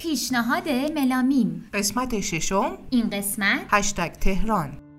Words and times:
پیشنهاد 0.00 0.68
ملامیم. 0.68 1.68
قسمت 1.72 2.20
ششم. 2.20 2.78
این 2.90 3.10
قسمت. 3.10 3.60
هشتگ 3.70 4.12
تهران. 4.12 4.89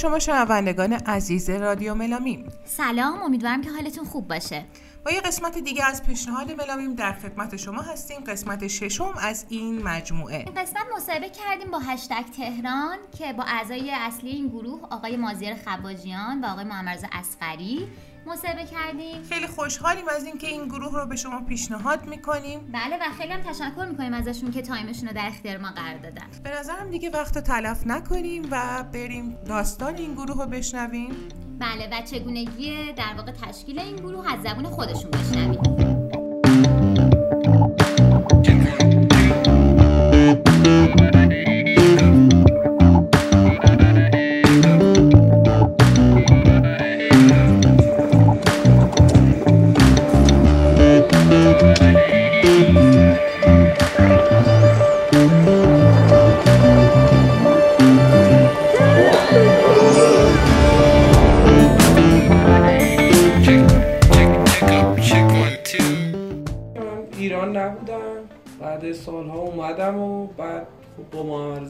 شما 0.00 0.18
شنوندگان 0.18 0.92
عزیز 0.92 1.50
رادیو 1.50 1.94
ملامیم 1.94 2.52
سلام 2.64 3.22
امیدوارم 3.22 3.62
که 3.62 3.70
حالتون 3.70 4.04
خوب 4.04 4.28
باشه. 4.28 4.64
با 5.04 5.10
یه 5.10 5.20
قسمت 5.20 5.58
دیگه 5.58 5.84
از 5.84 6.02
پیشنهاد 6.02 6.52
ملامیم 6.52 6.94
در 6.94 7.12
خدمت 7.12 7.56
شما 7.56 7.82
هستیم. 7.82 8.20
قسمت 8.20 8.66
ششم 8.66 9.14
از 9.20 9.46
این 9.48 9.82
مجموعه. 9.82 10.36
این 10.36 10.54
قسمت 10.54 10.82
مصاحبه 10.96 11.28
کردیم 11.28 11.70
با 11.70 11.78
هشتگ 11.78 12.24
تهران 12.36 12.98
که 13.18 13.32
با 13.32 13.44
اعضای 13.44 13.90
اصلی 13.94 14.30
این 14.30 14.48
گروه 14.48 14.80
آقای 14.90 15.16
مازیر 15.16 15.54
خواجیان 15.54 16.44
و 16.44 16.46
آقای 16.46 16.64
محمد 16.64 17.08
اسقری 17.12 17.88
مصاحبه 18.26 18.64
کردیم. 18.64 19.22
خیلی 19.22 19.46
خوشحالیم 19.46 20.04
از 20.16 20.24
اینکه 20.24 20.46
این 20.46 20.68
گروه 20.68 20.94
رو 20.94 21.06
به 21.06 21.16
شما 21.16 21.40
پیشنهاد 21.40 22.06
می‌کنیم. 22.06 22.60
بله 22.72 22.96
و 22.96 23.10
خیلی 23.18 23.32
هم 23.32 23.40
تشکر 23.40 23.86
می‌کنیم 23.90 24.14
ازشون 24.14 24.50
که 24.50 24.62
تایمشون 24.62 25.08
رو 25.08 25.14
در 25.14 25.26
اختیار 25.26 25.58
ما 25.58 25.68
قرار 25.68 25.98
دادن. 25.98 26.26
به 26.44 26.58
نظرم 26.58 26.90
دیگه 26.90 27.10
وقت 27.10 27.36
رو 27.36 27.42
تلف 27.42 27.86
نکنیم 27.86 28.48
و 28.50 28.84
بریم 28.92 29.38
داستان 29.46 29.96
این 29.96 30.14
گروه 30.14 30.44
رو 30.44 30.50
بشنویم. 30.50 31.14
بله 31.58 31.88
و 31.92 32.02
چگونگی 32.02 32.92
در 32.92 33.14
واقع 33.16 33.32
تشکیل 33.32 33.78
این 33.78 33.96
گروه 33.96 34.32
از 34.32 34.42
زبون 34.42 34.64
خودشون 34.64 35.10
بشنویم. 35.10 35.89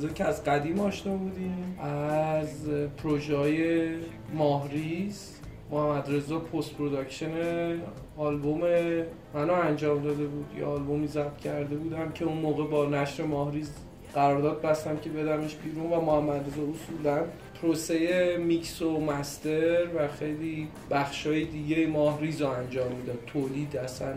رضا 0.01 0.09
که 0.09 0.25
از 0.25 0.45
قدیم 0.45 0.81
آشنا 0.81 1.17
بودیم؟ 1.17 1.79
از 1.81 2.70
پروژه 2.97 3.37
های 3.37 3.89
ماهریز 4.34 5.37
محمد 5.71 6.11
رضا 6.11 6.38
post 6.38 6.75
production 6.75 7.31
آلبوم 8.16 8.61
منو 9.34 9.53
انجام 9.53 10.03
داده 10.03 10.27
بود 10.27 10.47
یه 10.59 10.65
آلبومی 10.65 11.06
ضبط 11.06 11.37
کرده 11.37 11.77
بودم 11.77 12.12
که 12.12 12.25
اون 12.25 12.38
موقع 12.38 12.65
با 12.66 12.87
نشر 12.87 13.22
ماهریز 13.22 13.72
قرارداد 14.15 14.62
بستم 14.62 14.97
که 14.97 15.11
بدمش 15.11 15.55
بیرون 15.55 15.93
و 15.93 16.00
محمد 16.00 16.47
رضا 16.47 16.62
اصولا 16.62 17.25
پروسه 17.62 18.37
میکس 18.37 18.82
و 18.82 19.00
master 19.00 19.87
و 19.97 20.09
خیلی 20.09 20.69
بخشای 20.91 21.44
دیگه 21.44 21.87
ماهریز 21.87 22.43
رو 22.43 22.49
انجام 22.49 22.93
می‌داد. 22.93 23.19
تولید 23.27 23.77
اصلا 23.77 24.15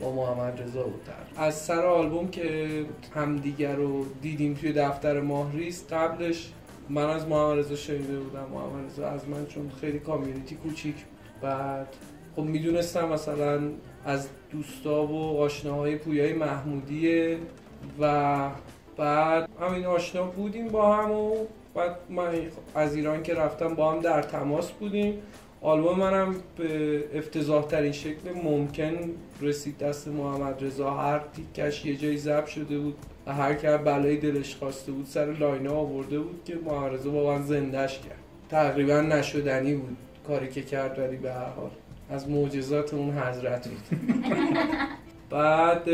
با 0.00 0.12
محمد 0.12 0.62
رضا 0.62 0.82
بود. 0.82 1.02
از 1.36 1.54
سر 1.54 1.86
آلبوم 1.86 2.28
که 2.28 2.68
همدیگر 3.14 3.74
رو 3.74 4.04
دیدیم 4.22 4.54
توی 4.54 4.72
دفتر 4.72 5.20
ماهریز 5.20 5.86
قبلش 5.90 6.52
من 6.88 7.10
از 7.10 7.28
محمد 7.28 7.58
رضا 7.58 7.76
شنیده 7.76 8.18
بودم 8.18 8.46
محمد 8.52 8.90
رضا 8.92 9.08
از 9.08 9.28
من 9.28 9.46
چون 9.46 9.70
خیلی 9.80 9.98
کامیونیتی 9.98 10.54
کوچیک 10.54 10.94
بعد 11.42 11.86
خب 12.36 12.42
می‌دونستم 12.42 13.08
مثلا 13.08 13.60
از 14.04 14.28
دوستا 14.50 15.06
و 15.06 15.40
آشناهای 15.40 15.96
پویای 15.96 16.32
محمودیه 16.32 17.38
و 18.00 18.50
بعد 18.96 19.48
همین 19.60 19.86
آشنا 19.86 20.22
بودیم 20.22 20.68
با 20.68 20.96
هم 20.96 21.10
و 21.10 21.34
بعد 21.74 21.96
من 22.10 22.32
از 22.74 22.96
ایران 22.96 23.22
که 23.22 23.34
رفتم 23.34 23.74
با 23.74 23.92
هم 23.92 24.00
در 24.00 24.22
تماس 24.22 24.70
بودیم 24.72 25.22
آلبوم 25.66 25.98
منم 25.98 26.34
به 26.56 27.04
افتضاح 27.14 27.66
ترین 27.66 27.92
شکل 27.92 28.32
ممکن 28.44 28.96
رسید. 29.40 29.78
دست 29.78 30.08
محمد 30.08 30.64
رضا 30.64 30.90
هر 30.90 31.20
تیکش 31.36 31.84
یه 31.86 31.96
جایی 31.96 32.18
ضبط 32.18 32.46
شده 32.46 32.78
بود 32.78 32.96
و 33.26 33.34
هر 33.34 33.54
که 33.54 33.68
بلایی 33.68 34.16
دلش 34.16 34.56
خواسته 34.56 34.92
بود 34.92 35.06
سر 35.06 35.24
لاینه 35.24 35.70
آورده 35.70 36.18
بود 36.18 36.40
که 36.44 36.54
محمد 36.64 36.92
رضا 36.92 37.10
واقعا 37.10 37.42
زندش 37.42 37.98
کرد. 37.98 38.18
تقریبا 38.48 39.00
نشدنی 39.00 39.74
بود 39.74 39.96
کاری 40.26 40.48
که 40.48 40.62
کرد 40.62 40.98
ولی 40.98 41.16
به 41.16 41.32
هر 41.32 41.50
حال 41.50 41.70
از 42.10 42.30
معجزات 42.30 42.94
اون 42.94 43.18
حضرت 43.18 43.68
بود. 43.68 43.98
بعد 45.30 45.84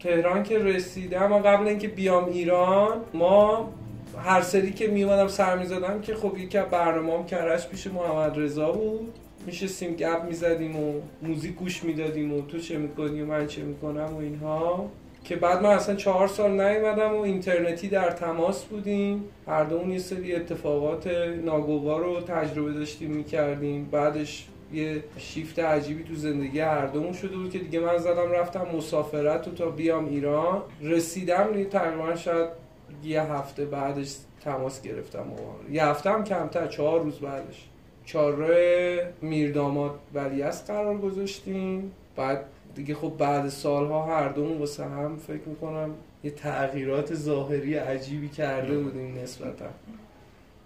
تهران 0.00 0.42
که 0.42 0.58
رسیدم 0.58 1.32
و 1.32 1.38
قبل 1.38 1.66
اینکه 1.66 1.88
بیام 1.88 2.24
ایران 2.24 3.00
ما 3.14 3.72
هر 4.18 4.42
سری 4.42 4.72
که 4.72 4.86
می 4.86 5.04
اومدم 5.04 5.28
سر 5.28 5.58
می‌زدم 5.58 6.00
که 6.00 6.14
خب 6.14 6.38
یکی 6.38 6.58
از 6.58 6.66
برنامه‌ام 6.66 7.26
کرش 7.26 7.68
پیش 7.68 7.86
محمد 7.86 8.38
رضا 8.38 8.72
بود. 8.72 9.12
میشستیم 9.46 9.94
گپ 9.94 10.24
می‌زدیم 10.24 10.76
و 10.76 11.00
موزیک 11.22 11.54
گوش 11.54 11.84
می‌دادیم 11.84 12.32
و 12.32 12.42
تو 12.42 12.58
چه 12.58 12.78
می‌کنی 12.78 13.22
و 13.22 13.26
من 13.26 13.46
چه 13.46 13.62
می‌کنم 13.62 14.14
و 14.14 14.18
اینها. 14.18 14.90
که 15.24 15.36
بعد 15.36 15.62
من 15.62 15.70
اصلا 15.70 15.94
چهار 15.94 16.28
سال 16.28 16.50
نیومدم 16.50 17.14
و 17.16 17.20
اینترنتی 17.20 17.88
در 17.88 18.10
تماس 18.10 18.64
بودیم. 18.64 19.24
هر 19.46 19.64
دومون 19.64 19.90
یه 19.90 19.98
سری 19.98 20.34
اتفاقات 20.34 21.06
ناگوار 21.44 22.00
رو 22.00 22.20
تجربه 22.20 22.72
داشتیم 22.72 23.10
می‌کردیم. 23.10 23.88
بعدش 23.92 24.46
یه 24.72 25.04
شیفت 25.18 25.58
عجیبی 25.58 26.04
تو 26.04 26.14
زندگی 26.14 26.60
هر 26.60 26.86
دومون 26.86 27.12
شده 27.12 27.36
بود 27.36 27.50
که 27.50 27.58
دیگه 27.58 27.80
من 27.80 27.98
زدم 27.98 28.30
رفتم 28.32 28.66
مسافرت 28.76 29.48
و 29.48 29.50
تا 29.50 29.70
بیام 29.70 30.08
ایران. 30.08 30.62
رسیدم 30.82 31.52
دیگه 31.52 31.64
تقریبا 31.64 32.16
شاید 32.16 32.63
یه 33.02 33.22
هفته 33.22 33.64
بعدش 33.64 34.16
تماس 34.44 34.82
گرفتم 34.82 35.20
ما. 35.22 35.70
یه 35.70 35.84
هفته 35.84 36.10
هم 36.10 36.24
کمتر 36.24 36.66
چهار 36.66 37.00
روز 37.00 37.18
بعدش. 37.18 37.68
چهارراه 38.04 39.06
میرداماد 39.22 39.98
ولیعصر 40.14 40.74
قرار 40.74 40.98
گذاشتیم. 40.98 41.92
بعد 42.16 42.44
دیگه 42.74 42.94
خب 42.94 43.12
بعد 43.18 43.48
سالها 43.48 44.06
هر 44.06 44.28
دومون 44.28 44.58
واسه 44.58 44.84
هم 44.84 45.16
فکر 45.16 45.48
می‌کنم 45.48 45.90
یه 46.24 46.30
تغییرات 46.30 47.14
ظاهری 47.14 47.74
عجیبی 47.74 48.28
کرده 48.28 48.78
بودیم 48.78 49.18
نسبتا. 49.22 49.66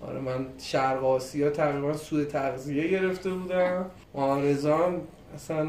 آره 0.00 0.20
من 0.20 0.46
شرق 0.58 1.04
آسیا 1.04 1.50
تقریبا 1.50 1.92
سوء 1.92 2.24
تغذیه 2.24 2.88
گرفته 2.88 3.30
بودم. 3.30 3.90
رضا 4.42 4.76
هم 4.76 5.00
اصلا 5.34 5.68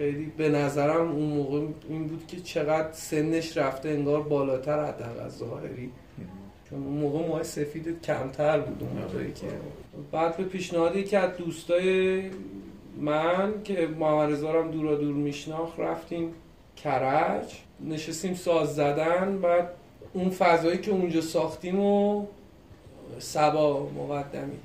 خیلی 0.00 0.32
به 0.36 0.48
نظرم 0.48 1.10
اون 1.10 1.28
موقع 1.28 1.60
این 1.88 2.06
بود 2.06 2.26
که 2.26 2.40
چقدر 2.40 2.92
سنش 2.92 3.56
رفته 3.56 3.88
انگار 3.88 4.22
بالاتر 4.22 4.84
حداقل 4.84 5.20
از 5.20 5.38
ظاهری. 5.38 5.90
چون 6.70 6.82
اون 6.82 6.98
موقع 6.98 7.18
موهای 7.18 7.44
سفید 7.44 8.02
کمتر 8.02 8.60
بود 8.60 8.82
اون 8.82 9.02
موقعی 9.02 9.32
که. 9.32 9.46
بعد 10.12 10.36
به 10.36 10.44
پیشنهادی 10.44 11.04
که 11.04 11.18
از 11.18 11.36
دوستای 11.36 12.22
من 13.00 13.62
که 13.64 13.88
محمد 13.98 14.44
هم 14.44 14.70
دورا 14.70 14.94
دور 14.94 15.14
میشناخت 15.14 15.80
رفتیم 15.80 16.34
کرج. 16.76 17.54
نشستیم 17.88 18.34
ساز 18.34 18.74
زدن. 18.74 19.38
بعد 19.42 19.68
اون 20.12 20.30
فضایی 20.30 20.78
که 20.78 20.90
اونجا 20.90 21.20
ساختیم 21.20 21.80
و 21.80 22.26
سبا 23.18 23.88
مقدمی 23.90 24.58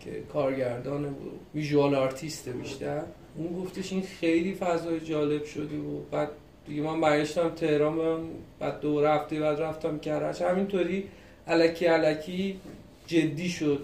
که 0.00 0.22
کارگردان 0.32 1.02
بود 1.02 1.40
ویژوال 1.54 1.94
آرتیسته 1.94 2.52
بیشتر. 2.52 3.02
اون 3.38 3.62
گفتش 3.62 3.92
این 3.92 4.02
خیلی 4.02 4.54
فضای 4.54 5.00
جالب 5.00 5.44
شده 5.44 5.76
و 5.76 6.00
بعد 6.10 6.28
دیگه 6.66 6.82
من 6.82 7.00
برگشتم 7.00 7.48
تهران 7.48 7.96
برم 7.96 8.20
بعد 8.58 8.80
دو 8.80 9.06
هفته 9.06 9.40
بعد 9.40 9.60
رفتم 9.60 9.98
کرج. 9.98 10.42
همینطوری 10.42 11.08
علکی 11.46 11.86
علکی 11.86 12.60
جدی 13.06 13.48
شد 13.48 13.80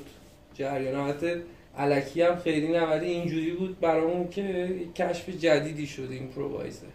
جریان. 0.55 0.97
البته 0.97 1.43
علکی 1.79 2.23
هم 2.23 2.37
خیلی 2.37 2.69
نه 2.69 2.87
ولی 2.87 3.07
اینجوری 3.07 3.51
بود 3.51 3.81
برامون 3.81 4.29
که 4.29 4.69
کشف 4.95 5.29
جدیدی 5.29 5.87
شد 5.87 6.09
ایمپرووایزه 6.11 6.87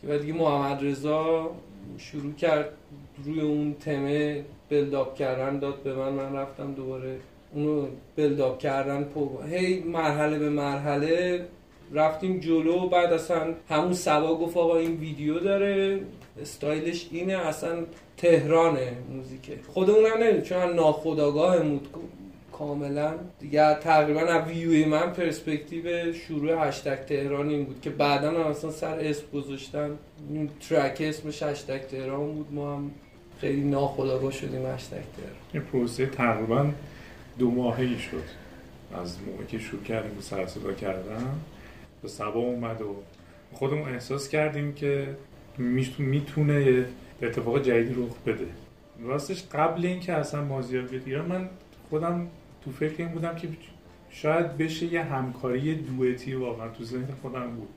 که 0.00 0.06
بعد 0.06 0.20
دیگه 0.20 0.32
محمد 0.32 0.84
رضا 0.84 1.50
شروع 1.98 2.34
کرد 2.34 2.68
روی 3.24 3.40
اون 3.40 3.74
تمه 3.80 4.44
بلداپ 4.70 5.14
کردن 5.14 5.58
داد 5.58 5.82
به 5.82 5.94
من 5.94 6.12
من 6.12 6.32
رفتم 6.32 6.74
دوباره 6.74 7.16
اونو 7.54 7.86
بلداپ 8.16 8.58
کردن 8.58 9.04
پو 9.04 9.42
هی 9.42 9.80
مرحله 9.80 10.38
به 10.38 10.50
مرحله 10.50 11.44
رفتیم 11.92 12.40
جلو 12.40 12.88
بعد 12.88 13.12
اصلا 13.12 13.54
همون 13.68 13.92
سوا 13.92 14.34
گفت 14.34 14.56
آقا 14.56 14.76
این 14.76 14.96
ویدیو 14.96 15.38
داره 15.38 16.00
استایلش 16.42 17.08
اینه 17.10 17.32
اصلا 17.32 17.84
تهرانه 18.16 18.92
موزیکه 19.10 19.58
خودمون 19.68 20.06
هم 20.06 20.18
نمی‌دونیم 20.18 20.42
چون 20.42 20.72
ناخداگاه 20.72 21.62
مود 21.62 21.88
کاملا. 22.52 23.14
دیگه 23.40 23.74
تقریبا 23.74 24.20
از 24.20 24.48
ویوی 24.48 24.84
من 24.84 25.12
پرسپکتیو 25.12 26.12
شروع 26.12 26.68
هشتگ 26.68 27.04
تهران 27.04 27.48
این 27.48 27.64
بود 27.64 27.80
که 27.80 27.90
بعدا 27.90 28.30
هم 28.30 28.36
اصلا 28.36 28.70
سر 28.70 28.98
اسم 28.98 29.22
گذاشتن. 29.34 29.90
این 30.30 30.50
ترک 30.68 30.96
اسمش 31.00 31.42
هشتگ 31.42 31.80
تهران 31.80 32.32
بود. 32.32 32.46
ما 32.52 32.74
هم 32.74 32.90
خیلی 33.40 33.64
ناخداگاه 33.64 34.32
شدیم 34.32 34.66
هشتگ 34.66 34.90
تهران. 34.90 35.36
این 35.52 35.62
پروسه 35.62 36.06
تقریبا 36.06 36.66
دو 37.38 37.50
ماهی 37.50 37.98
شد 37.98 38.22
از 39.02 39.16
موقعی 39.26 39.46
که 39.46 39.58
شروع 39.58 39.82
کردیم 39.82 40.20
سر 40.20 40.46
صدا 40.46 40.72
کردن. 40.72 41.40
به 42.06 42.12
سبا 42.12 42.40
اومد 42.40 42.82
و 42.82 42.96
خودمون 43.52 43.88
احساس 43.88 44.28
کردیم 44.28 44.72
که 44.72 45.16
می‌تونه 45.98 46.62
یه 46.62 46.86
اتفاق 47.22 47.62
جدیدی 47.62 47.94
رخ 47.94 48.16
بده. 48.26 48.46
راستش 49.02 49.44
قبل 49.52 49.86
اینکه 49.86 50.12
اصلا 50.12 50.44
مازیار 50.44 50.82
بیاد 50.82 51.28
من 51.28 51.48
خودم 51.90 52.26
تو 52.64 52.70
فکر 52.70 52.94
این 52.98 53.08
بودم 53.08 53.34
که 53.34 53.48
شاید 54.10 54.56
بشه 54.56 54.86
یه 54.86 55.02
همکاری 55.02 55.74
دوئتی 55.74 56.34
واقعا 56.34 56.68
تو 56.68 56.84
ذهن 56.84 57.08
خودم 57.22 57.50
بود 57.50 57.68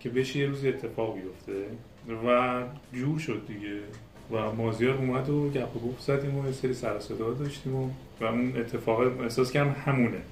که 0.00 0.08
بشه 0.08 0.38
یه 0.38 0.46
روز 0.46 0.64
اتفاق 0.64 1.14
بیفته 1.14 1.66
و 2.26 2.62
جور 2.92 3.18
شد 3.18 3.42
دیگه. 3.48 3.80
و 4.32 4.52
مازیار 4.52 4.96
اومد 4.96 5.28
و 5.28 5.50
گپ 5.50 5.76
و 5.76 5.88
گفت 5.88 6.02
زدیم 6.02 6.38
و 6.38 6.52
سری 6.52 6.74
سر 6.74 6.98
داشتیم 7.38 7.76
و, 7.76 7.90
و 8.20 8.24
اون 8.24 8.56
اتفاق 8.56 9.20
احساس 9.20 9.52
کردم 9.52 9.76
همونه. 9.84 10.22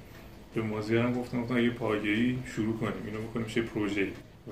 به 0.55 0.61
مازیار 0.61 1.05
هم 1.05 1.13
گفتم 1.13 1.41
گفتم 1.41 1.59
یه 1.59 1.69
پایگیری 1.69 2.39
شروع 2.45 2.77
کنیم 2.77 2.93
اینو 3.05 3.19
بکنیم 3.19 3.45
چه 3.45 3.61
پروژه. 3.61 4.07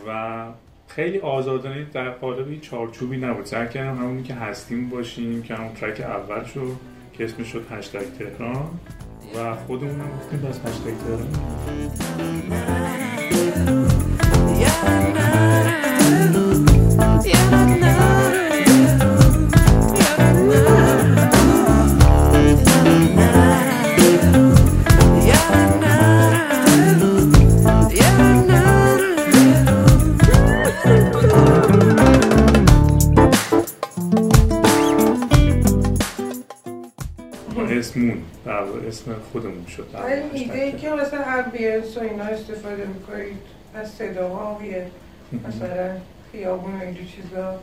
و 0.07 0.45
خیلی 0.87 1.19
آزادانه 1.19 1.85
در 1.93 2.09
قالب 2.09 2.61
چارچوبی 2.61 3.17
نبود. 3.17 3.45
سعی 3.45 3.67
کردم 3.67 3.97
همونی 3.97 4.23
که 4.23 4.33
هستیم 4.33 4.89
باشیم 4.89 5.41
که 5.43 5.55
همون 5.55 5.73
ترک 5.73 6.01
اول 6.01 6.43
شد 6.43 6.75
که 7.13 7.25
اسمش 7.25 7.47
شد 7.47 7.65
هشتگ 7.71 8.17
تهران. 8.19 8.69
و 9.35 9.55
خودمون 9.55 10.01
هم 10.01 10.17
گفتیم 10.17 10.41
بس 10.41 10.59
هشتگ 10.65 10.93
تهران. 10.97 11.49
اسمون 37.79 38.17
در 38.45 38.63
واقع 38.63 38.87
اسم 38.87 39.15
خودمون 39.31 39.65
شد. 39.65 39.87
ولی 39.93 40.43
ایده 40.43 40.61
ای 40.61 40.71
که 40.71 40.89
مثلا 40.89 41.23
امبینس 41.23 41.97
و 41.97 41.99
اینا 41.99 42.23
استفاده 42.23 42.85
می‌کنید. 42.85 43.59
از 43.75 43.91
صداها 43.91 44.65
یه 44.65 44.87
مثلا 45.47 45.95
خیابون 46.31 46.73
و 46.73 46.81
اینجور 46.83 47.05
چیزا. 47.05 47.55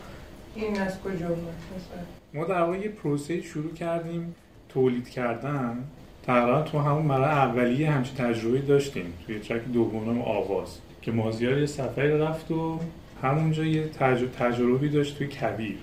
این 0.55 0.81
از 0.81 1.01
کجا 1.01 1.27
مثلا؟ 1.27 2.03
ما 2.35 2.45
در 2.45 2.61
واقع 2.61 2.79
یه 2.79 2.89
پروسه 2.89 3.43
شروع 3.43 3.73
کردیم 3.75 4.35
تولید 4.69 5.09
کردن. 5.09 5.85
تقریبا 6.27 6.63
تو 6.63 6.79
همون 6.79 7.03
مرحله 7.03 7.27
اولیه 7.27 7.91
همچین 7.91 8.17
تجربه 8.17 8.59
داشتیم. 8.59 9.13
توی 9.27 9.39
ترک 9.39 9.65
دومم 9.65 10.23
آواز. 10.23 10.79
که 11.03 11.13
مازیار 11.13 11.59
یه 11.59 11.67
سفری 11.67 12.19
رفت 12.19 12.51
و 12.51 12.79
همونجا 13.23 13.65
یه 13.65 13.89
تج... 13.89 14.25
تجربی 14.39 14.89
داشت 14.89 15.19
توی 15.19 15.27
کبیر 15.27 15.79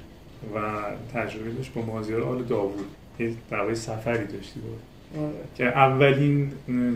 و 0.55 0.59
تجربه 1.13 1.51
داشت 1.51 1.73
با 1.73 1.81
مازیار 1.81 2.23
آل 2.23 2.43
داوود. 2.43 2.85
یه 3.19 3.73
سفری 3.73 4.27
داشتی 4.27 4.59
بود. 4.59 4.79
که 5.55 5.65
اولین 5.65 6.51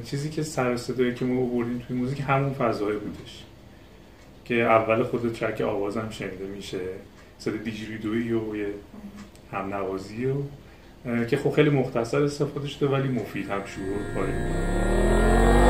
چیزی 0.06 0.30
که 0.30 0.44
سر 0.44 0.78
صدایی 0.78 1.14
که 1.14 1.25
ما 1.25 1.42
آوردیم 1.42 1.84
توی 1.88 1.98
موزیک 1.98 2.24
همون 2.28 2.54
فضای 2.54 2.98
بودش. 2.98 3.44
که 4.46 4.56
اول 4.56 5.04
خود 5.04 5.34
ترک 5.34 5.62
آوازم 5.62 6.10
شنیده 6.10 6.46
میشه. 6.46 6.80
صدا 7.40 7.58
دیجیریدویی 7.58 8.31
و 8.34 8.56
یه 8.56 8.68
هم 9.52 9.74
نوازی 9.74 10.25
و 10.25 10.36
که 11.25 11.38
خب 11.38 11.52
خیلی 11.52 11.69
مختصر 11.69 12.24
استفاده 12.24 12.68
شده 12.68 12.88
ولی 12.88 13.08
مفید 13.08 13.50
هم 13.50 13.62
شروع 13.66 14.14
پاره 14.16 15.67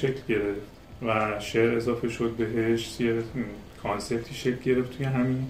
شکل 0.00 0.20
گرفت 0.28 0.60
و 1.02 1.40
شعر 1.40 1.76
اضافه 1.76 2.08
شد 2.08 2.30
بهش 2.30 3.00
یه 3.00 3.22
concept 3.82 4.27
ی 4.27 4.34
شکل 4.34 4.62
گرفت 4.64 4.96
توی 4.96 5.06
همین. 5.06 5.46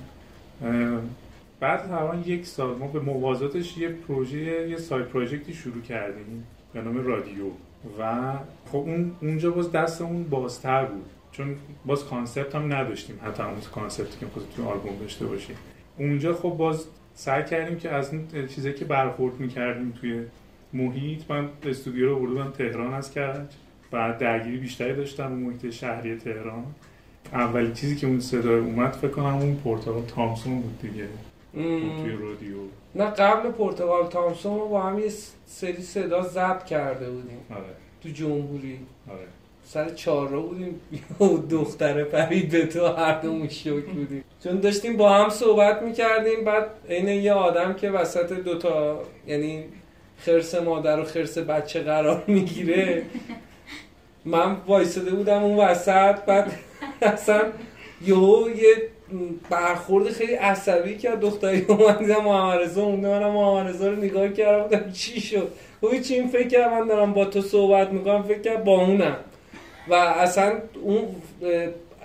بعد 1.60 1.88
تقریبا 1.88 2.28
یک 2.28 2.46
سال 2.46 2.76
ما 2.76 2.86
به 2.86 3.00
موازاتش 3.00 3.78
یه 3.78 3.88
پروژه 3.88 4.68
یه 4.68 4.76
side 4.76 5.06
project 5.06 5.48
ی 5.48 5.54
شروع 5.54 5.82
کردیم 5.82 6.46
به 6.72 6.80
نام 6.82 7.06
رادیو. 7.06 7.44
و 7.98 8.32
خب 8.72 8.76
اون 8.76 9.12
اونجا 9.20 9.50
باز 9.50 9.72
دستمون 9.72 10.24
بازتر 10.24 10.84
بود. 10.84 11.06
چون 11.32 11.56
باز 11.86 12.04
concept 12.04 12.54
هم 12.54 12.72
نداشتیم. 12.72 13.18
حتی 13.22 13.42
همون 13.42 13.60
concept 13.74 14.13
ی 14.13 14.18
که 14.20 14.26
خود 14.26 14.42
توی 14.56 14.64
آلبوم 14.64 14.98
داشته 15.00 15.26
باشیم 15.26 15.56
اونجا 15.98 16.34
خب 16.34 16.48
باز 16.48 16.84
سعی 17.14 17.44
کردیم 17.44 17.78
که 17.78 17.90
از 17.90 18.14
اون 18.14 18.26
چیزایی 18.54 18.74
که 18.74 18.84
برخورد 18.84 19.40
می‌کردیم 19.40 19.90
توی 20.00 20.22
محیط 20.72 21.20
من 21.28 21.48
استودیو 21.62 22.06
رو 22.06 22.26
بردم 22.26 22.50
تهران 22.50 22.94
از 22.94 23.10
کرج 23.14 23.46
بعد 23.90 24.18
درگیری 24.18 24.56
بیشتری 24.56 24.94
داشتم 24.94 25.28
با 25.28 25.34
محیط 25.34 25.70
شهری 25.70 26.16
تهران. 26.16 26.64
اولین 27.32 27.74
چیزی 27.74 27.96
که 27.96 28.06
اون 28.06 28.20
صدای 28.20 28.58
اومد 28.60 28.92
فکر 28.92 29.10
کنم 29.10 29.36
اون 29.36 29.56
پورتال 29.56 30.02
تامسون 30.14 30.60
بود 30.60 30.78
دیگه. 30.82 31.06
توی 31.52 32.12
رادیو. 32.12 32.56
نه 32.94 33.04
قبل 33.04 33.50
پرتغال 33.50 34.06
تامسون 34.06 34.56
ما 34.56 34.64
با 34.64 34.82
هم 34.82 34.98
یه 34.98 35.08
سری 35.46 35.82
صدا 35.82 36.22
ضبط 36.22 36.64
کرده 36.64 37.10
بودیم. 37.10 37.38
آره. 37.50 37.62
تو 38.02 38.08
جمهوری. 38.08 38.78
آره. 39.10 39.26
سر 39.64 39.88
چهارراه 39.88 40.42
بودیم. 40.42 40.80
و 41.20 41.24
دختره 41.50 42.04
پرید 42.04 42.50
به 42.50 42.66
تو 42.66 42.86
هر 42.86 43.20
دومون 43.20 43.48
شوک 43.48 43.84
بودیم. 43.84 44.24
چون 44.44 44.60
داشتیم 44.60 44.96
با 44.96 45.14
هم 45.14 45.28
صحبت 45.28 45.82
می‌کردیم 45.82 46.44
بعد 46.44 46.66
عین 46.88 47.08
یه 47.08 47.32
آدم 47.32 47.74
که 47.74 47.90
وسط 47.90 48.32
دوتا 48.32 49.02
یعنی 49.26 49.64
خرس 50.18 50.54
مادر 50.54 51.00
و 51.00 51.04
خرس 51.04 51.38
بچه 51.38 51.80
قرار 51.80 52.24
می‌گیره 52.26 53.02
من 54.24 54.56
وایساده 54.66 55.10
بودم 55.10 55.42
اون 55.42 55.56
وسط 55.56 56.20
بعد 56.26 56.52
اصلا 57.02 57.42
یهو 58.06 58.48
یه 58.50 58.74
برخورد 59.50 60.08
خیلی 60.08 60.34
عصبی 60.34 60.98
کرد. 60.98 61.20
دختری 61.20 61.64
اومد 61.68 61.98
دیدم 61.98 62.24
محمد 62.24 62.60
رضا 62.60 62.88
مونده 62.88 63.08
منم 63.08 63.30
محمد 63.30 63.82
رو 63.82 63.96
نگاه 63.96 64.28
کردم 64.28 64.64
گفتم 64.64 64.92
چی 64.92 65.20
شد؟ 65.20 65.48
گفت 65.82 66.02
چی 66.02 66.14
این 66.14 66.28
فکر 66.28 66.48
کردم 66.48 66.80
من 66.80 66.86
دارم 66.86 67.12
با 67.12 67.24
تو 67.24 67.40
صحبت 67.40 67.92
می‌کنم 67.92 68.22
فکر 68.22 68.40
کردم 68.40 68.64
با 68.64 68.84
اونم. 68.84 69.16
و 69.88 69.94
اصلا 69.94 70.52
اون 70.82 71.08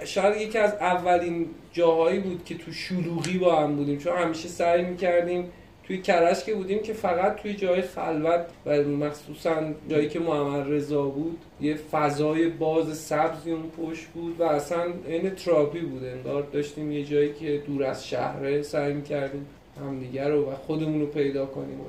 شاید 0.05 0.41
یکی 0.41 0.57
از 0.57 0.73
اولین 0.73 1.47
جاهایی 1.73 2.19
بود 2.19 2.45
که 2.45 2.57
تو 2.57 2.71
شلوغی 2.71 3.37
با 3.37 3.55
هم 3.55 3.75
بودیم 3.75 3.99
چون 3.99 4.17
همیشه 4.17 4.47
سعی 4.47 4.83
می‌کردیم 4.83 5.51
توی 5.87 6.01
کرج 6.01 6.43
که 6.43 6.53
بودیم 6.53 6.79
که 6.79 6.93
فقط 6.93 7.35
توی 7.35 7.53
جای 7.53 7.81
خلوت 7.81 8.45
و 8.65 8.83
مخصوصا 8.83 9.55
جایی 9.89 10.09
که 10.09 10.19
محمد 10.19 10.71
رضا 10.71 11.05
بود 11.05 11.37
یه 11.61 11.75
فضای 11.75 12.49
باز 12.49 12.97
سبزی 12.97 13.51
اون 13.51 13.69
پشت 13.69 14.05
بود 14.05 14.35
و 14.39 14.43
اصلا 14.43 14.83
این 15.07 15.29
تراپی 15.29 15.79
بود. 15.79 16.03
انگار 16.03 16.43
داشتیم 16.53 16.91
یه 16.91 17.03
جایی 17.03 17.33
که 17.33 17.63
دور 17.67 17.83
از 17.83 18.07
شهره 18.07 18.61
سعی 18.61 18.93
می‌کردیم 18.93 19.45
همدیگه 19.81 20.27
رو 20.27 20.51
و 20.51 20.55
خودمون 20.55 21.01
رو 21.01 21.07
پیدا 21.07 21.45
کنیم. 21.45 21.79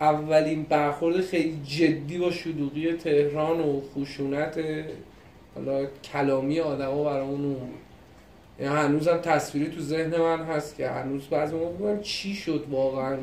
اولین 0.00 0.62
برخورد 0.62 1.20
خیلی 1.20 1.60
جدی 1.66 2.18
با 2.18 2.30
شلوغی 2.30 2.92
تهران 2.92 3.60
و 3.60 3.80
خشونت 3.80 4.60
حالا 5.54 5.86
کلامی 6.12 6.60
آدما 6.60 7.04
برامون 7.04 7.40
یعنی 7.40 7.56
هنوزم 8.60 9.16
تصویری 9.16 9.70
تو 9.70 9.80
ذهن 9.80 10.16
من 10.16 10.42
هست 10.42 10.76
که 10.76 10.88
هنوز 10.88 11.22
بعضی 11.26 11.56
موقع 11.56 12.00
چی 12.00 12.34
شد 12.34 12.64
واقعا 12.70 13.16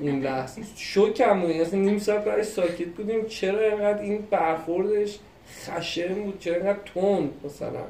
اون 0.00 0.20
لحظه. 0.20 0.62
شوکم 0.76 1.40
بود. 1.40 1.50
اصلا 1.50 1.80
نیم 1.80 1.98
ساعت 1.98 2.24
برای 2.24 2.44
ساکت 2.44 2.88
بودیم. 2.88 3.26
چرا 3.26 3.60
اینقدر 3.60 4.02
این 4.02 4.18
برخوردش 4.30 5.18
خشن 5.64 6.14
بود؟ 6.14 6.38
چرا 6.38 6.54
اینقدر 6.54 6.78
تند 6.94 7.30
مثلا؟ 7.44 7.84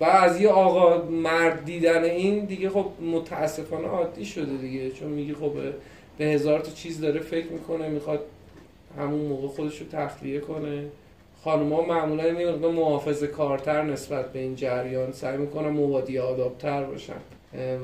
و 0.00 0.04
از 0.04 0.40
یه 0.40 0.48
آقا 0.48 1.04
مرد 1.10 1.64
دیدن 1.64 2.04
این 2.04 2.44
دیگه 2.44 2.70
خب 2.70 2.86
متاسفانه 3.12 3.88
عادی 3.88 4.24
شده 4.24 4.56
دیگه. 4.56 4.90
چون 4.90 5.08
میگی 5.08 5.34
خب 5.34 5.52
به 6.18 6.24
هزار 6.24 6.60
تا 6.60 6.70
چیز 6.70 7.00
داره 7.00 7.20
فکر 7.20 7.46
می‌کنه 7.46 7.88
می‌خواد 7.88 8.20
همون 8.98 9.20
موقع 9.20 9.48
خودش 9.48 9.80
رو 9.80 9.86
تخلیه 9.92 10.40
کنه. 10.40 10.84
خانوما 11.46 11.82
معمولا 11.82 12.26
یه 12.26 12.48
مقدار 12.48 12.72
محافظ 12.72 13.24
کارتر 13.24 13.82
نسبت 13.82 14.32
به 14.32 14.38
این 14.38 14.54
جریان 14.54 15.12
سعی 15.12 15.36
می‌کنن 15.36 15.68
مبادی 15.68 16.18
آدابتر 16.18 16.84
باشن. 16.84 17.20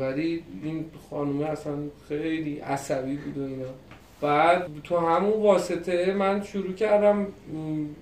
ولی 0.00 0.42
این 0.62 0.85
خانومه 1.11 1.47
اصلا 1.47 1.75
خیلی 2.09 2.59
عصبی 2.59 3.16
بود 3.16 3.38
و 3.38 3.47
اینا. 3.47 3.69
بعد 4.21 4.66
تو 4.85 4.97
همون 4.97 5.42
واسطه 5.42 6.14
من 6.14 6.42
شروع 6.42 6.73
کردم 6.73 7.26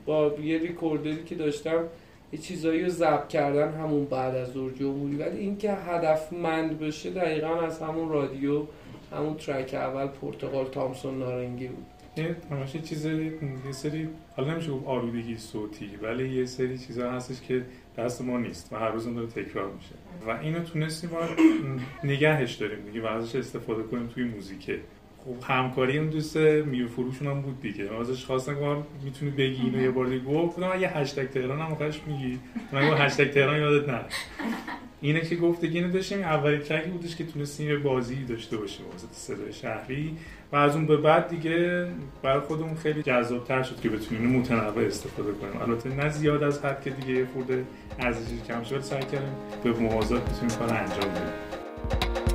با 0.06 0.32
یه 0.42 0.58
ریکوردری 0.58 1.24
که 1.24 1.34
داشتم 1.34 1.84
یه 2.32 2.38
چیزایی 2.38 2.82
رو 2.82 2.88
ضبط 2.88 3.28
کردن 3.28 3.72
همون 3.72 4.04
بعد 4.04 4.34
از 4.34 4.52
ظهر 4.52 4.70
جمهوری 4.70 5.16
ولی 5.16 5.38
اینکه 5.38 5.72
هدفمند 5.72 6.78
بشه 6.78 7.10
دقیقا 7.10 7.60
از 7.60 7.82
همون 7.82 8.08
رادیو 8.08 8.62
همون 9.12 9.34
ترک 9.34 9.74
اول 9.74 10.06
پرتغال 10.06 10.64
تامسون 10.66 11.18
نارنگی 11.18 11.68
بود. 11.68 11.86
یه 12.20 12.36
همش 12.50 12.72
چیز 12.72 13.04
یه 13.06 13.32
سری 13.72 14.08
حالا 14.36 14.52
نمیشه 14.52 14.70
گفت 14.70 14.86
آلودگی 14.86 15.36
صوتی 15.38 15.90
ولی 16.02 16.28
یه 16.28 16.44
سری 16.44 16.78
چیزا 16.78 17.12
هستش 17.12 17.40
که 17.40 17.64
دست 17.98 18.22
ما 18.22 18.38
نیست 18.38 18.72
و 18.72 18.76
هر 18.76 18.90
روز 18.90 19.14
داره 19.14 19.26
تکرار 19.26 19.72
میشه. 19.72 19.94
و 20.26 20.30
اینو 20.42 20.60
تونستیم 20.60 21.10
ما 21.10 21.18
نگهش 22.04 22.54
داریم 22.54 22.78
دیگه 22.86 23.02
و 23.02 23.06
استفاده 23.06 23.82
کنیم 23.82 24.06
توی 24.06 24.24
موزیکه. 24.24 24.80
خب 25.24 25.52
همکاری 25.52 25.98
اون 25.98 26.08
دوست 26.08 26.36
میر 26.36 26.86
فروشون 26.86 27.28
هم 27.28 27.40
بود 27.40 27.60
دیگه. 27.60 27.94
ازش 28.00 28.24
خواستم 28.24 28.54
که 28.54 28.76
می‌تونی 29.04 29.30
بگی 29.30 29.62
اینو 29.62 29.82
یه 29.82 29.90
بار 29.90 30.06
دیگه. 30.06 30.24
گفت 30.24 30.58
یه 30.58 30.88
هشتگ 30.98 31.30
تهران 31.30 31.60
هم 31.60 31.76
میگی. 32.06 32.38
من 32.72 32.90
گفتم 32.90 33.04
هشتگ 33.04 33.30
تهران 33.30 33.60
یادت 33.60 33.88
نره. 33.88 34.04
اینه 35.00 35.20
که 35.20 35.36
گفته 35.36 35.66
اینو 35.66 35.92
داشتیم. 35.92 36.20
اولین 36.20 36.60
ترکی 36.60 36.90
بودش 36.90 37.16
که 37.16 37.24
تونستیم 37.24 37.68
یه 37.68 37.76
بازی 37.76 38.24
داشته 38.24 38.56
باشیم 38.56 38.86
واسه 38.86 39.06
صدای 39.12 39.52
شهری. 39.52 40.16
و 40.52 40.56
از 40.56 40.76
اون 40.76 40.86
به 40.86 40.96
بعد 40.96 41.28
دیگه 41.28 41.86
برای 42.22 42.40
خودمون 42.40 42.74
خیلی 42.74 43.02
جذابتر 43.02 43.62
شد 43.62 43.80
که 43.80 43.88
بتونیم 43.88 44.38
متنوع 44.38 44.86
استفاده 44.86 45.32
کنیم. 45.32 45.62
البته 45.62 45.88
نه 45.88 46.08
زیاد 46.08 46.42
از 46.42 46.64
حد 46.64 46.82
که 46.82 46.90
دیگه 46.90 47.20
یه 47.20 47.26
خورده 47.34 47.64
ارزشش 47.98 48.42
کم 48.48 48.62
شد 48.62 48.80
سعی 48.80 49.02
کردیم 49.02 49.34
به 49.64 49.72
موازات 49.72 50.22
بتونیم 50.30 50.56
کار 50.56 50.74
انجام 50.74 51.10
بدیم. 51.10 52.29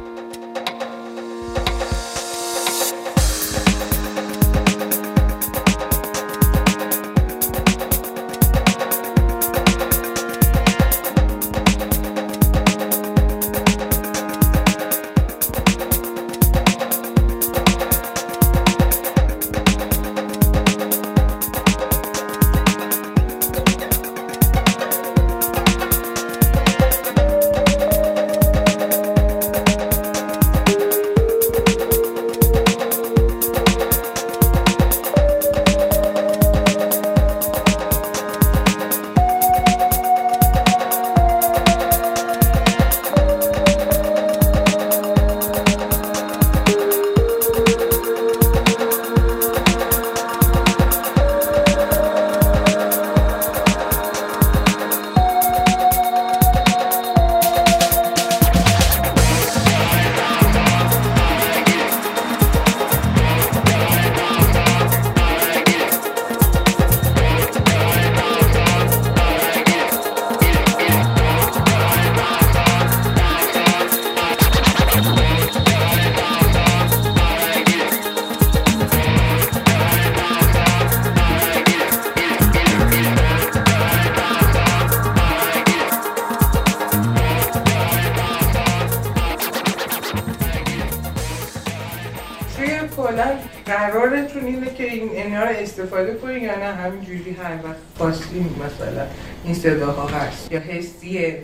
استفاده 95.86 96.14
کنین 96.16 96.44
یا 96.44 96.56
نه 96.60 96.66
همینجوری 96.66 97.32
هر 97.32 97.56
وقت 97.64 97.76
خواستین 97.98 98.50
مثلا 98.66 99.06
این 99.44 99.54
صداها 99.54 100.08
هست. 100.08 100.52
یا 100.52 100.60
حسیه. 100.60 101.40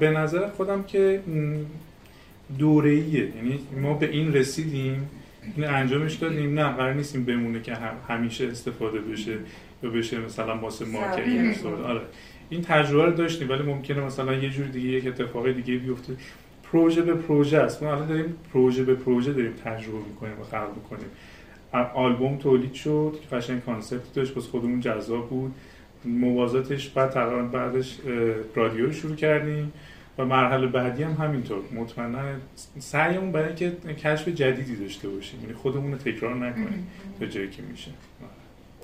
به- 0.00 0.10
نظر 0.10 0.48
خودم 0.48 0.82
که 0.82 1.20
دوره 2.58 2.90
ایه 2.90 3.36
یعنی 3.36 3.58
ما 3.82 3.94
به 3.94 4.10
این 4.10 4.32
رسیدیم 4.32 5.08
این 5.56 5.66
انجامش 5.66 6.14
دادیم. 6.14 6.54
نه 6.54 6.64
قرار 6.68 6.94
نیستیم 6.94 7.24
بمونه 7.24 7.60
که 7.62 7.74
هم 7.74 7.94
همیشه 8.08 8.48
استفاده 8.48 8.98
بشه 8.98 9.32
یا 9.82 9.90
بشه 9.90 10.18
مثلا 10.18 10.58
واسه 10.58 10.84
marketing. 10.84 11.50
استفاده 11.50 11.82
آره. 11.82 12.00
این 12.50 12.62
تجربه 12.62 13.04
رو 13.04 13.12
داشتیم 13.12 13.48
ولی 13.50 13.62
ممکنه 13.62 14.00
مثلا 14.00 14.34
یه 14.34 14.50
جور 14.50 14.66
دیگه 14.66 14.88
یک 14.88 15.06
اتفاق 15.06 15.50
دیگه 15.52 15.76
بیفته. 15.76 16.12
پروژه 16.72 17.02
به 17.02 17.14
پروژه 17.14 17.58
است. 17.58 17.82
ما 17.82 17.92
الان 17.92 18.08
داریم 18.08 18.34
پروژه 18.52 18.84
به 18.84 18.94
پروژه 18.94 19.32
داریم 19.32 19.52
تجربه 19.64 19.98
می‌کنیم 19.98 20.40
و 20.40 20.44
خلق 20.44 20.70
می‌کنیم. 20.76 21.06
آلبوم 21.94 22.38
تولید 22.38 22.74
شد 22.74 23.16
که 23.22 23.36
قشنگ 23.36 23.64
کانسپت 23.64 24.12
داشت 24.14 24.34
بس 24.34 24.46
خودمون 24.46 24.80
جذاب 24.80 25.28
بود. 25.28 25.54
موازاتش 26.04 26.88
بعد 26.88 27.10
تقریبا 27.10 27.42
بعدش 27.42 27.98
رادیو 28.54 28.86
رو 28.86 28.92
شروع 28.92 29.16
کردیم 29.16 29.72
و 30.18 30.24
مرحله 30.24 30.66
بعدی 30.66 31.02
هم 31.02 31.12
همینطور. 31.12 31.58
مطمئنا 31.74 32.20
سعیمون 32.78 33.32
برای 33.32 33.46
اینکه 33.46 33.94
کشف 33.94 34.28
جدیدی 34.28 34.76
داشته 34.76 35.08
باشیم. 35.08 35.40
یعنی 35.40 35.52
خودمون 35.54 35.92
رو 35.92 35.98
تکرار 35.98 36.34
نکنیم 36.34 36.86
تا 37.20 37.26
جایی 37.26 37.50
که 37.50 37.62
میشه. 37.62 37.90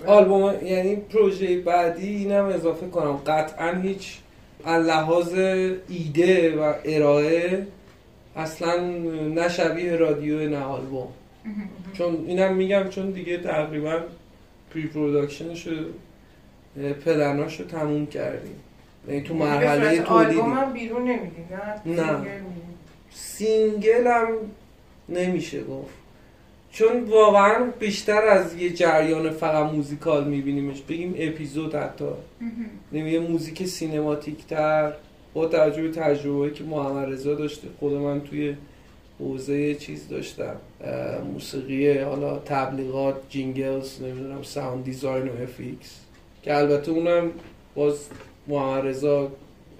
آلبوم 0.06 0.54
یعنی 0.64 0.96
پروژه 0.96 1.60
بعدی 1.60 2.08
اینم 2.08 2.44
اضافه 2.44 2.88
کنم. 2.88 3.16
قطعا 3.16 3.72
هیچ 3.72 4.18
از 4.64 4.86
لحاظ 4.86 5.34
ایده 5.88 6.56
و 6.56 6.74
ارائه 6.84 7.66
اصلا 8.36 8.88
نه 9.34 9.48
شبیه 9.48 9.96
رادیو 9.96 10.48
نه 10.48 10.58
آلبوم. 10.58 11.08
چون 11.92 12.24
اینم 12.26 12.54
میگم 12.54 12.88
چون 12.88 13.10
دیگه 13.10 13.38
تقریبا 13.38 13.98
pre-production 14.74 14.86
ش 14.86 15.66
رو 15.66 15.74
پلناش 17.04 17.60
رو 17.60 17.66
تموم 17.66 18.06
کردیم. 18.06 18.54
یعنی 19.08 19.22
تو 19.22 19.34
مرحله 19.34 20.02
تولیدی. 20.02 20.40
آلبوم 20.40 20.52
هم 20.52 20.72
بیرون 20.72 21.02
نمیدین 21.02 21.44
نه. 21.86 22.26
single 23.10 24.06
هم 24.06 24.28
نمیشه 25.08 25.64
گفت. 25.64 25.94
چون 26.72 27.04
واقعا 27.04 27.64
بیشتر 27.78 28.22
از 28.22 28.54
یه 28.54 28.70
جریان 28.70 29.30
فقط 29.30 29.72
موزیکال 29.72 30.28
میبینیمش. 30.28 30.80
بگیم 30.80 31.14
اپیزود 31.18 31.74
حتی. 31.74 32.04
نمیگه 32.92 33.20
موزیک 33.20 33.66
cinematic 33.66 34.46
تر 34.46 34.92
با 35.34 35.46
توجه 35.46 35.82
به 35.82 35.90
تجربه 35.90 36.50
که 36.50 36.64
محمد 36.64 37.12
رضا 37.12 37.34
داشته 37.34 37.68
خود 37.78 37.92
من 37.92 38.20
توی 38.20 38.54
حوزه 39.20 39.74
چیز 39.74 40.08
داشتم. 40.08 40.56
موسیقی 41.32 41.98
حالا 41.98 42.38
تبلیغات 42.38 43.16
jingles 43.28 44.02
نمی‌دونم 44.02 44.42
sound 44.42 44.84
design 44.84 45.28
و 45.28 45.42
FX 45.42 46.00
که 46.42 46.56
البته 46.56 46.90
اونم 46.90 47.30
باز 47.74 47.98
محمد 48.48 48.86
رضا 48.86 49.32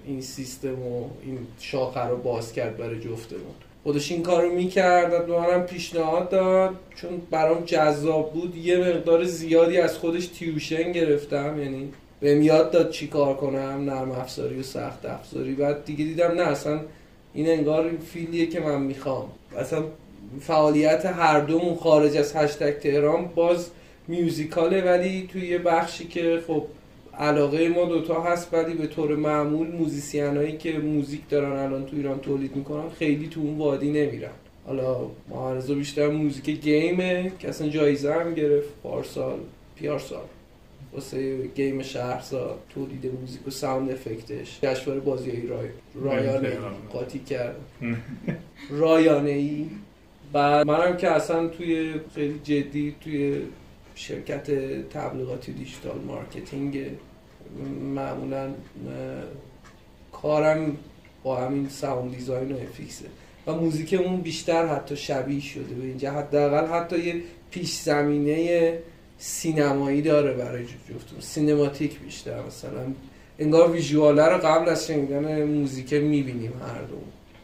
این 0.05 0.21
سیستم 0.21 0.81
و 0.81 1.05
این 1.25 1.37
شاخه 1.59 2.07
رو 2.07 2.17
باز 2.17 2.53
کرد 2.53 2.77
برای 2.77 2.99
جفتمون. 2.99 3.41
خودش 3.83 4.11
این 4.11 4.23
کارو 4.23 4.51
می‌کرد 4.51 5.29
و 5.29 5.39
منم 5.39 5.63
پیشنهاد 5.63 6.29
داد. 6.29 6.75
چون 6.95 7.09
برام 7.31 7.63
جذاب 7.65 8.33
بود 8.33 8.55
یه 8.55 8.77
مقدار 8.77 9.23
زیادی 9.23 9.77
از 9.77 9.97
خودش 9.97 10.27
tuition 10.27 10.91
گرفتم. 10.91 11.59
یعنی 11.61 11.89
بهم 12.19 12.41
یاد 12.41 12.71
داد 12.71 12.89
چی 12.89 13.07
کار 13.07 13.33
کنم 13.33 13.89
نرم 13.89 14.11
افزاری 14.11 14.59
و 14.59 14.63
سخت 14.63 15.05
افزاری. 15.05 15.53
بعد 15.53 15.85
دیگه 15.85 16.05
دیدم 16.05 16.31
نه 16.31 16.41
اصلا 16.41 16.79
این 17.33 17.49
انگار 17.49 17.85
این 17.85 17.97
field 17.97 18.31
یه 18.31 18.45
که 18.45 18.59
من 18.59 18.81
می‌خوام. 18.81 19.25
اصلا 19.57 19.83
فعالیت 20.41 21.05
هر 21.05 21.39
دومون 21.39 21.75
خارج 21.75 22.17
از 22.17 22.35
هشتگ 22.35 22.71
تهران 22.71 23.25
باز 23.35 23.69
musical 24.07 24.72
ه 24.72 24.81
ولی 24.81 25.27
توی 25.31 25.47
یه 25.47 25.57
بخشی 25.57 26.07
که 26.07 26.39
خب 26.47 26.63
علاقه 27.17 27.69
ما 27.69 27.85
دوتا 27.85 28.21
هست 28.21 28.53
ولی 28.53 28.73
به 28.73 28.87
طور 28.87 29.15
معمول 29.15 29.67
musician 29.67 30.37
هایی 30.37 30.57
که 30.57 30.77
موزیک 30.77 31.29
دارن 31.29 31.59
الان 31.59 31.85
تو 31.85 31.95
ایران 31.95 32.19
تولید 32.19 32.55
می‌کنن 32.55 32.89
خیلی 32.89 33.27
تو 33.27 33.39
اون 33.39 33.57
وادی 33.57 33.89
نمیرن. 33.91 34.31
حالا 34.67 34.97
محمدرضا 35.29 35.73
بیشتر 35.73 36.07
موزیک 36.07 36.49
game 36.49 37.15
ه 37.15 37.31
که 37.39 37.49
اصلا 37.49 37.67
جایزه 37.67 38.13
هم 38.13 38.33
گرفت 38.33 38.69
پارسال 38.83 39.39
پیارسال 39.75 40.23
واسه 40.93 41.47
game 41.47 41.81
شهرزاد 41.81 42.59
تولید 42.69 43.11
موزیک 43.19 43.47
و 43.47 43.51
sound 43.51 43.91
effect 43.91 44.42
ش 44.42 44.59
جشنواره 44.61 44.99
بازی 44.99 45.29
های 45.31 45.47
رای 45.47 45.69
رایانه 45.95 46.47
ای 46.47 46.55
قاطی 46.93 47.19
کرد 47.19 47.55
رایانه 48.69 49.29
ای؟ 49.29 49.69
بعد 50.33 50.67
منم 50.67 50.97
که 50.97 51.11
اصلا 51.11 51.47
توی 51.47 51.93
خیلی 52.15 52.39
جدی 52.43 52.95
توی 53.01 53.41
شرکت 53.95 54.51
تبلیغاتی 54.89 55.53
digital 55.53 55.99
marketing 56.07 56.85
معمولا 57.95 58.49
کارم 60.11 60.77
با 61.23 61.35
همین 61.35 61.69
sound 61.69 62.11
design 62.15 62.51
و 62.51 62.55
FX 62.55 62.88
ه 62.88 63.05
و 63.47 63.53
موزیکمون 63.53 64.21
بیشتر 64.21 64.65
حتی 64.65 64.95
شبیه 64.95 65.41
شده 65.41 65.75
به 65.75 65.83
اینجا 65.83 66.11
حداقل 66.11 66.67
حتی 66.67 66.99
یه 66.99 67.21
پیش 67.51 67.73
زمینه 67.73 68.79
سینمایی 69.23 70.01
داره 70.01 70.33
برای 70.33 70.63
جفتون 70.63 71.19
سینماتیک 71.19 71.99
بیشتر 71.99 72.43
مثلا. 72.47 72.85
انگار 73.39 73.71
ویژواله 73.71 74.25
رو 74.25 74.37
قبل 74.37 74.69
از 74.69 74.87
شنیدن 74.87 75.43
موزیک 75.43 75.93
می‌بینیم 75.93 76.53
هر 76.67 76.81
دو. 76.81 76.95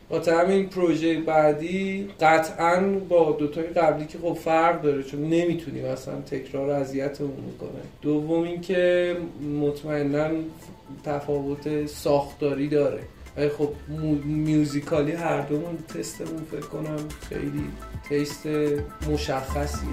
با 0.09 0.19
همین 0.33 0.69
پروژه 0.69 1.19
بعدی 1.19 2.09
قطعا 2.21 2.81
با 3.09 3.31
دوتای 3.39 3.63
قبلی 3.63 4.05
که 4.05 4.17
خب 4.17 4.33
فرق 4.33 4.81
داره 4.81 5.03
چون 5.03 5.21
نمی‌تونیم 5.21 5.85
اصلا 5.85 6.21
تکرار 6.21 6.69
اذیتمون 6.69 7.31
می‌کنه 7.45 7.81
دوم 8.01 8.43
اینکه 8.43 9.15
مطمئنا 9.61 10.29
تفاوت 11.05 11.85
ساختاری 11.85 12.67
داره. 12.67 13.01
ولی 13.37 13.49
خب 13.49 13.69
میوزیکالی 14.25 15.11
هر 15.11 15.41
دومون 15.41 15.77
تستمون 15.77 16.43
فکر 16.51 16.67
کنم 16.67 16.99
خیلی 17.29 17.63
تست 18.09 18.47
مشخصیه. 19.09 19.89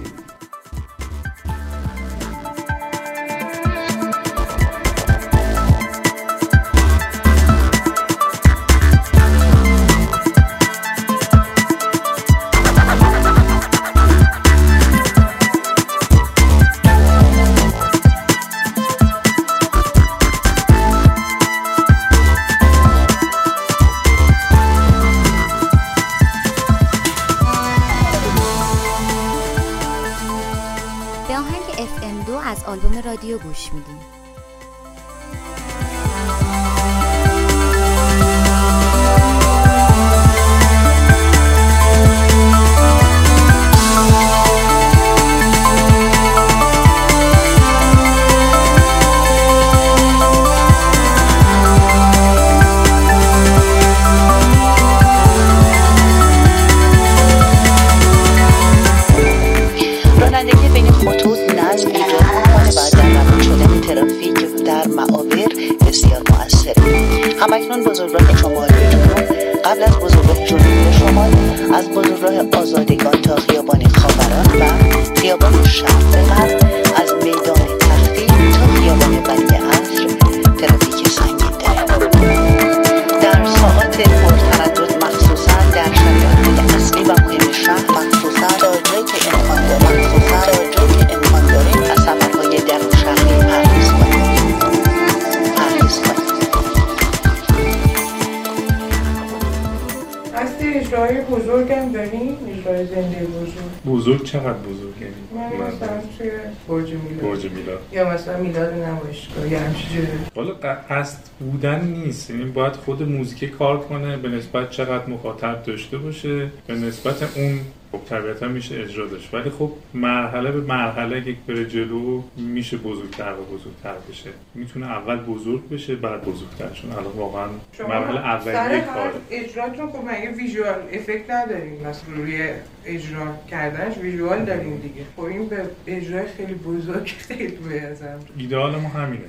چقدر 104.35 104.53
بزرگ 104.53 104.95
یعنی؟ 105.01 105.15
من 105.35 105.67
مثلا 105.67 106.01
توی 106.19 106.31
برج 106.69 106.93
میلاد. 106.93 107.21
برج 107.21 107.45
میلاد. 107.45 107.81
یا 107.93 108.11
مثلا 108.15 108.39
میلاد 108.39 108.75
نمایشگاه 108.75 109.49
یا 109.49 109.61
همچین 109.61 109.89
جوری 109.95 110.09
حالا 110.37 110.55
قصد 110.91 111.19
بودن 111.41 111.85
نیست. 111.85 112.31
یعنی 112.31 112.45
باید 112.45 112.73
خود 112.73 113.03
موزیک 113.03 113.51
کار 113.51 113.81
کنه 113.81 114.17
به 114.17 114.29
نسبت 114.29 114.71
چقدر 114.71 115.07
مخاطب 115.07 115.63
داشته 115.63 115.99
باشه 115.99 116.51
به 116.67 116.75
نسبت 116.75 117.37
اون 117.37 117.61
خب 117.95 118.05
طبیعتا 118.09 118.49
میشه 118.49 118.81
اجرا 118.81 119.07
داشت. 119.07 119.35
ولی 119.35 119.51
خب 119.51 119.73
مرحله 119.95 120.51
به 120.51 120.61
مرحله 120.61 121.29
یک 121.29 121.37
بره 121.49 121.65
جلو 121.65 122.23
میشه 122.37 122.77
بزرگتر 122.77 123.33
و 123.33 123.45
بزرگتر 123.45 123.95
بشه. 124.11 124.31
می‌تونه 124.55 124.87
اول 124.87 125.17
بزرگ 125.17 125.69
بشه 125.69 125.97
بعد 125.97 126.25
بزرگتر. 126.25 126.71
چون 126.75 126.91
الان 126.91 127.13
واقعا 127.17 127.47
مرحله 127.89 128.21
اولیه 128.21 128.81
کاره 128.81 129.11
اجراتون 129.31 129.91
خب 129.91 130.05
مگه 130.05 130.31
ویژوال 130.31 130.75
افکت 130.93 131.31
نداریم 131.31 131.81
مثلا 131.81 132.15
روی 132.17 132.49
اجرا 132.87 133.27
کردنش 133.51 133.99
ویژوال 133.99 134.45
داریم 134.45 134.77
دیگه. 134.77 135.05
خب 135.17 135.23
این 135.23 135.49
به 135.49 135.63
اجرای 135.87 136.27
خیلی 136.37 136.55
بزرگ 136.55 137.07
خیلی 137.07 137.59
نظرم. 137.91 138.21
ایدئال 138.37 138.77
ما 138.77 138.89
همینه. 138.89 139.25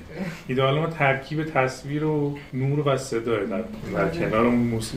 ایدئال 0.48 0.80
ما 0.80 0.88
ترکیب 0.88 1.44
تصویر 1.44 2.04
و 2.04 2.38
نور 2.54 2.88
و 2.88 2.98
صداه 2.98 3.46
در, 3.46 3.64
در 3.96 4.10
کنار 4.10 4.50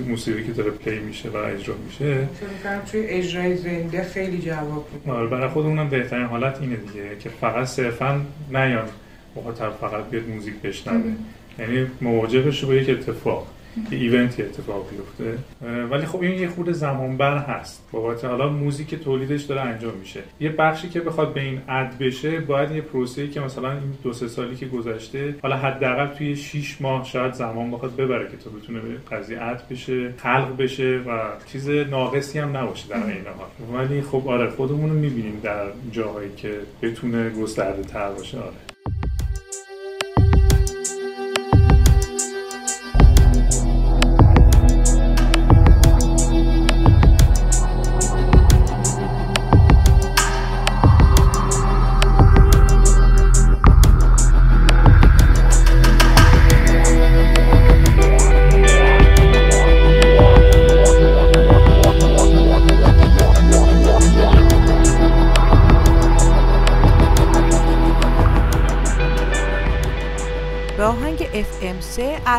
موسیقی, 0.06 0.44
که 0.44 0.52
داره 0.52 0.70
پلی 0.70 0.98
میشه 0.98 1.28
و 1.28 1.36
اجرا 1.36 1.74
میشه. 1.86 2.04
می‌کنم 2.04 2.82
توی 2.92 3.00
اجرای 3.00 3.56
زنده 3.58 4.02
خیلی 4.02 4.38
جواب 4.38 4.86
میده 4.94 5.12
آره 5.12 5.26
برای 5.26 5.48
خودمونم 5.48 5.88
بهترین 5.88 6.26
حالت 6.26 6.60
اینه 6.60 6.76
دیگه 6.76 7.18
که 7.20 7.28
فقط 7.28 7.66
صرفا 7.66 8.20
نیان. 8.50 8.88
مخاطب 9.36 9.72
فقط 9.80 10.04
بیاد 10.10 10.28
موزیک 10.28 10.54
بشنوه. 10.54 11.12
یعنی 11.58 11.86
مواجهش 12.00 12.64
با 12.64 12.74
یک 12.74 12.90
اتفاق. 12.90 13.46
یه 13.90 13.98
ایونتی 13.98 14.42
اتفاق 14.42 14.86
بیفته. 14.90 15.38
ولی 15.90 16.06
خب 16.06 16.20
این 16.22 16.40
یه 16.40 16.48
خود 16.48 16.72
زمان 16.72 17.16
بر 17.16 17.38
هست. 17.38 17.88
بابت 17.92 18.24
حالا 18.24 18.48
موزیک 18.48 18.94
تولیدش 18.94 19.42
داره 19.42 19.60
انجام 19.60 19.94
میشه. 19.94 20.20
یه 20.40 20.48
بخشی 20.48 20.88
که 20.88 21.00
بخواد 21.00 21.34
به 21.34 21.40
این 21.40 21.60
اد 21.68 21.98
بشه 21.98 22.40
باید 22.40 22.70
یه 22.70 22.80
پروسه‌ای 22.80 23.28
که 23.28 23.40
مثلا 23.40 23.72
این 23.72 23.94
دو 24.02 24.12
سه 24.12 24.28
سالی 24.28 24.56
که 24.56 24.66
گذشته 24.66 25.34
حالا 25.42 25.56
حداقل 25.56 26.06
توی 26.06 26.36
6 26.36 26.76
ماه 26.80 27.04
شاید 27.04 27.32
زمان 27.32 27.70
بخواد 27.70 27.96
ببره 27.96 28.28
که 28.30 28.36
تا 28.36 28.50
بتونه 28.50 28.80
به 28.80 29.16
قضیه 29.16 29.42
اد 29.42 29.62
بشه 29.70 30.12
خلق 30.16 30.56
بشه 30.58 31.00
و 31.06 31.20
چیز 31.52 31.68
ناقصی 31.70 32.38
هم 32.38 32.56
نباشه 32.56 32.88
در 32.88 32.96
این 32.96 33.24
حال. 33.38 33.80
ولی 33.80 34.02
خب 34.02 34.28
آره 34.28 34.50
خودمون 34.50 34.90
رو 34.90 34.96
می‌بینیم 34.96 35.40
در 35.42 35.66
جاهایی 35.92 36.30
که 36.36 36.54
بتونه 36.82 37.30
گسترده 37.30 37.82
تر 37.82 38.10
باشه. 38.10 38.38
آره. 38.38 38.67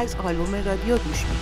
از 0.09 0.15
آلبوم 0.15 0.55
رادیو 0.55 0.97
گوش 0.97 1.25
می‌دید 1.25 1.38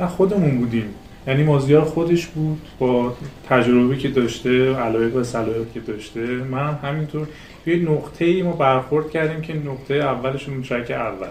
نه 0.00 0.06
خودمون 0.06 0.58
بودیم. 0.58 0.94
یعنی 1.26 1.42
مازیار 1.42 1.84
خودش 1.84 2.26
بود 2.26 2.60
با 2.78 3.16
تجربه 3.48 3.96
که 3.96 4.08
داشته 4.08 4.74
علایق 4.74 5.16
و 5.16 5.24
سلایق 5.24 5.72
که 5.74 5.80
داشته. 5.80 6.20
من 6.20 6.58
هم 6.58 6.78
همینطور 6.82 7.28
توی 7.64 7.76
نقطه 7.76 8.24
ای 8.24 8.42
ما 8.42 8.52
برخورد 8.52 9.10
کردیم 9.10 9.40
که 9.40 9.54
نقطه 9.54 9.94
اولشون 9.94 10.62
ترک 10.62 10.90
اول. 10.90 11.28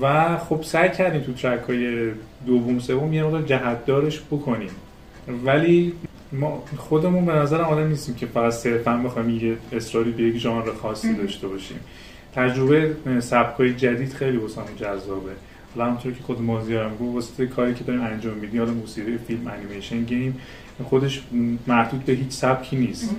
و 0.00 0.36
خب 0.38 0.62
سعی 0.62 0.90
کردیم 0.90 1.20
تو 1.20 1.32
ترک 1.32 1.60
های 1.60 2.10
دوم 2.46 2.78
سوم 2.78 3.12
یه 3.12 3.24
مقدار 3.24 3.42
جهتدارش 3.42 4.20
بکنیم. 4.30 4.70
ولی 5.44 5.92
ما 6.32 6.62
خودمون 6.76 7.24
به 7.24 7.32
نظر 7.32 7.60
آدم 7.60 7.88
نیستیم 7.88 8.14
که 8.14 8.26
فقط 8.26 8.52
صرفا 8.52 8.96
بخوایم 9.04 9.30
یه 9.30 9.56
اصراری 9.72 10.10
به 10.10 10.22
یک 10.22 10.36
ژانر 10.36 10.72
خاصی 10.82 11.14
داشته 11.14 11.48
باشیم. 11.48 11.80
تجربه 12.34 12.96
سبکای 13.20 13.74
جدید 13.74 14.12
خیلی 14.12 14.36
واسمون 14.36 14.76
جذابه. 14.76 15.30
حالا 15.76 15.88
همونطور 15.90 16.12
که 16.12 16.22
خود 16.22 16.40
مازیارم 16.42 16.90
گفت 16.96 17.14
واسه 17.14 17.46
کاری 17.46 17.74
که 17.74 17.84
داریم 17.84 18.02
انجام 18.02 18.34
میدیم 18.34 18.60
حالا 18.60 18.72
موسیقی 18.72 19.18
فیلم 19.18 19.46
انیمیشن 19.46 20.02
game 20.04 20.40
خودش 20.84 21.22
محدود 21.66 22.04
به 22.04 22.12
هیچ 22.12 22.30
سبکی 22.30 22.76
نیست. 22.76 23.10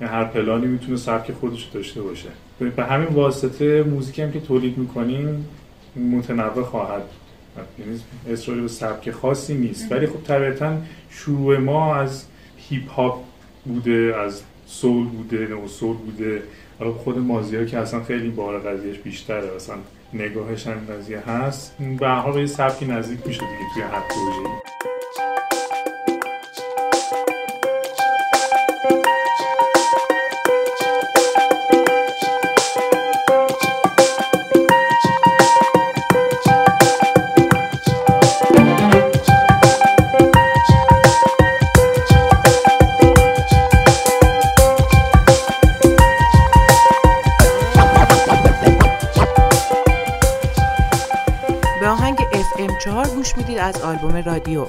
یعنی 0.00 0.12
هر 0.12 0.24
پلانی 0.24 0.66
می‌تونه 0.66 0.96
سبک 0.96 1.32
خودش 1.32 1.64
رو 1.64 1.70
داشته 1.74 2.02
باشه. 2.02 2.28
به- 2.58 2.84
همین 2.84 3.08
واسطه 3.08 3.82
موزیکی 3.82 4.22
هم 4.22 4.32
که 4.32 4.40
تولید 4.40 4.78
می‌کنیم 4.78 5.48
متنوع 5.96 6.62
خواهد 6.62 7.02
بود. 7.02 7.86
یعنی 7.86 8.00
اصراری 8.32 8.60
به 8.60 8.68
سبک 8.68 9.10
خاصی 9.10 9.54
نیست. 9.54 9.92
ولی 9.92 10.06
خب 10.06 10.22
طبیعتا 10.26 10.76
شروع 11.10 11.58
ما 11.58 11.96
از 11.96 12.24
hip 12.56 12.90
hop 12.90 13.22
بوده 13.64 14.14
از 14.24 14.42
soul 14.66 15.06
بوده 15.06 15.46
neo 15.50 15.68
soul 15.68 15.96
بوده. 15.96 16.42
حالا 16.78 16.92
خود 16.92 17.18
مازیار 17.18 17.64
که 17.64 17.78
اصلا 17.78 18.04
خیلی 18.04 18.28
بار 18.28 18.58
قضیهش 18.60 18.98
بیشتره. 18.98 19.54
اصلا 19.56 19.76
نگاهش 20.14 20.66
هم 20.66 20.86
هست. 21.26 21.76
به 22.00 22.08
حال 22.08 22.38
یه 22.38 22.46
سبکی 22.46 22.86
نزدیک 22.86 23.26
میشه 23.26 23.40
دیگه 23.40 23.74
توی 23.74 23.82
هر 23.82 24.00
پروژه‌ای 24.08 24.93
آلبوم 54.34 54.66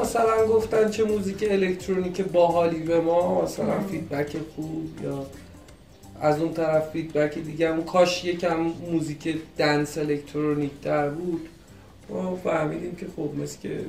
مثلا 0.00 0.46
گفتن 0.46 0.90
چه 0.90 1.04
موزیک 1.04 1.44
الکترونیک 1.50 2.20
باحالی 2.20 2.78
به 2.78 3.00
ما 3.00 3.42
مثلا 3.42 3.80
feedback 3.90 4.36
خوب 4.56 4.88
یا 5.04 5.26
از 6.20 6.40
اون 6.40 6.52
طرف 6.52 6.90
feedback 6.90 7.38
دیگه 7.38 7.66
اون 7.66 7.84
کاش 7.84 8.24
یکم 8.24 8.56
موزیک 8.90 9.36
dance 9.58 9.98
الکترونیک 9.98 10.70
تر 10.82 11.08
بود. 11.08 11.48
ما 12.10 12.36
فهمیدیم 12.36 12.96
که 12.96 13.06
خب 13.16 13.30
مثل 13.42 13.58
که 13.62 13.80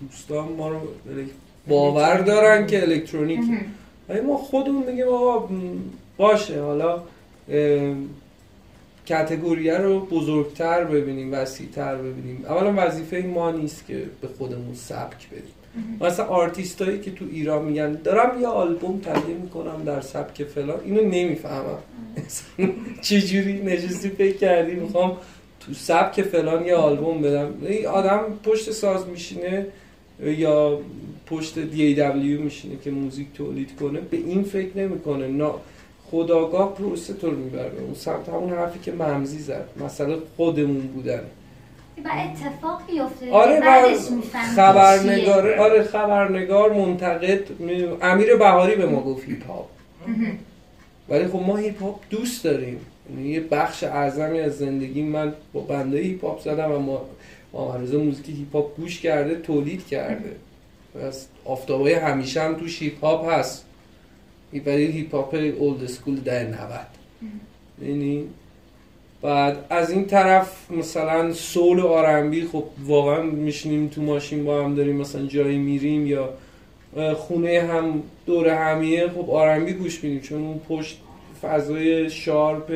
دوستان 0.00 0.48
ما 0.52 0.68
رو 0.68 0.80
باور 1.68 2.20
دارن 2.20 2.66
که 2.66 2.82
الکترونیک 2.82 3.40
ولی 4.08 4.20
ما 4.20 4.36
خودمون 4.36 4.86
میگیم 4.86 5.08
آقا 5.08 5.48
باشه. 6.16 6.62
حالا 6.62 7.02
category 9.06 9.70
ه 9.70 9.78
رو 9.78 10.00
بزرگتر 10.00 10.84
ببینیم 10.84 11.32
وسیعتر 11.32 11.94
ببینیم. 11.96 12.44
اولا 12.46 12.86
وظیفه 12.86 13.16
ما 13.34 13.50
نیست 13.50 13.86
که 13.86 14.02
به 14.20 14.28
خودمون 14.38 14.74
سبک 14.74 15.28
بدیم. 15.30 15.54
مثلا 16.00 16.26
آرتیست 16.26 16.82
هایی 16.82 17.00
که 17.00 17.10
تو 17.10 17.24
ایران 17.32 17.64
میگن 17.64 17.92
دارم 17.92 18.40
یه 18.40 18.46
آلبوم 18.46 19.00
تهیه 19.00 19.36
می‌کنم 19.42 19.82
در 19.84 20.00
سبک 20.00 20.44
فلان 20.44 20.80
اینو 20.84 21.00
نمی‌فهمم. 21.00 21.78
چجوری 23.06 23.62
نشستی 23.62 24.08
فکر 24.08 24.36
کردی؟ 24.36 24.72
می‌خوام 24.72 25.16
تو 25.60 25.74
سبک 25.74 26.22
فلان 26.22 26.66
یه 26.66 26.74
آلبوم 26.74 27.22
بدم. 27.22 27.54
این 27.62 27.86
آدم 27.86 28.20
پشت 28.44 28.70
ساز 28.70 29.08
میشینه 29.08 29.66
یا 30.24 30.80
پشت 31.26 31.58
DAW 31.58 32.40
میشینه 32.40 32.76
که 32.84 32.90
موزیک 32.90 33.26
تولید 33.34 33.76
کنه؟ 33.80 34.00
به 34.00 34.16
این 34.16 34.42
فکر 34.42 34.78
نمی‌کنه. 34.78 35.26
ناخودآگاه 36.12 36.74
پروسه 36.74 37.14
تو 37.14 37.30
رو 37.30 37.36
می‌بره. 37.36 37.80
اون 37.84 37.94
سمت 37.94 38.28
همون 38.28 38.50
حرفی 38.50 38.78
که 38.78 38.92
ممرضا 38.92 39.38
زد. 39.38 39.64
مثلا 39.84 40.16
خودمون 40.36 40.80
بودن. 40.80 41.20
و 42.04 42.08
اتفاق 42.08 42.82
بیفته 42.90 43.30
آره 43.32 43.60
بعدش 43.60 43.98
خبرنگار. 44.56 45.58
آره 45.58 45.82
خبرنگار 45.82 46.72
منتقد 46.72 47.60
می- 47.60 47.88
امیر 48.02 48.36
بهاری 48.36 48.76
به 48.76 48.86
ما 48.86 49.00
گفت 49.00 49.24
هیپ 49.28 49.46
هاپ 49.46 49.66
ولی 51.08 51.26
خب 51.26 51.38
ما 51.46 51.56
هیپ 51.56 51.82
هاپ 51.82 52.00
دوست 52.10 52.44
داریم. 52.44 52.80
یعنی 53.10 53.28
یه 53.28 53.40
بخش 53.40 53.84
اعظمی 53.84 54.40
از 54.40 54.58
زندگی 54.58 55.02
من 55.02 55.32
با 55.52 55.60
band 55.60 55.98
هیپ 55.98 56.24
هاپ 56.24 56.40
زدم 56.40 56.72
و 56.72 56.78
ما 56.78 57.04
ما 57.52 57.78
موزیک 57.78 58.28
هیپ 58.28 58.54
هاپ 58.56 58.76
گوش 58.76 59.00
کرده 59.00 59.34
تولید 59.34 59.86
کرده. 59.86 60.36
از 61.06 61.26
آفتابای 61.44 61.92
همیشه 61.94 62.42
هم 62.42 62.54
توش 62.54 62.82
هیپ 62.82 63.04
هاپ 63.04 63.28
هست. 63.28 63.64
ولی 64.60 64.86
هیپ 64.86 65.14
هاپ 65.14 65.34
old 65.58 65.84
school 65.84 66.16
در 66.16 66.46
90 66.46 66.58
یعنی 67.82 68.24
بعد 69.22 69.64
از 69.70 69.90
این 69.90 70.04
طرف 70.06 70.70
مثلا 70.70 71.32
سول 71.32 71.78
و 71.78 71.86
آرنبی 71.86 72.44
خب 72.52 72.64
واقعا 72.84 73.22
میشینیم 73.22 73.88
تو 73.88 74.02
ماشین 74.02 74.44
با 74.44 74.64
هم 74.64 74.74
داریم 74.74 74.96
مثلا 74.96 75.26
جایی 75.26 75.58
میریم 75.58 76.06
یا 76.06 76.28
خونه 77.16 77.60
هم 77.72 78.02
دور 78.26 78.48
همیه 78.48 79.08
خب 79.08 79.30
آرنبی 79.30 79.72
گوش 79.72 80.04
میدیم. 80.04 80.20
چون 80.20 80.38
اون 80.38 80.60
پشت 80.68 80.98
فضای 81.42 82.10
شارپ 82.10 82.72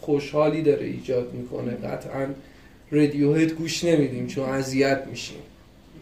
خوشحالی 0.00 0.62
داره 0.62 0.86
ایجاد 0.86 1.32
می‌کنه. 1.32 1.72
قطعا 1.72 2.26
رادیو 2.90 3.34
هد 3.34 3.52
گوش 3.52 3.84
نمیدیم 3.84 4.26
چون 4.26 4.48
اذیت 4.48 5.02
میشیم. 5.10 5.38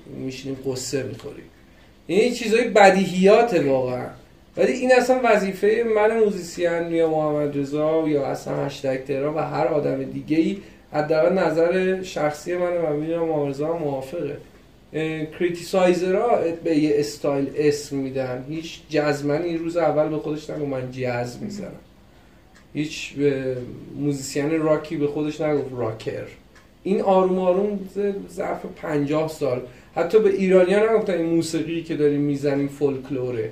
میشینیم 0.07 0.59
قصه 0.67 1.03
می‌خوریم. 1.03 1.45
این 2.07 2.35
چیزای 2.35 2.69
بدیهیاته 2.69 3.63
واقعا. 3.63 4.07
ولی 4.59 4.73
این 4.73 4.93
اصلا 4.93 5.21
وظیفه 5.25 5.85
من 5.97 6.21
musician 6.21 6.91
یا 6.91 7.11
محمد 7.11 7.59
رضا 7.59 8.09
یا 8.09 8.27
اصلا 8.27 8.65
هشتگ 8.67 9.05
تهران 9.05 9.35
و 9.35 9.39
هر 9.39 9.67
آدم 9.67 10.03
دیگه 10.03 10.37
ای 10.37 10.57
حداقل 10.93 11.33
نظر 11.33 12.03
شخصی 12.03 12.57
منه 12.57 12.81
و 12.81 12.97
می‌دونم 12.97 13.25
محمد 13.25 13.61
هم 13.61 13.71
موافقه. 13.71 14.37
criticizer 15.39 16.30
ها 16.30 16.39
به 16.65 16.77
یه 16.77 16.93
استایل 16.95 17.51
اسم 17.57 17.97
میدن. 17.97 18.45
هیچ 18.49 18.81
jazzman 18.91 19.48
ی 19.49 19.57
روز 19.57 19.77
اول 19.77 20.09
به 20.09 20.17
خودش 20.17 20.51
نگو 20.51 20.67
من 20.67 20.91
جاز 20.91 21.43
می‌زنم. 21.43 21.81
هیچ 22.75 23.15
musician 23.97 24.63
راکی 24.63 24.97
به 24.97 25.07
خودش 25.07 25.41
نگفت 25.41 25.71
rocker. 25.77 26.27
این 26.83 27.03
آروم 27.03 27.39
آروم 27.39 27.89
ظرف 28.31 28.61
پنجاه 28.83 29.29
سال. 29.29 29.61
حتی 29.95 30.19
به 30.19 30.31
ایرانی 30.31 30.75
ها 30.75 30.93
نگفتن 30.93 31.13
این 31.13 31.27
موسیقی 31.27 31.83
که 31.83 31.97
داریم 31.97 32.21
می‌زنیم 32.21 32.69
فولکلوره. 32.69 33.51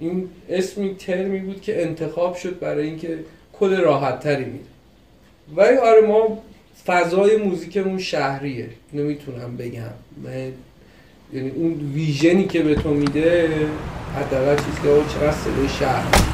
این 0.00 0.28
اسمی 0.48 0.94
ترمی 0.94 1.38
بود 1.38 1.60
که 1.60 1.82
انتخاب 1.82 2.36
شد 2.36 2.58
برای 2.58 2.86
اینکه 2.86 3.18
کل 3.52 3.76
راحت 3.76 4.20
تری 4.20 4.44
میده 4.44 4.64
ولی 5.56 5.76
آره 5.76 6.00
ما 6.00 6.42
فضای 6.86 7.36
موزیکمون 7.36 7.98
شهریه. 7.98 8.68
نمی‌تونم 8.92 9.56
بگم. 9.56 9.82
من 10.24 10.52
یعنی 11.32 11.50
اون 11.50 11.92
ویژنی 11.94 12.44
که 12.44 12.62
به 12.62 12.74
تو 12.74 12.90
میده 12.90 13.50
حداقل 14.16 14.56
چیزی 14.56 14.80
که 14.82 15.14
چقدر 15.14 15.68
شهر. 15.78 16.25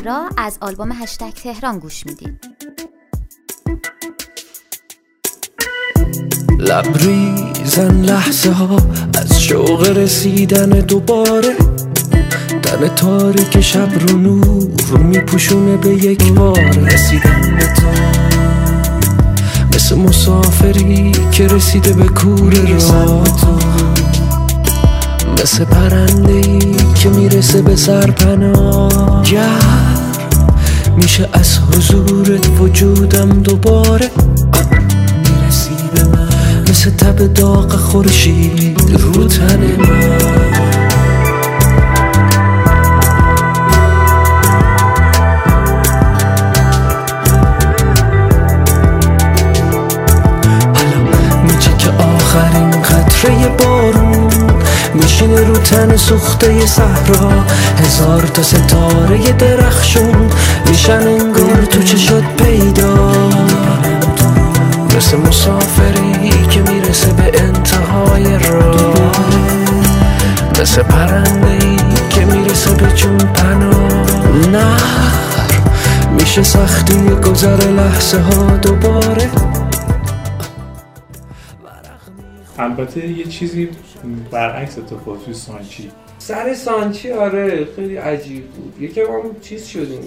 صحرا 0.00 0.28
از 0.36 0.58
آلبوم 0.60 0.92
هشتگ 0.92 1.30
تهران 1.30 1.78
گوش 1.78 2.06
می‌دید 2.06 2.44
لبریزن 6.58 8.00
لحظه 8.00 8.50
ها 8.50 8.76
از 9.18 9.42
شوق 9.42 9.82
رسیدن 9.82 10.68
دوباره. 10.68 11.56
تن 12.62 12.88
تاریک 12.88 13.60
شب 13.60 13.88
رو 14.00 14.16
نور 14.16 14.98
میپوشونه 14.98 15.76
به 15.76 15.88
یک 15.88 16.32
بار. 16.32 16.60
رسیدن 16.60 17.56
به 17.58 17.74
تو 17.74 17.86
مثل 19.74 19.98
مسافری 19.98 21.12
که 21.32 21.46
رسیده 21.46 21.92
به 21.92 22.08
کور 22.08 22.54
راه. 22.54 23.24
مثل 25.42 25.64
پرنده 25.64 26.32
ای 26.32 26.76
که 26.94 27.08
می‌رسه 27.08 27.62
به 27.62 27.76
سرپناه. 27.76 29.24
میشه 31.02 31.28
از 31.32 31.58
حضورت 31.58 32.46
وجودم 32.60 33.28
دوباره 33.28 34.10
می‌رسی 35.16 35.70
به 35.94 36.04
من. 36.04 36.28
مثل 36.70 36.90
تب 36.90 37.34
داغ 37.34 37.72
خورشید 37.72 38.80
رو 38.98 39.24
تن 39.24 39.60
من. 39.78 40.49
تن 55.64 55.96
سوخته 55.96 56.66
صحرا 56.66 57.44
هزار 57.78 58.22
تا 58.22 58.42
ستاره 58.42 59.32
درخشون 59.32 60.30
میشن 60.66 60.92
انگار 60.92 61.64
تو 61.70 61.82
چشات 61.82 62.24
پیدا. 62.38 63.12
مثل 64.96 65.16
مسافری 65.16 66.46
که 66.50 66.60
می‌رسه 66.60 67.12
به 67.12 67.42
انتهای 67.42 68.38
راه. 68.38 69.10
مثل 70.60 70.82
پرنده 70.82 71.58
که 72.10 72.24
می‌رسه 72.24 72.70
به 72.70 72.92
جون 72.92 73.18
پناه. 73.18 74.06
نهر 74.52 75.10
میشه 76.18 76.42
سختی 76.42 76.98
گذر 76.98 77.56
لحظه 77.56 78.20
ها 78.20 78.56
دوباره. 78.56 79.30
البته 82.60 83.08
یه 83.08 83.24
چیزی 83.24 83.68
برعکس 84.30 84.78
اتفاق 84.78 85.18
توی 85.24 85.34
سانچی. 85.34 85.90
سر 86.18 86.54
سانچی 86.54 87.12
آره 87.12 87.68
خیلی 87.76 87.96
عجیب 87.96 88.46
بود. 88.46 88.82
یکی 88.82 89.02
ما 89.02 89.22
هم 89.22 89.40
چیز 89.40 89.66
شدیم. 89.66 90.02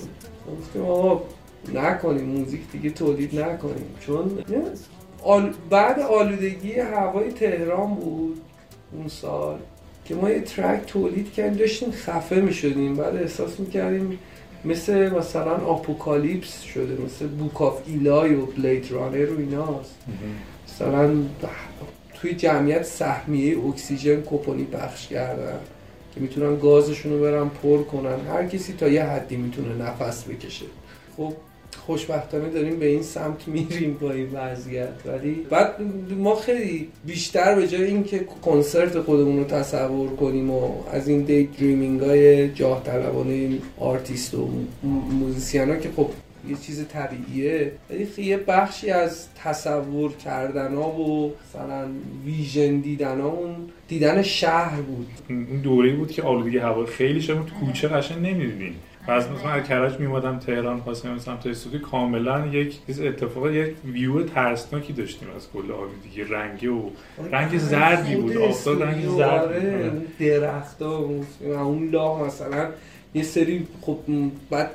گفتیم 0.51 0.85
آقا 0.85 1.21
نکنیم 1.73 2.25
موزیک 2.25 2.61
دیگه 2.71 2.89
تولید 2.89 3.39
نکنیم. 3.39 3.85
چون 3.99 4.31
آل... 5.23 5.53
بعد 5.69 5.99
آلودگی 5.99 6.79
هوای 6.79 7.31
تهران 7.31 7.95
بود 7.95 8.41
اون 8.93 9.07
سال 9.07 9.59
که 10.05 10.15
ما 10.15 10.29
یه 10.29 10.41
track 10.41 10.85
تولید 10.85 11.33
کردیم 11.33 11.57
داشتیم 11.57 11.91
خفه 11.91 12.35
می 12.35 12.53
شدیم 12.53 12.95
بعد 12.95 13.15
احساس 13.15 13.59
می 13.59 13.69
کردیم 13.69 14.19
مثل 14.65 15.09
مثلا 15.09 15.55
apocalypse 15.55 16.61
شده 16.61 16.97
مثل 17.05 17.27
Book 17.27 17.61
of 17.61 17.81
Eli 17.85 18.35
و 18.35 18.45
Blade 18.45 18.91
Runner 18.91 19.31
و 19.31 19.39
ایناست. 19.39 19.95
مثلا 20.67 21.15
توی 22.23 22.33
جمعیت 22.33 22.83
سهمیه 22.83 23.57
اکسیژن 23.67 24.21
کوپنی 24.21 24.63
پخش 24.63 25.07
کردن 25.07 25.59
که 26.15 26.21
می‌تونن 26.21 26.59
گازشون 26.59 27.11
رو 27.11 27.21
برن 27.21 27.49
پر 27.49 27.83
کنن. 27.83 28.19
هر 28.27 28.45
کسی 28.45 28.73
تا 28.73 28.87
یه 28.87 29.03
حدی 29.03 29.35
می‌تونه 29.35 29.75
نفس 29.75 30.23
بکشه. 30.23 30.65
خب 31.17 31.33
خوشبختانه 31.85 32.49
داریم 32.49 32.79
به 32.79 32.85
این 32.85 33.03
سمت 33.03 33.47
میریم 33.47 33.97
با 34.01 34.11
این 34.11 34.29
وضعیت. 34.33 34.93
ولی 35.05 35.33
بعد 35.49 35.75
ما 36.17 36.35
خیلی 36.35 36.89
بیشتر 37.05 37.55
به 37.55 37.67
جای 37.67 37.83
اینکه 37.83 38.25
کنسرت 38.45 39.01
خودمون 39.01 39.37
رو 39.37 39.43
تصور 39.43 40.09
کنیم 40.09 40.51
و 40.51 40.71
از 40.91 41.07
این 41.07 41.21
daydreaming 41.21 42.01
های 42.01 42.49
جاه 42.49 42.83
طلبانه 42.83 43.49
آرتیست 43.79 44.33
و 44.33 44.49
musician 45.11 45.69
ها 45.69 45.75
که 45.75 45.89
خب 45.95 46.09
یه 46.49 46.55
چیز 46.55 46.87
طبیعیه. 46.87 47.71
ولی 47.89 48.07
یه 48.17 48.37
بخشی 48.37 48.89
از 48.89 49.27
تصور 49.43 50.13
کردن 50.13 50.75
ها 50.75 50.89
و 50.91 51.33
مثلا 51.49 51.87
ویژن 52.25 52.79
دیدن 52.79 53.21
ها 53.21 53.27
اون 53.27 53.55
دیدن 53.87 54.21
شهر 54.21 54.81
بود. 54.81 55.07
اون 55.29 55.61
دوره 55.63 55.93
بود 55.93 56.11
که 56.11 56.21
آلودگی 56.21 56.57
هوا 56.57 56.85
خیلی 56.85 57.21
شما 57.21 57.43
تو 57.43 57.65
کوچه 57.65 57.87
قشنگ 57.87 58.17
نمی‌دیدین. 58.17 58.75
از 59.07 59.31
مثلا 59.31 59.49
از 59.49 59.63
کرج 59.67 59.99
میومدم 59.99 60.39
تهران 60.39 60.79
خواستم 60.79 61.17
سمت 61.17 61.47
استودیو 61.47 61.81
کاملا 61.81 62.47
یک 62.47 62.85
چیز 62.85 63.01
اتفاق 63.01 63.51
یک 63.51 63.75
ویو 63.85 64.23
ترسناکی 64.23 64.93
داشتیم 64.93 65.27
از 65.35 65.47
کل 65.53 65.71
آلودگی 65.71 66.23
رنگی 66.23 66.67
و 66.67 66.81
رنگ 67.31 67.57
زردی 67.57 68.15
بود 68.15 68.37
آفتاب 68.37 68.83
رنگ 68.83 69.07
زرد 69.07 69.43
آره، 69.43 69.89
بود. 69.89 70.17
درختا 70.17 71.01
و 71.41 71.51
اون 71.51 71.89
لاه 71.89 72.23
مثلا 72.23 72.69
یه 73.15 73.23
سری 73.23 73.67
خب 73.81 73.97
بعد 74.49 74.69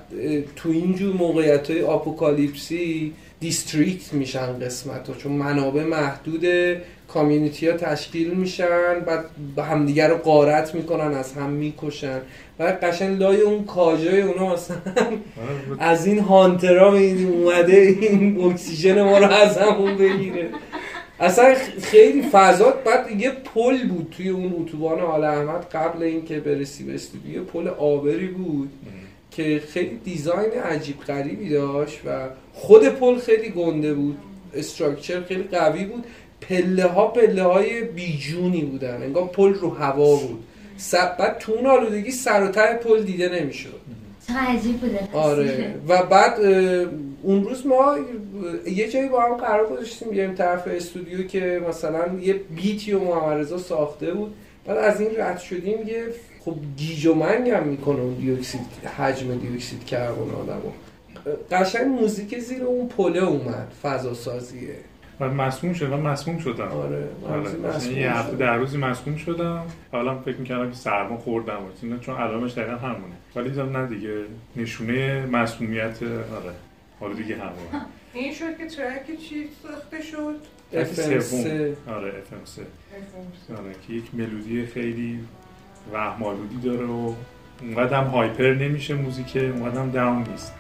تو 0.57 0.69
اینجور 0.69 1.15
موقعیت 1.17 1.71
های 1.71 1.83
apocalypse 1.83 3.01
ی 3.01 3.13
district 3.41 4.13
میشن 4.13 4.59
قسمت 4.59 5.09
ها 5.09 5.15
چون 5.15 5.33
منابع 5.33 5.85
محدوده 5.85 6.83
community 7.09 7.69
ها 7.69 7.77
تشکیل 7.77 8.31
میشن 8.31 9.01
بعد 9.07 9.25
همدیگر 9.59 10.09
رو 10.09 10.17
غارت 10.17 10.75
می‌کنن 10.75 11.15
از 11.15 11.33
هم 11.33 11.51
می‌کشن. 11.51 12.21
و 12.59 12.65
قشنگ 12.83 13.19
لای 13.19 13.41
اون 13.41 13.65
کاجای 13.65 14.23
اونا 14.23 14.53
مثلا 14.53 14.77
آره، 14.87 15.83
از 15.83 16.07
این 16.07 16.19
hunter 16.19 16.82
ا 16.82 16.93
اومده 16.93 17.97
این 18.01 18.41
اکسیژن 18.45 19.03
ما 19.03 19.19
رو 19.19 19.27
از 19.31 19.59
همون 19.59 19.97
بگیره. 19.97 20.49
اصلا 21.21 21.55
خیلی 21.83 22.23
فضات 22.23 22.85
بعد 22.85 23.21
یه 23.21 23.31
پل 23.31 23.89
بود 23.89 24.15
توی 24.17 24.29
اون 24.29 24.55
اتوبان 24.61 25.01
آل 25.01 25.25
احمد 25.25 25.67
قبل 25.73 26.03
اینکه 26.03 26.41
برسی 26.41 26.85
به 26.85 26.95
استودیو. 26.95 27.35
یه 27.35 27.41
پل 27.41 27.69
عابری 27.69 28.27
بود 28.27 28.71
که 29.31 29.63
خیلی 29.69 30.01
دیزاین 30.05 30.53
عجیب 30.53 31.01
غریبی 31.01 31.49
داشت 31.49 32.01
و 32.07 32.29
خود 32.53 32.89
پل 32.89 33.19
خیلی 33.19 33.49
گنده 33.49 33.95
بود. 33.95 34.19
استراکچر 34.55 35.23
خیلی 35.23 35.43
قوی 35.43 35.85
بود. 35.85 36.05
پله 36.41 36.85
ها 36.85 37.07
پله 37.07 37.43
های 37.43 37.83
بیجونی 37.83 38.63
بودن. 38.63 39.03
انگار 39.03 39.27
پل 39.27 39.55
رو 39.55 39.71
هوا 39.71 40.17
بود. 40.17 40.45
بعد 41.19 41.39
تو 41.39 41.53
اون 41.53 41.67
آلودگی 41.67 42.11
سر 42.11 42.43
و 42.43 42.49
ته 42.49 42.75
پل 42.75 43.03
دیده 43.03 43.41
نمی‌شد. 43.41 43.81
عجیب 44.49 44.81
بوده. 44.81 45.09
آره. 45.13 45.75
و 45.89 46.03
بعد 46.03 46.39
اون 47.23 47.45
روز 47.45 47.67
ما 47.67 47.97
یه 48.67 48.89
جایی 48.89 49.09
با 49.09 49.23
هم 49.23 49.35
قرار 49.35 49.67
گذاشتیم 49.67 50.11
بیایم 50.11 50.35
طرف 50.35 50.69
استودیو 50.69 51.27
که 51.27 51.63
مثلا 51.69 52.15
یه 52.21 52.33
بیتی 52.35 52.93
و 52.93 52.99
محمد 52.99 53.39
رضا 53.39 53.59
ساخته 53.59 54.15
بود. 54.15 54.35
بعد 54.67 54.79
از 54.79 55.01
این 55.01 55.11
رد 55.19 55.39
شدیم 55.39 55.89
یه 55.89 56.05
خب 56.41 56.55
گیج 56.77 57.07
و 57.07 57.15
منگ 57.15 57.51
هم 57.51 57.63
می‌کنه 57.63 58.01
اون 58.01 58.15
دیوکسید 58.15 58.61
حجم 58.99 59.39
دیوکسید 59.39 59.85
کربن 59.85 60.31
آدمو 60.31 60.73
قشنگ 61.51 61.87
موزیک 61.87 62.39
زیر 62.39 62.63
اون 62.63 62.89
پله 62.89 63.25
اومد 63.25 63.73
فضا 63.83 64.15
سازیه 64.15 64.75
و 65.21 65.29
مسموم 65.29 65.73
شدم 65.73 66.01
من 66.01 66.13
مسموم 66.13 66.39
شدم. 66.39 66.69
آره 66.69 67.09
آره. 67.29 67.99
یه 67.99 68.19
هفته. 68.19 68.37
در 68.37 68.57
روزی 68.57 68.79
مسموم 68.79 69.17
شدم. 69.17 69.63
حالا 69.93 70.19
فکر 70.19 70.37
می‌کردم 70.37 70.71
که 70.71 70.77
سرما 70.77 71.17
خوردم 71.17 71.59
و 71.65 71.99
چون 71.99 72.17
علامش 72.17 72.53
دقیقا 72.53 72.77
همونه. 72.77 73.15
ولی 73.37 73.51
دیدم 73.51 73.77
نه 73.77 73.87
دیگه 73.87 74.15
نشونه 74.57 75.27
مسمومیت 75.27 76.03
آره. 76.03 76.53
حالا 77.01 77.15
دیگه 77.15 77.37
هوا 77.37 77.53
این 78.15 78.35
شد 78.35 78.59
که 78.59 78.67
ترک 78.67 79.07
چی 79.29 79.49
ساخته 79.63 80.03
شد؟ 80.03 80.35
ترک 80.73 80.87
FM3. 80.87 81.21
سوم. 81.21 81.77
آره 81.95 82.13
FM3 82.13 82.61
آره 83.59 83.75
که 83.89 83.93
یک 83.95 84.15
ملودی 84.15 84.67
خیلی 84.67 85.21
وهمالودی 85.93 86.57
داره 86.57 86.87
و 86.87 87.15
اونقدر 87.63 87.97
هم 88.01 88.05
هایپر 88.07 88.55
نمیشه 88.55 88.95
موزیک 88.95 89.37
اونقدر 89.37 89.81
هم 89.81 89.91
داون 89.91 90.25
نیست. 90.31 90.53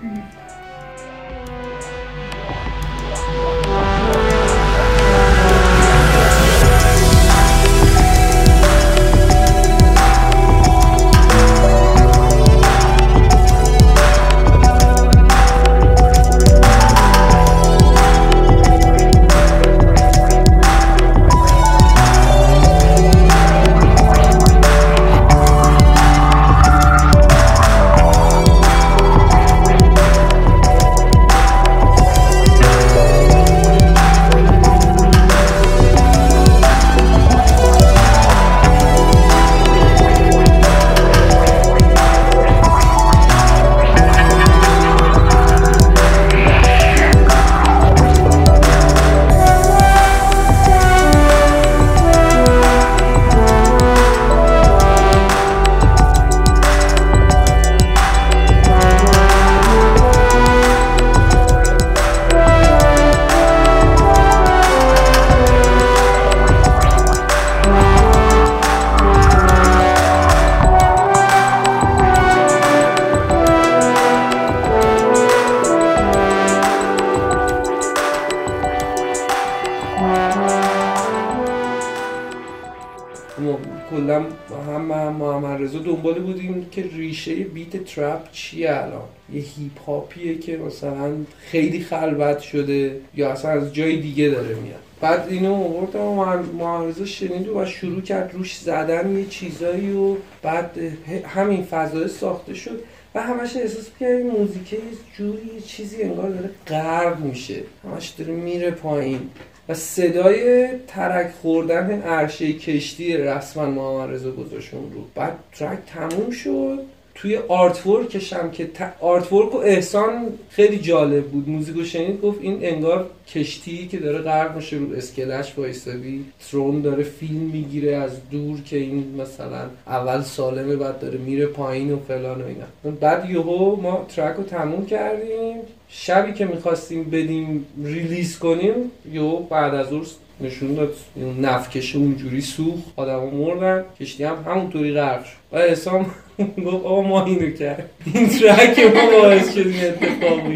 هم 84.67 84.93
هم 84.93 85.13
محمد 85.13 85.63
رضا 85.63 85.79
دنبال 85.79 86.19
بودیم 86.19 86.67
که 86.71 86.83
ریشه 86.83 87.35
بیت 87.35 87.85
ترپ 87.85 88.33
چیه 88.33 88.71
الان. 88.71 89.09
یه 89.33 89.41
هیپ 89.41 89.81
هاپیه 89.87 90.39
که 90.39 90.57
مثلا 90.57 91.15
خیلی 91.39 91.81
خلوت 91.81 92.39
شده 92.39 93.01
یا 93.15 93.31
اصلا 93.31 93.51
از 93.51 93.75
جای 93.75 93.97
دیگه 93.97 94.29
داره 94.29 94.55
میاد. 94.55 94.81
بعد 95.01 95.27
اینو 95.31 95.55
آوردم 95.55 96.61
و 96.61 96.89
رضا 96.89 97.05
شنید 97.05 97.49
و 97.49 97.65
شروع 97.65 98.01
کرد 98.01 98.35
روش 98.35 98.57
زدن 98.59 99.19
یه 99.19 99.27
چیزایی 99.27 99.93
و 99.93 100.17
بعد 100.43 100.79
همین 101.27 101.63
فضای 101.63 102.09
ساخته 102.09 102.55
شد 102.55 102.81
و 103.15 103.23
همش 103.23 103.57
احساس 103.57 103.89
می‌کرد 103.93 104.17
این 104.17 104.31
موزیک 104.31 104.73
یه 104.73 104.79
جوری 105.17 105.55
یه 105.55 105.61
چیزی 105.61 106.03
انگار 106.03 106.31
داره 106.31 106.51
غرق 106.67 107.21
میشه. 107.21 107.63
همش 107.85 108.09
داره 108.09 108.33
میره 108.33 108.71
پایین. 108.71 109.31
و 109.69 109.75
صدای 109.75 110.69
ترک 110.87 111.31
خوردن 111.43 112.03
عرشه 112.03 112.53
کشتی 112.53 113.17
رسما 113.17 113.67
محمد 113.67 114.15
رضا 114.15 114.31
گذاشت 114.31 114.75
اون 114.75 114.93
رو. 114.93 115.05
بعد 115.15 115.33
track 115.53 115.79
تموم 115.87 116.31
شد. 116.31 116.98
توی 117.21 117.37
artwork 117.37 117.87
ش 117.87 118.33
هم 118.33 118.51
که. 118.51 118.71
artwork 119.01 119.55
رو 119.55 119.59
احسان 119.59 120.27
خیلی 120.51 120.79
جالب 120.79 121.25
بود. 121.25 121.49
موزیکو 121.49 121.85
شنید 121.85 122.21
گفت 122.21 122.39
این 122.43 122.59
انگار 122.63 123.11
کشتی 123.35 123.89
که 123.89 123.99
داره 123.99 124.19
غرق 124.19 124.57
میشه 124.57 124.77
رو 124.77 124.93
اسکله‌ش 124.93 125.59
وایسادی. 125.59 126.25
drone 126.51 126.81
داره 126.81 127.03
فیلم 127.03 127.41
می‌گیره 127.41 127.97
از 127.97 128.11
دور 128.31 128.61
که 128.61 128.77
این 128.77 129.15
مثلا 129.21 129.65
اول 129.87 130.23
سالمه 130.23 130.77
بعد 130.77 130.99
داره 130.99 131.19
میره 131.19 131.47
پایین 131.47 131.93
و 131.93 131.99
فلان 132.09 132.43
و 132.43 132.45
اینا. 132.47 132.97
بعد 133.01 133.31
یهو 133.31 133.77
ما 133.77 134.07
track 134.17 134.37
رو 134.37 134.43
تموم 134.43 134.87
کردیم. 134.87 135.57
شبی 135.89 136.33
که 136.33 136.45
می‌خواستیم 136.45 137.05
بدیم 137.05 137.67
ریلیز 137.85 138.39
کنیم 138.39 138.75
یو 139.13 139.37
بعد 139.37 139.75
از 139.75 139.93
اون 139.93 140.07
نشون 140.41 140.75
داد. 140.75 140.95
این 141.17 141.41
نفکش 141.41 141.97
اونجوری 141.97 142.41
سوخت. 142.41 142.85
آدم 142.97 143.25
مردن. 143.25 143.85
کشتی 144.01 144.25
هم 144.25 144.45
همونطوری 144.47 144.93
غرق 144.93 145.25
شد. 145.25 145.37
و 145.53 145.59
حسام 145.59 146.07
گفت 146.67 146.85
آقا 146.85 147.03
ما 147.03 147.25
اینو 147.25 147.51
کرد 147.51 147.91
این 148.15 148.29
ترک 148.29 148.79
ما 148.79 149.21
باعث 149.21 149.55
شد 149.55 149.67
این 149.67 149.85
اتفاق 149.85 150.47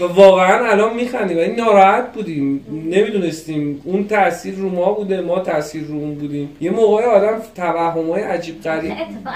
و 0.00 0.04
واقعا 0.04 0.70
الان 0.70 0.96
میخندیم. 0.96 1.36
ولی 1.36 1.52
ناراحت 1.52 2.12
بودیم. 2.12 2.66
نمی‌دونستیم. 2.90 3.80
اون 3.84 4.06
تاثیر 4.08 4.54
رو 4.54 4.68
ما 4.68 4.92
بوده 4.92 5.20
ما 5.20 5.38
تاثیر 5.38 5.84
رو 5.84 5.94
اون 5.94 6.14
بودیم. 6.14 6.48
یه 6.60 6.70
موقع 6.70 7.04
آدم 7.04 7.42
توهمای 7.56 8.22
عجیب 8.22 8.62
غریب. 8.62 8.92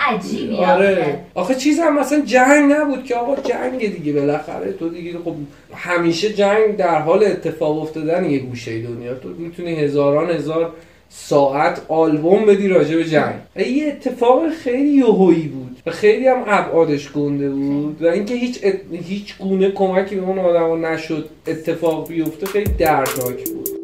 عجیبی 0.08 0.56
آره. 0.56 1.18
آخه. 1.34 1.54
چیز 1.54 1.80
هم 1.80 2.00
مثلا 2.00 2.20
جنگ 2.20 2.72
نبود 2.72 3.04
که 3.04 3.14
آقا 3.14 3.36
جنگ 3.42 3.96
دیگه 3.96 4.12
بالاخره. 4.12 4.72
تو 4.72 4.88
دیگه 4.88 5.12
خب 5.24 5.34
همیشه 5.74 6.32
جنگ 6.32 6.76
در 6.76 6.98
حال 6.98 7.24
اتفاق 7.24 7.78
افتادن 7.82 8.30
یه 8.30 8.38
گوشه 8.38 8.82
دنیا. 8.82 9.14
تو 9.14 9.28
می‌تونی 9.38 9.74
هزاران 9.74 10.30
هزار 10.30 10.72
ساعت 11.08 11.80
آلبوم 11.88 12.46
بدی 12.46 12.68
راجع 12.68 12.96
به 12.96 13.04
جنگ. 13.04 13.34
یه 13.56 13.86
اتفاق 13.86 14.50
خیلی 14.50 14.88
یهویی 14.88 15.48
بود. 15.48 15.75
و 15.86 15.90
خیلی 15.90 16.28
هم 16.28 16.44
ابعادش 16.46 17.12
گنده 17.12 17.50
بود 17.50 18.02
و 18.02 18.06
اینکه 18.06 18.34
هیچ 18.34 18.60
ات... 18.62 18.80
هیچ 18.92 19.38
گونه 19.38 19.70
کمکی 19.70 20.16
به 20.16 20.22
اون 20.22 20.38
آدم 20.38 20.86
نشد 20.86 21.28
اتفاق 21.46 22.08
بیفته 22.08 22.46
خیلی 22.46 22.72
دردناک 22.72 23.50
بود. 23.50 23.75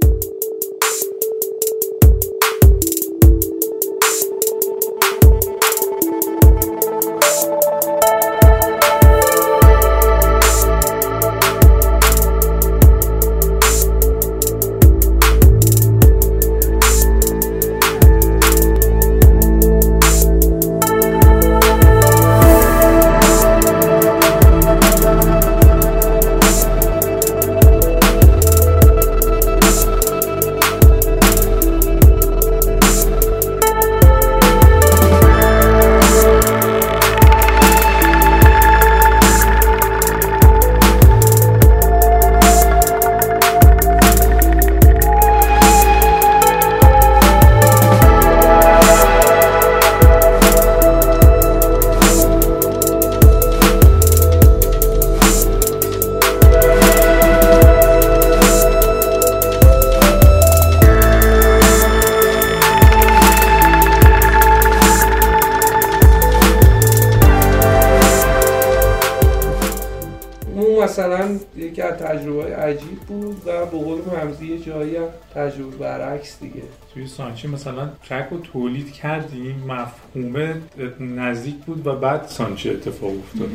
سانچی 77.43 77.55
مثلا 77.55 77.91
ترک 78.09 78.29
رو 78.31 78.39
تولید 78.39 78.93
کردیم 78.93 79.65
مفهومه 79.69 80.55
نزدیک 81.01 81.55
بود 81.55 81.87
و 81.87 81.97
بعد 81.97 82.27
سانچی 82.27 82.71
اتفاق 82.71 83.11
افتاد. 83.19 83.51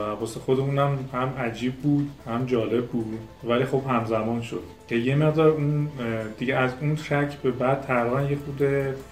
و 0.00 0.20
واسه 0.20 0.40
خودمونم 0.40 0.98
هم 1.12 1.28
عجیب 1.38 1.74
بود 1.74 2.10
هم 2.26 2.46
جالب 2.46 2.86
بود 2.86 3.18
ولی 3.44 3.64
خب 3.64 3.82
همزمان 3.88 4.42
شد. 4.42 4.62
که 4.90 4.96
یه 4.96 5.16
مقدار 5.16 5.48
اون 5.48 5.88
دیگه 6.38 6.56
از 6.56 6.70
اون 6.80 6.96
ترک 6.96 7.36
به 7.36 7.50
بعد 7.50 7.80
تقریبا 7.80 8.22
یه 8.22 8.36
خود 8.36 8.62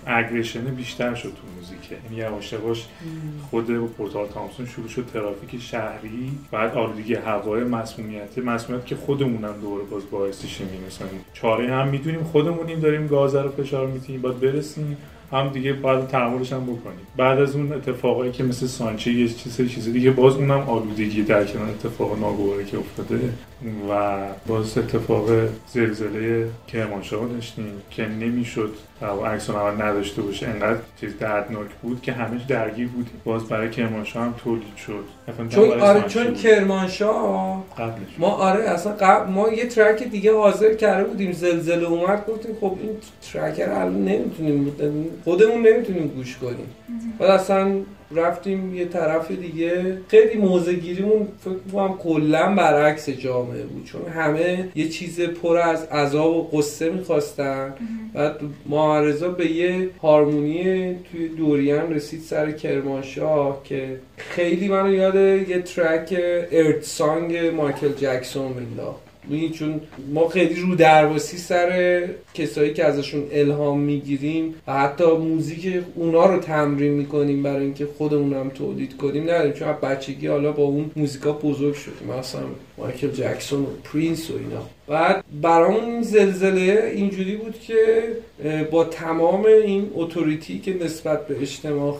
اگریشن 0.06 0.64
بیشتر 0.64 1.14
شد 1.14 1.28
تو 1.28 1.42
موزیک 1.56 1.92
یعنی 1.92 2.16
یواش 2.16 2.52
یواش 2.52 2.86
خود 3.50 3.86
پورتال 3.86 4.26
تامسون 4.26 4.66
شروع 4.66 4.88
شد 4.88 5.06
ترافیک 5.12 5.60
شهری 5.62 6.32
بعد 6.50 6.74
آلودگی 6.74 7.14
هوای 7.14 7.64
مسمومیت 7.64 8.38
مسمومیت 8.38 8.86
که 8.86 8.96
خودمونم 8.96 9.54
دوره 9.62 9.84
باز 9.84 10.02
باعثش 10.10 10.60
میرسونیم 10.60 11.24
چاره 11.32 11.74
هم 11.74 11.88
می‌دونیم 11.88 12.24
خودمونیم 12.24 12.80
داریم 12.80 13.06
گاز 13.06 13.34
رو 13.34 13.50
فشار 13.50 13.86
میتیم 13.86 14.20
باید 14.20 14.40
برسیم. 14.40 14.96
هم 15.32 15.48
دیگه 15.48 15.72
باید 15.72 16.06
تحملش 16.06 16.52
هم 16.52 16.62
بکنیم. 16.62 17.06
بعد 17.16 17.38
از 17.40 17.56
اون 17.56 17.72
اتفاقایی 17.72 18.32
که 18.32 18.44
مثل 18.44 18.66
سانچه 18.66 19.12
یه 19.12 19.28
چیز 19.28 19.70
چیز 19.70 19.92
دیگه 19.92 20.10
باز 20.10 20.36
اونم 20.36 20.60
آلودگی 20.60 21.22
در 21.22 21.44
کنار 21.44 21.68
اتفاق 21.68 22.20
ناگواری 22.20 22.64
که 22.64 22.78
افتاده. 22.78 23.32
و 23.90 24.18
باز 24.46 24.78
اتفاق 24.78 25.28
زلزله 25.72 26.48
کرمانشاه 26.68 27.28
داشتیم 27.28 27.72
که 27.90 28.08
نمی‌شد 28.08 28.74
و 29.02 29.06
عکس 29.06 29.50
العمل 29.50 29.82
نداشته 29.82 30.22
باشه. 30.22 30.48
انقدر 30.48 30.80
چیز 31.00 31.18
دردناک 31.18 31.66
بود 31.82 32.02
که 32.02 32.12
همش 32.12 32.42
درگیر 32.42 32.88
بودیم 32.88 33.20
باز 33.24 33.44
برای 33.44 33.70
کرمانشاه 33.70 34.24
هم 34.24 34.34
تولید 34.44 34.76
شد. 34.86 35.04
چون 35.48 35.80
آره 35.80 36.02
چون 36.08 36.24
بود. 36.24 36.36
کرمانشاه 36.36 37.64
قبلش. 37.78 38.08
ما 38.18 38.28
آره 38.28 38.64
اصلا 38.64 38.92
قبل 38.92 39.32
ما 39.32 39.48
یه 39.48 39.66
ترک 39.66 40.02
دیگه 40.02 40.34
حاضر 40.34 40.74
کرده 40.74 41.08
بودیم 41.08 41.32
زلزله 41.32 41.86
اومد 41.86 42.26
گفتیم 42.26 42.56
خب 42.60 42.76
این 42.82 42.90
ترک 43.32 43.60
رو 43.60 43.78
الان 43.78 44.04
نمی‌تونیم 44.04 44.72
خودمون 45.24 45.66
نمی‌تونیم 45.66 46.08
گوش 46.08 46.36
کنیم. 46.36 46.74
بعد 47.18 47.30
اصلا 47.30 47.72
رفتیم 48.10 48.74
یه 48.74 48.84
طرف 48.84 49.30
دیگه. 49.30 49.98
خیلی 50.08 50.38
موزه 50.38 50.72
گیریمون 50.72 51.28
فکر 51.40 51.72
کنم 51.72 51.98
کلا 51.98 52.54
برعکس 52.54 53.10
جامعه 53.10 53.62
بود 53.62 53.84
چون 53.84 54.12
همه 54.12 54.68
یه 54.74 54.88
چیز 54.88 55.20
پر 55.20 55.56
از 55.56 55.84
عذاب 55.84 56.36
و 56.36 56.58
قصه 56.58 56.90
می‌خواستن. 56.90 57.74
بعد 58.14 58.40
معارضا 58.66 59.28
به 59.28 59.50
یه 59.50 59.90
هارمونی 60.02 60.94
توی 60.94 61.28
دوریان 61.28 61.94
رسید 61.94 62.20
سر 62.20 62.52
کرمانشاه 62.52 63.60
که 63.64 63.98
خیلی 64.16 64.68
منو 64.68 64.94
یاد 64.94 65.14
یه 65.48 65.62
ترک 65.62 66.16
ارت 66.52 66.82
سانگ 66.82 67.36
مایکل 67.36 67.92
جکسون 67.92 68.52
مینداخت. 68.52 69.07
می‌دونی؟ 69.28 69.50
چون 69.50 69.80
ما 70.14 70.28
خیلی 70.28 70.60
رو 70.60 70.74
درواسی 70.74 71.36
سر 71.36 72.08
کسایی 72.34 72.74
که 72.74 72.84
ازشون 72.84 73.22
الهام 73.32 73.80
می‌گیریم 73.80 74.54
و 74.66 74.72
حتی 74.72 75.04
موزیک 75.04 75.82
اونا 75.94 76.26
رو 76.26 76.40
تمرین 76.40 76.92
می‌کنیم 76.92 77.42
برای 77.42 77.64
اینکه 77.64 77.86
خودمون 77.98 78.32
هم 78.32 78.48
تولید 78.48 78.96
کنیم 78.96 79.22
نداریم. 79.22 79.52
چون 79.52 79.72
بچگی 79.72 80.26
حالا 80.26 80.52
با 80.52 80.62
اون 80.62 80.90
موزیکا 80.96 81.32
بزرگ 81.32 81.74
شدیم. 81.74 82.08
مثلا 82.18 82.40
مایکل 82.78 83.08
جکسون 83.08 83.62
و 83.62 83.66
پرینس 83.84 84.30
و 84.30 84.34
اینا. 84.34 84.62
بعد 84.88 85.24
برامون 85.42 85.84
این 85.84 86.02
زلزله 86.02 86.92
اینجوری 86.94 87.36
بود 87.36 87.60
که 87.60 88.02
با 88.70 88.84
تمام 88.84 89.44
این 89.44 89.90
authority 89.94 90.58
که 90.58 90.84
نسبت 90.84 91.26
به 91.26 91.40
اجتماع 91.40 91.96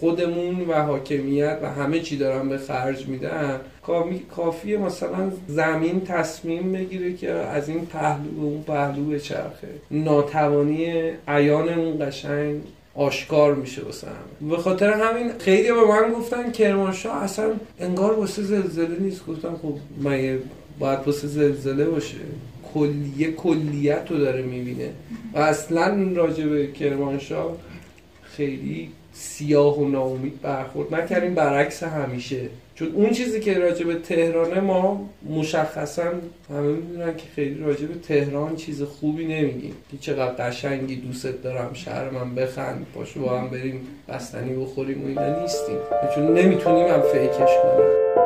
خودمون 0.00 0.60
و 0.68 0.82
حاکمیت 0.82 1.58
و 1.62 1.70
همه 1.70 2.00
چی 2.00 2.16
دارن 2.16 2.48
به 2.48 2.58
خرج 2.58 3.06
میدن 3.06 3.60
کافی 3.82 4.18
کافیه 4.36 4.78
مثلا 4.78 5.32
زمین 5.48 6.00
تصمیم 6.00 6.72
بگیره 6.72 7.12
که 7.12 7.30
از 7.30 7.68
این 7.68 7.86
پهلو 7.86 8.30
به 8.30 8.42
اون 8.42 8.62
پهلو 8.62 9.04
بچرخه. 9.04 9.68
ناتوانی 9.90 10.92
عیان 11.28 11.68
اون 11.68 12.06
قشنگ 12.06 12.60
آشکار 12.94 13.54
میشه 13.54 13.82
واسه 13.82 14.06
همه. 14.06 14.50
به 14.50 14.56
خاطر 14.56 14.90
همین 14.90 15.32
خیلی 15.38 15.72
به 15.72 15.84
من 15.88 16.12
گفتن 16.12 16.52
کرمانشاه 16.52 17.22
اصلا 17.22 17.52
انگار 17.80 18.12
واسه 18.12 18.42
زلزله 18.42 18.98
نیست. 18.98 19.26
گفتم 19.26 19.56
خب 19.62 19.74
مگه 20.08 20.38
باید 20.78 20.98
واسه 21.06 21.28
زلزله 21.28 21.84
باشه. 21.84 22.16
کلیه 22.74 23.32
کلیت 23.32 24.06
رو 24.10 24.18
داره 24.18 24.42
می‌بینه. 24.42 24.90
و 25.34 25.38
اصلا 25.38 26.12
راجع 26.14 26.46
به 26.46 26.66
کرمانشاه 26.66 27.56
خیلی 28.22 28.90
سیاه 29.12 29.78
و 29.78 29.88
ناامید 29.88 30.40
برخورد 30.40 30.94
نکردیم. 30.94 31.34
برعکس 31.34 31.82
همیشه 31.82 32.48
چون 32.74 32.92
اون 32.94 33.10
چیزی 33.10 33.40
که 33.40 33.58
راجع 33.58 33.86
به 33.86 33.94
تهرانه 33.94 34.60
ما 34.60 35.10
مشخصا 35.30 36.12
همه 36.50 36.72
می‌دونن 36.72 37.16
که 37.16 37.24
خیلی 37.34 37.58
راجع 37.58 37.86
به 37.86 37.94
تهران 37.94 38.56
چیز 38.56 38.82
خوبی 38.82 39.24
نمیگیم. 39.24 39.74
که 39.90 39.96
چقدر 40.00 40.32
قشنگی 40.32 40.96
دوست 40.96 41.42
دارم 41.42 41.70
شهر 41.72 42.10
من 42.10 42.34
بخند 42.34 42.86
پاشو 42.94 43.20
با 43.20 43.38
هم 43.38 43.50
بریم 43.50 43.80
بستنی 44.08 44.54
بخوریم 44.56 45.04
و 45.04 45.08
اینا 45.08 45.40
نیستیم. 45.40 45.76
چون 46.14 46.38
نمی‌تونیم 46.38 46.86
هم 46.86 47.00
فیکش 47.00 47.54
کنیم. 47.62 48.23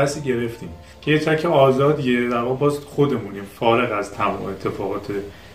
نفسی 0.00 0.20
گرفتیم. 0.20 0.68
که 1.00 1.10
یه 1.10 1.18
ترک 1.18 1.44
آزادیه 1.44 2.28
در 2.28 2.40
واقع 2.40 2.56
باز 2.56 2.78
خودمونیم 2.78 3.42
فارغ 3.60 3.92
از 3.98 4.12
تمام 4.12 4.42
اتفاقات 4.44 5.06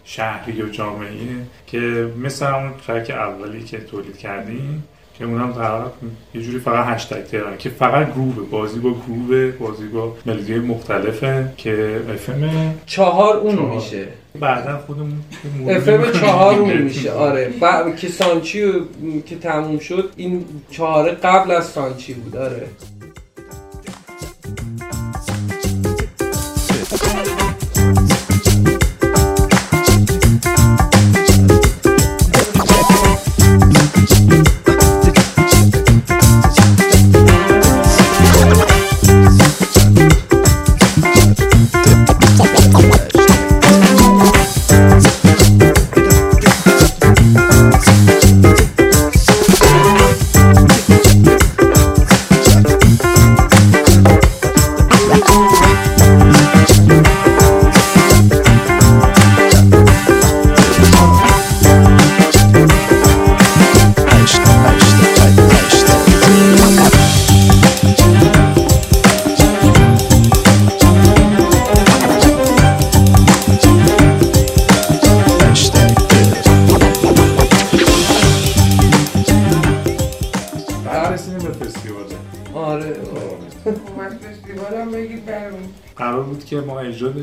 شهری 0.04 0.62
و 0.62 0.70
جامعه 0.70 1.10
که 1.68 2.08
مثل 2.24 2.46
اون 2.46 2.72
ترک 2.88 3.10
اولی 3.10 3.64
که 3.64 3.78
تولید 3.78 4.18
کردیم 4.18 4.84
که 5.18 5.26
اونم 5.26 5.52
در 5.52 5.82
یه 6.40 6.42
جوری 6.46 6.60
فقط 6.60 6.86
هشتگ 6.86 7.24
تهران 7.24 7.58
که 7.58 7.70
فقط 7.70 8.14
گروه 8.14 8.50
بازی 8.50 8.80
با 8.80 8.90
گروه 9.08 9.52
بازی 9.52 9.88
با 9.88 10.16
ملودی 10.26 10.60
مختلفه 10.60 11.54
که 11.58 12.02
افم 12.14 12.74
چهار 12.86 13.38
اون 13.38 13.56
چهار. 13.56 13.76
میشه. 13.76 14.08
بعدا 14.40 14.78
خودمون 14.78 15.20
افم 15.70 16.12
چهار 16.20 16.56
اون 16.60 16.78
میشه. 16.78 17.12
آره. 17.12 17.54
بعد 17.62 17.98
که 17.98 18.08
سانچی 18.08 18.62
رو- 18.64 18.82
که 19.26 19.36
تموم 19.36 19.80
شد 19.80 20.10
این 20.16 20.46
چهاره 20.72 21.12
قبل 21.12 21.52
از 21.52 21.66
سانچی 21.66 22.14
بود. 22.14 22.36
آره. 22.36 22.68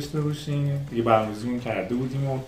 داشته 0.07 0.21
باشیم. 0.21 0.89
یه 0.93 1.03
برنامه‌ریزیمون 1.03 1.61
کرده 1.61 1.95
بودیم 1.95 2.31
و 2.31 2.39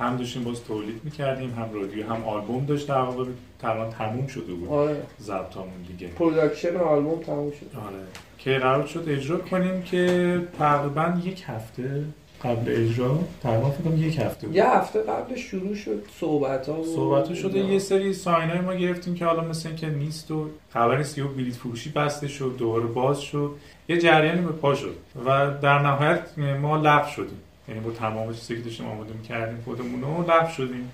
هم 0.00 0.16
داشتیم 0.16 0.44
باز 0.44 0.64
تولید 0.64 1.00
می‌کردیم 1.04 1.50
هم 1.50 1.74
رادیو 1.74 2.06
هم 2.06 2.24
آلبوم 2.24 2.66
داشت 2.66 2.88
در 2.88 3.00
واقع 3.00 3.24
تقریبا 3.58 3.90
تموم 3.90 4.26
شده 4.26 4.54
بود. 4.54 4.68
آره. 4.68 5.02
ضبطامون 5.20 5.82
دیگه. 5.88 6.08
production 6.08 6.76
آلبوم 6.76 7.22
تموم 7.22 7.50
شد. 7.50 7.78
آره. 7.78 7.98
که 8.38 8.58
قرار 8.58 8.86
شد 8.86 9.04
اجرا 9.08 9.38
کنیم 9.38 9.82
که 9.82 10.40
تقریبا 10.58 11.20
یک 11.24 11.44
هفته 11.46 12.04
قبل 12.44 12.72
اجرا 12.76 13.18
تقریبا 13.42 13.70
فکر 13.70 13.82
کنم 13.82 14.02
یک 14.02 14.18
هفته 14.18 14.46
بود. 14.46 14.56
یه 14.56 14.76
هفته 14.76 15.02
قبل 15.02 15.36
شروع 15.36 15.74
شد 15.74 16.02
صحبت 16.20 16.68
ها 16.68 16.84
صحبت 16.84 17.34
شده 17.34 17.58
یه 17.58 17.78
سری 17.78 18.12
sign 18.12 18.50
های 18.50 18.60
ما 18.60 18.74
گرفتیم 18.74 19.14
که 19.14 19.24
حالا 19.24 19.44
مثل 19.44 19.68
اینکه 19.68 19.88
نیست 19.88 20.30
و 20.30 20.48
خبر 20.70 20.98
نیست. 20.98 21.18
یه 21.18 21.24
بلیت 21.24 21.54
فروشی 21.54 21.90
بسته 21.90 22.28
شد 22.28 22.54
دوباره 22.58 22.84
باز 22.84 23.20
شد. 23.20 23.50
یه 23.88 23.98
جریانی 23.98 24.40
به 24.40 24.52
پا 24.52 24.74
شد 24.74 24.96
و 25.26 25.50
در 25.62 25.78
نهایت 25.78 26.38
ما 26.60 26.76
لغو 26.76 27.10
شدیم. 27.10 27.40
یعنی 27.68 27.80
با 27.80 27.90
تمام 27.90 28.32
چیزی 28.32 28.56
که 28.56 28.62
داشتیم 28.62 28.86
آماده 28.86 29.12
کردیم 29.28 29.62
خودمون 29.64 30.02
رو 30.02 30.30
لغو 30.30 30.50
شدیم. 30.52 30.90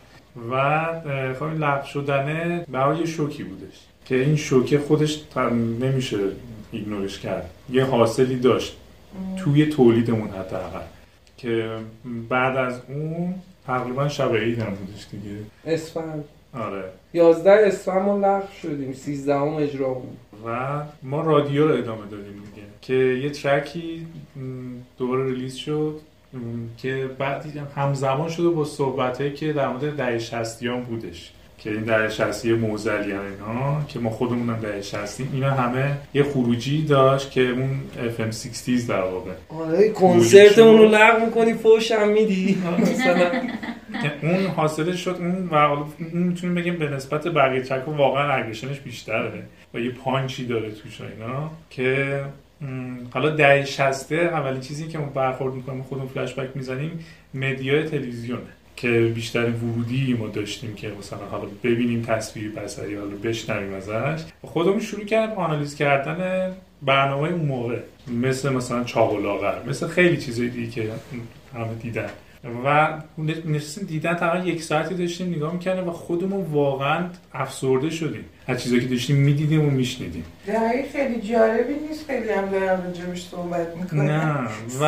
و 0.51 0.85
خب 1.35 1.43
این 1.43 1.57
لغو 1.57 1.87
شدنه 1.87 2.65
برای 2.69 2.99
یه 2.99 3.07
شوکی 3.07 3.43
بودش 3.45 3.81
که 4.05 4.15
این 4.15 4.37
شوکه 4.37 4.79
خودش 4.79 5.23
نمیشه 5.81 6.19
ایگنورش 6.73 7.19
کرد. 7.19 7.51
یه 7.71 7.85
حاصلی 7.85 8.39
داشت 8.39 8.77
توی 9.37 9.67
تولیدمون 9.67 10.29
حداقل. 10.29 10.81
که 11.43 11.77
بعد 12.29 12.57
از 12.57 12.81
اون 12.89 13.35
تقریبا 13.67 14.09
شب 14.09 14.35
عید 14.35 14.59
هم 14.59 14.75
بودش 14.75 15.07
دیگه. 15.11 15.37
اسفند 15.67 16.25
آره. 16.55 16.85
11 17.15 17.51
اسفند 17.51 18.03
ما 18.03 18.19
لغو 18.19 18.53
شدیم 18.63 18.93
13 18.93 19.35
هم 19.35 19.55
اجرا 19.55 19.95
بود 19.95 20.19
و 20.47 20.83
ما 21.03 21.21
رادیو 21.23 21.69
رو 21.69 21.75
ادامه 21.79 22.07
دادیم 22.11 22.43
دیگه 22.55 22.67
که 22.81 22.95
یه 22.95 23.31
ترکی 23.31 24.07
دوباره 24.99 25.25
ریلیز 25.25 25.55
شد 25.55 26.01
که 26.77 27.11
بعد 27.19 27.43
دیدم 27.43 27.69
همزمان 27.77 28.29
شده 28.29 28.49
با 28.49 28.65
صحبت 28.65 29.35
که 29.35 29.53
در 29.53 29.69
مورد 29.69 29.97
دهه 29.97 30.19
60 30.19 30.63
هم 30.63 30.81
بودش. 30.81 31.33
که 31.61 31.71
این 31.71 31.81
دهه 31.81 32.09
60 32.09 32.47
موزلی 32.47 33.13
هم 33.13 33.21
اینا 33.21 33.85
که 33.89 33.99
ما 33.99 34.11
خودمونم 34.11 34.59
دهه 34.61 34.81
60 34.81 35.21
اینا 35.33 35.51
همه 35.51 35.97
یه 36.15 36.23
خروجی 36.23 36.83
داشت 36.83 37.31
که 37.31 37.41
اون 37.41 37.81
FM 38.19 38.35
60 38.35 38.89
در 38.89 39.01
واقع. 39.01 39.31
آره 39.49 39.89
کنسرتمون 39.89 40.79
رو 40.79 40.85
لغو 40.85 41.27
می‌کنی 41.27 41.55
فوش 41.55 41.93
هم 41.93 42.09
میدی. 42.09 42.59
مثلا 42.81 43.31
که 44.03 44.13
اون 44.23 44.47
حاصلش 44.47 45.05
شد 45.05 45.17
اون 45.21 45.49
و 45.51 45.55
اون 45.55 45.87
می‌تونیم 46.13 46.55
بگیم 46.55 46.77
به 46.77 46.89
نسبت 46.89 47.29
بقیه 47.29 47.63
ترک 47.63 47.89
واقعا 47.89 48.33
اگریشنش 48.33 48.81
بیشتره. 48.81 49.43
و 49.75 49.79
یه 49.79 49.91
پانچی 49.91 50.47
داره 50.47 50.71
توش 50.71 51.01
اینا 51.01 51.51
که 51.71 52.21
حالا 53.11 53.31
دهه 53.31 53.65
60 53.65 54.13
اولین 54.13 54.61
چیزی 54.61 54.89
که 54.89 54.99
ما 54.99 55.07
برخورد 55.07 55.55
می‌کنیم 55.55 55.83
خودمون 55.83 56.09
فلش 56.09 56.35
بک 56.35 56.49
می‌زنیم 56.55 57.05
مدیای 57.35 57.85
تلویزیونه. 57.85 58.43
که 58.81 59.13
بیشترین 59.15 59.55
ورودی 59.55 60.15
ما 60.15 60.27
داشتیم 60.27 60.75
که 60.75 60.93
مثلا 60.99 61.19
حالا 61.19 61.45
ببینیم 61.65 62.03
تصویر 62.03 62.51
بصری 62.51 62.95
حالا 62.95 63.17
بشنویم 63.25 63.75
ازش. 63.75 64.23
خودمون 64.43 64.81
شروع 64.81 65.05
کردیم 65.05 65.37
آنالیز 65.37 65.75
کردن 65.75 66.51
برنامه 66.83 67.29
اون 67.29 67.41
موقع. 67.41 67.79
مثل 68.09 68.53
مثلا 68.53 68.85
چاق 68.85 69.13
و 69.13 69.69
مثل 69.69 69.87
خیلی 69.87 70.17
چیزای 70.17 70.49
دیگه 70.49 70.71
که 70.71 70.91
همه 71.55 71.75
دیدن. 71.83 72.11
و 72.45 72.99
نشستیم 73.45 73.87
دیدن 73.87 74.15
تقریبا 74.15 74.49
یک 74.49 74.63
ساعتی 74.63 74.95
داشتیم 74.95 75.29
نگاه 75.29 75.53
می‌کردیم 75.53 75.89
و 75.89 75.93
خودمون 75.93 76.45
واقعا 76.45 77.07
افسرده 77.35 77.91
شدیم. 77.91 78.25
از 78.47 78.63
چیزایی 78.63 78.83
که 78.83 78.89
داشتیم 78.89 79.17
می‌دیدیم 79.17 79.69
و 79.69 79.71
میشنیدیم. 79.71 80.25
دهه 80.47 80.85
خیلی 80.93 81.21
جالبی 81.21 81.75
نیست 81.89 82.07
خیلی 82.07 82.29
هم 82.29 82.49
دارم 82.49 82.83
راجبش 82.85 83.23
صحبت 83.23 83.77
می‌کنم. 83.77 84.03
نه 84.03 84.49
و 84.81 84.85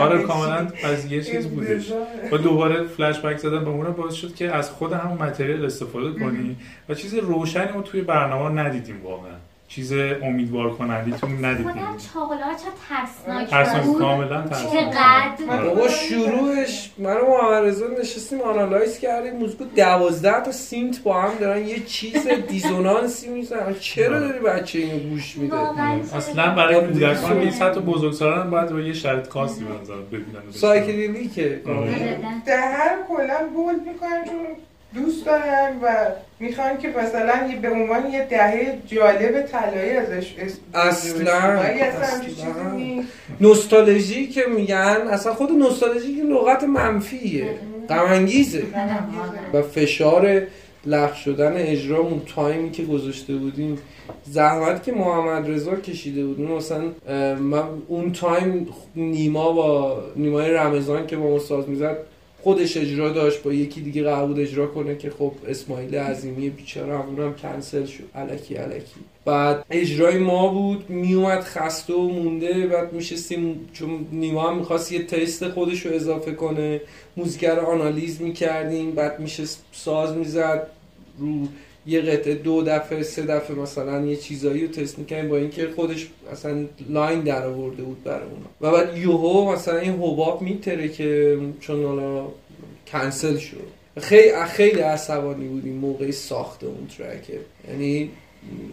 آره 0.00 0.22
کاملا 0.22 0.68
از 0.84 1.12
یه 1.12 1.22
چیز 1.22 1.46
بودش. 1.46 1.92
و 2.32 2.36
دوباره 2.36 2.86
فلش 2.86 3.20
بک 3.20 3.36
زدن 3.36 3.64
به 3.64 3.70
اون 3.70 3.90
باعث 3.90 4.14
شد 4.14 4.34
که 4.34 4.54
از 4.54 4.70
خود 4.70 4.92
همون 4.92 5.18
متریال 5.18 5.64
استفاده 5.64 6.20
کنی. 6.20 6.56
و 6.88 6.94
چیز 6.94 7.14
روشنی 7.14 7.72
ما 7.72 7.82
توی 7.82 8.00
برنامه 8.00 8.62
ندیدیم 8.62 9.02
واقعا. 9.04 9.36
چیز 9.74 9.92
امیدوار 10.22 10.70
کنندیتون 10.70 11.44
ندیدیم. 11.44 11.72
خودم 11.72 11.96
چاقلا 12.14 12.38
چه 12.38 12.68
ترسناک 12.88 13.50
ترسناک. 13.50 13.98
کاملا 13.98 14.42
ترسناک. 14.42 14.72
چقدر؟ 14.72 15.64
بابا 15.64 15.88
شروعش 15.88 16.90
من 16.98 17.16
و 17.16 17.26
محمد 17.28 17.64
رضا 17.64 17.86
نشستیم 18.00 18.40
آنالایز 18.40 18.98
کردیم. 18.98 19.36
موزیکو 19.36 19.64
دوازده 19.76 20.40
تا 20.40 20.52
سینت 20.52 21.02
با 21.02 21.22
هم 21.22 21.38
دارن. 21.40 21.66
یه 21.66 21.80
چیز 21.80 22.28
دیزونانسی 22.28 23.28
می‌زنن. 23.28 23.74
چرا 23.80 24.20
داری 24.20 24.38
بچه 24.38 24.78
اینو 24.78 24.98
گوش 24.98 25.36
میده 25.36 25.56
اصلا 26.16 26.54
برای 26.54 26.86
کودکان 26.86 27.38
نیست 27.38 27.62
حتی 27.62 27.80
بزرگسالان 27.80 28.50
باید 28.50 28.70
با 28.70 28.80
یه 28.80 28.92
شرط 28.92 29.28
خاصی 29.28 29.64
بنظرم 29.64 30.06
ببینن. 30.06 30.50
سایکدلیکه 30.50 31.60
آره. 31.66 32.18
دهر 32.46 32.96
کلا 33.08 33.48
بولد 33.54 33.86
می‌کنن 33.86 34.24
چون 34.24 34.46
دوست 34.94 35.26
دارن 35.26 35.76
و 35.82 35.88
می‌خوان 36.40 36.78
که 36.78 36.88
مثلا 36.88 37.46
یه 37.50 37.56
به 37.56 37.70
عنوان 37.70 38.10
یه 38.10 38.26
دهه 38.30 38.78
جالب 38.86 39.42
طلایی 39.42 39.90
ازش 39.90 40.34
اسم 40.38 40.58
اصلا 40.74 41.60
ولی 41.60 41.80
اصلا. 41.80 42.24
نوستالژی 43.40 44.26
که 44.26 44.42
میگن 44.56 44.96
اصلا 45.10 45.34
خود 45.34 45.50
نوستالژی 45.52 46.16
که 46.16 46.22
لغت 46.22 46.64
منفیه 46.64 47.46
غم 47.88 48.04
انگیزه 48.04 48.62
و 49.52 49.62
فشار 49.62 50.42
لغو 50.86 51.14
شدن 51.14 51.52
اجرامون 51.56 52.22
time 52.34 52.63
ی 52.63 52.70
که 52.70 52.84
گذاشته 52.84 53.34
بودیم 53.34 53.78
زحمت 54.24 54.82
که 54.82 54.92
محمد 54.92 55.50
رضا 55.50 55.76
کشیده 55.76 56.24
بود. 56.24 56.40
اون 56.40 56.50
مثلا 56.50 56.82
من 57.34 57.64
اون 57.88 58.12
time 58.12 58.68
نیما 58.96 59.52
با 59.52 60.00
نیمای 60.16 60.50
رمضان 60.50 61.06
که 61.06 61.16
با 61.16 61.30
ما 61.30 61.38
ساز 61.38 61.68
می‌زد 61.68 61.96
خودش 62.42 62.76
اجرا 62.76 63.12
داشت 63.12 63.42
با 63.42 63.52
یکی 63.52 63.80
دیگه 63.80 64.02
قرار 64.02 64.26
بود 64.26 64.40
اجرا 64.40 64.66
کنه 64.66 64.96
که 64.96 65.10
خب 65.10 65.32
اسماعیل 65.48 65.94
عظیمی 65.94 66.50
بیچاره 66.50 66.98
همون 66.98 67.20
هم 67.20 67.34
کنسل 67.34 67.86
شد. 67.86 68.04
الکی 68.14 68.56
الکی 68.56 69.00
بعد 69.24 69.64
اجرای 69.70 70.18
ما 70.18 70.48
بود 70.48 70.90
میومد 70.90 71.40
خسته 71.40 71.94
و 71.94 72.08
مونده. 72.08 72.66
بعد 72.66 72.92
میشستیم 72.92 73.68
چون 73.72 74.06
نیما 74.12 74.50
هم 74.50 74.58
می‌خواست 74.58 74.92
یه 74.92 75.02
taste 75.02 75.48
خودش 75.48 75.86
رو 75.86 75.94
اضافه 75.94 76.32
کنه. 76.32 76.80
موزیک 77.16 77.44
رو 77.44 77.66
آنالیز 77.66 78.20
می‌کردیم. 78.22 78.90
بعد 78.90 79.20
نیما 79.20 79.42
ساز 79.72 80.16
می‌زد 80.16 80.66
رو 81.18 81.48
یه 81.86 82.00
قطعه 82.00 82.34
دو 82.34 82.62
دفعه 82.62 83.02
سه 83.02 83.22
دفعه 83.22 83.56
مثلا 83.56 84.06
یه 84.06 84.16
چیزایی 84.16 84.66
رو 84.66 84.72
تست 84.72 84.98
می‌کنیم 84.98 85.28
با 85.28 85.36
اینکه 85.36 85.68
خودش 85.76 86.08
اصلا 86.32 86.64
line 86.88 87.20
در 87.20 87.46
آورده 87.46 87.82
بود 87.82 88.04
برای 88.04 88.22
اونا. 88.22 88.46
و 88.60 88.76
بعد 88.76 88.96
یهو 88.96 89.52
مثلا 89.52 89.78
این 89.78 89.92
حباب 89.92 90.42
می‌ترکه 90.42 90.88
که 90.88 91.38
چون 91.60 91.84
حالا 91.84 92.26
کنسل 92.86 93.36
شد. 93.36 93.82
خیلی 94.00 94.44
خیلی 94.44 94.80
عصبانی 94.80 95.48
بودیم 95.48 95.74
موقع 95.74 96.10
ساخت 96.10 96.64
اون 96.64 96.88
track 96.98 97.33
ه 97.33 97.40
یعنی 97.70 98.10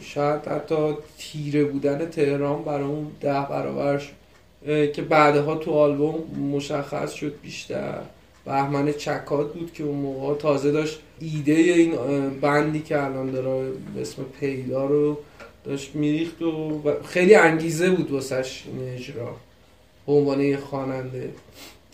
شاید 0.02 0.46
حتی 0.46 0.94
تیره 1.18 1.64
بودن 1.64 2.10
تهران 2.10 2.64
برای 2.64 2.88
اون 2.88 3.08
ده 3.22 3.46
برابر 3.50 3.98
شد. 3.98 4.20
که 4.92 5.02
بعدها 5.02 5.56
تو 5.56 5.72
آلبوم 5.72 6.16
مشخص 6.52 7.14
شد 7.14 7.34
بیشتر. 7.42 8.00
بهمن 8.46 8.92
چکات 8.92 9.54
بود 9.54 9.74
که 9.74 9.84
اون 9.84 9.98
موقع 9.98 10.36
تازه 10.36 10.72
داشت 10.72 11.00
ایده 11.20 11.52
این 11.52 11.96
بندی 12.42 12.80
که 12.80 13.04
الان 13.04 13.32
داره 13.32 13.72
به 13.96 14.02
اسم 14.02 14.26
پیدا 14.40 14.86
رو 14.86 15.18
داشت 15.64 15.96
میریخت 15.96 16.42
و 16.42 16.82
خیلی 17.06 17.36
انگیزه 17.36 17.90
بود 17.90 18.12
واسش 18.12 18.64
این 18.68 18.94
اجرا 18.94 19.36
به 20.06 20.14
عنوان 20.14 20.42
یه 20.42 20.58
خواننده. 20.58 21.30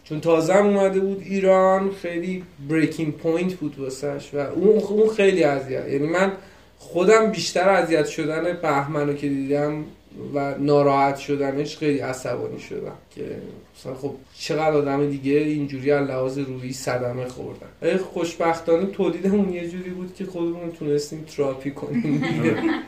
چون 0.03 0.21
تازه 0.21 0.57
اومده 0.57 0.99
بود 0.99 1.21
ایران 1.25 1.91
خیلی 1.91 2.43
breaking 2.69 3.13
point 3.13 3.53
بود 3.53 3.79
واسش 3.79 4.33
و 4.33 4.37
اون 4.37 4.79
اون 4.79 5.09
خیلی 5.09 5.43
اذیت 5.43 5.87
یعنی 5.87 6.07
من 6.07 6.31
خودم 6.79 7.31
بیشتر 7.31 7.69
اذیت 7.69 8.05
شدن 8.05 8.57
بهمن 8.61 9.07
رو 9.07 9.13
که 9.13 9.29
دیدم 9.29 9.85
و 10.33 10.55
ناراحت 10.57 11.17
شدنش 11.17 11.77
خیلی 11.77 11.99
عصبانی 11.99 12.59
شدم 12.59 12.95
که 13.15 13.37
مثلا 13.79 13.93
خب 13.95 14.15
چقدر 14.37 14.71
آدم 14.71 15.09
دیگه 15.09 15.31
اینجوری 15.31 15.91
از 15.91 16.07
لحاظ 16.07 16.37
روحی 16.37 16.73
صدمه 16.73 17.25
خوردن. 17.25 17.97
خوشبختانه 17.97 18.85
تولیدمون 18.85 19.53
یه 19.53 19.69
جوری 19.69 19.89
بود 19.89 20.15
که 20.15 20.25
خودمون 20.25 20.71
تونستیم 20.71 21.23
تراپی 21.23 21.71
کنیم. 21.71 22.23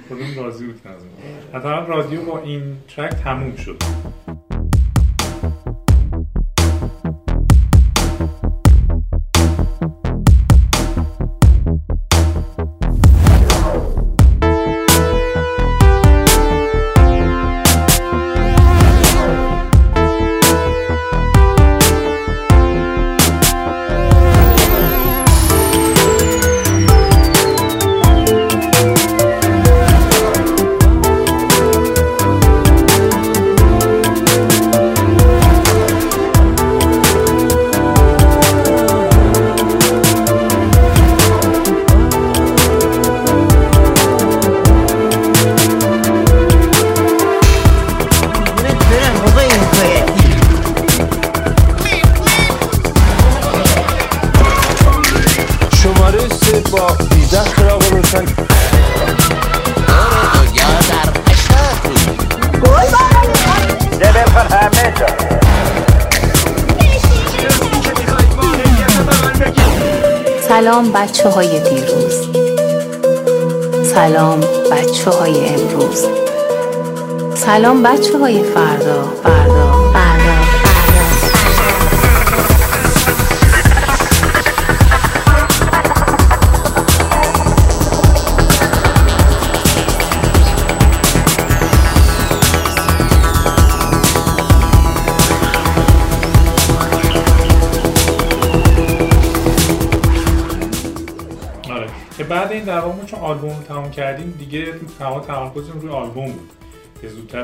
خودمون 0.07 0.35
راضی 0.35 0.65
بود 0.65 0.81
حتی 1.53 1.67
رادیو 1.87 2.21
با 2.21 2.39
این 2.39 2.75
ترک 2.95 3.13
تموم 3.23 3.55
شد. 3.55 3.77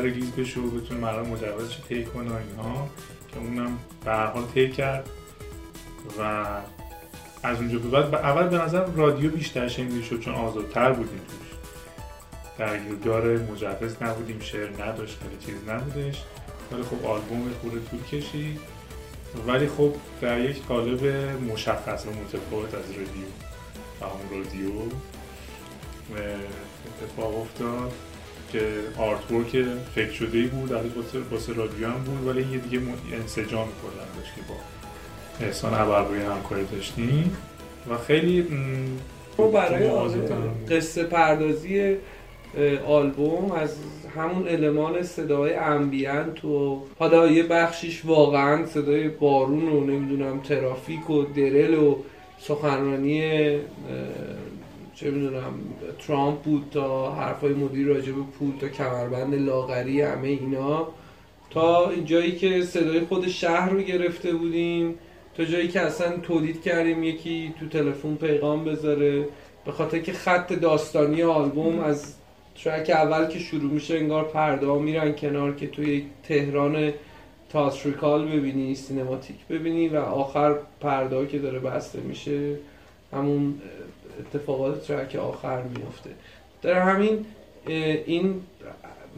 ریلیز 0.04 0.32
بشه 0.32 0.60
و 0.60 0.70
بتونه 0.70 0.99
مردم 0.99 1.30
مجوزش 1.30 1.78
طی 1.89 2.04
کنه 2.04 2.32
و 2.32 2.36
اینها 2.36 2.89
که 3.34 3.39
اونم 3.39 3.80
به 4.06 4.12
هر 4.12 4.26
حال 4.26 4.45
طی 4.45 4.72
کرد. 4.72 5.10
و 6.20 6.45
از 7.43 7.58
اونجا 7.58 7.80
به 7.80 7.89
بعد 7.89 8.16
اول 8.16 8.47
به 8.47 8.58
نظر 8.58 8.86
رادیو 8.86 9.32
بیشتر 9.32 9.68
شنیده 9.68 10.04
شد 10.04 10.20
چون 10.20 10.34
آزادتر 10.34 10.91
بودیم 10.91 11.22
توش. 11.28 11.58
درگیردار 12.58 13.38
مجوز 13.38 13.95
نبودیم 14.01 14.39
شعر 14.39 14.70
نداشت 14.84 15.18
خیلی 15.20 15.38
چیز 15.45 15.70
نبودش. 15.70 16.24
ولی 16.72 16.84
خب 16.84 17.06
آلبوم 17.06 17.49
خورده 17.62 17.80
طول 17.80 18.04
کشید. 18.04 18.60
ولی 19.47 19.68
خب 19.68 19.93
در 20.22 20.39
یک 20.39 20.64
قالب 20.66 21.06
مشخص 21.51 22.06
و 22.06 22.10
متفاوت 22.10 22.74
از 22.74 22.91
رادیو 22.91 23.28
همون 24.01 24.43
رادیو 24.43 24.72
اتفاق 27.01 27.41
افتاد. 27.41 27.93
که 28.54 28.60
آرت 28.97 29.32
ورک 29.32 29.66
فکر 29.95 30.12
شده 30.12 30.38
ای 30.38 30.47
بود 30.47 30.74
از 30.74 30.86
واسه 31.32 31.54
رادیو 31.54 31.88
هم 31.88 32.04
بود 32.04 32.28
ولی 32.28 32.41
یه 32.51 32.58
دیگه 32.58 32.80
انسجام 33.14 33.68
کردن 33.68 34.08
داشت 34.20 34.36
که 34.36 34.41
با 34.49 34.56
احسان 35.45 35.74
عبربوی 35.74 36.20
همکاری 36.20 36.66
داشتیم. 36.66 37.38
و 37.89 37.97
خیلی 37.97 38.47
خب 39.38 39.51
برای 39.51 39.89
قصه 40.70 41.04
پردازی 41.04 41.95
آلبوم 42.88 43.51
از 43.51 43.76
همون 44.16 44.47
المان 44.47 45.04
صدای 45.04 45.54
امبینت 45.54 46.45
و 46.45 46.84
حالا 46.99 47.28
یه 47.28 47.43
بخشیش 47.43 48.06
واقعا 48.06 48.66
صدای 48.66 49.08
بارون 49.08 49.68
و 49.68 49.84
نمی‌دونم 49.86 50.39
ترافیک 50.39 51.10
و 51.10 51.24
درل 51.24 51.74
و 51.74 51.95
سخنرانی 52.39 53.22
چه 55.04 55.12
می‌دونم 55.12 55.54
ترامپ 56.08 56.41
بود 56.41 56.66
تا 56.72 57.12
حرفای 57.12 57.54
مدیر 57.54 57.88
راجع 57.88 58.12
به 58.12 58.22
پول 58.39 58.51
تا 58.60 58.68
کمربند 58.68 59.36
لاغری 59.36 60.01
همه 60.01 60.28
اینا. 60.28 60.88
تا 61.49 61.95
جایی 61.95 62.32
که 62.32 62.62
صدای 62.62 62.99
خود 62.99 63.28
شهر 63.28 63.70
رو 63.70 63.82
گرفته 63.82 64.34
بودیم 64.34 64.95
تا 65.38 65.45
جایی 65.45 65.68
که 65.68 65.82
اصلا 65.82 66.18
تولید 66.18 66.62
کردیم 66.62 67.04
یکی 67.04 67.54
تو 67.60 67.68
تلفن 67.68 68.16
پیغام 68.16 68.66
بذاره. 68.66 69.28
به 69.66 69.72
خاطر 69.72 69.99
که 69.99 70.14
خط 70.14 70.54
داستانی 70.54 71.24
آلبوم 71.24 71.80
از 71.80 72.16
ترک 72.64 72.89
اول 72.89 73.28
که 73.28 73.39
شروع 73.39 73.72
میشه 73.72 73.95
انگار 73.97 74.24
پرده 74.24 74.68
ها 74.68 74.80
میرن 74.80 75.12
کنار 75.16 75.56
که 75.56 75.68
توی 75.68 76.06
تهران 76.24 76.93
theatrical 77.49 78.26
ببینی 78.26 78.76
cinematic 78.76 79.38
ببینی 79.49 79.88
و 79.88 79.97
آخر 79.97 80.56
پرده 80.82 81.28
که 81.28 81.39
داره 81.39 81.60
بسته 81.60 81.99
میشه 81.99 82.56
همون 83.14 83.54
اتفاقات 84.20 84.88
track 84.88 85.16
آخر 85.16 85.64
میفته 85.64 86.09
در 86.61 86.82
همین 86.82 87.26
این 88.05 88.41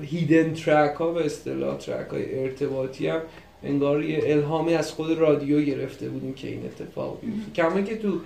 hidden 0.01 0.53
track 0.53 0.95
ها 0.95 1.13
و 1.13 1.17
اصطلاح 1.17 1.77
track 1.77 2.07
های 2.07 2.39
ارتباطی 2.39 3.07
هم 3.07 3.21
انگار 3.63 4.03
یه 4.03 4.19
الهامی 4.23 4.73
از 4.73 4.91
خود 4.91 5.17
رادیو 5.17 5.61
گرفته 5.61 6.09
بودیم 6.09 6.33
که 6.33 6.47
این 6.47 6.65
اتفاق 6.65 7.21
بیفته. 7.21 7.51
کما 7.51 7.81
که 7.81 7.97
تو 7.97 8.19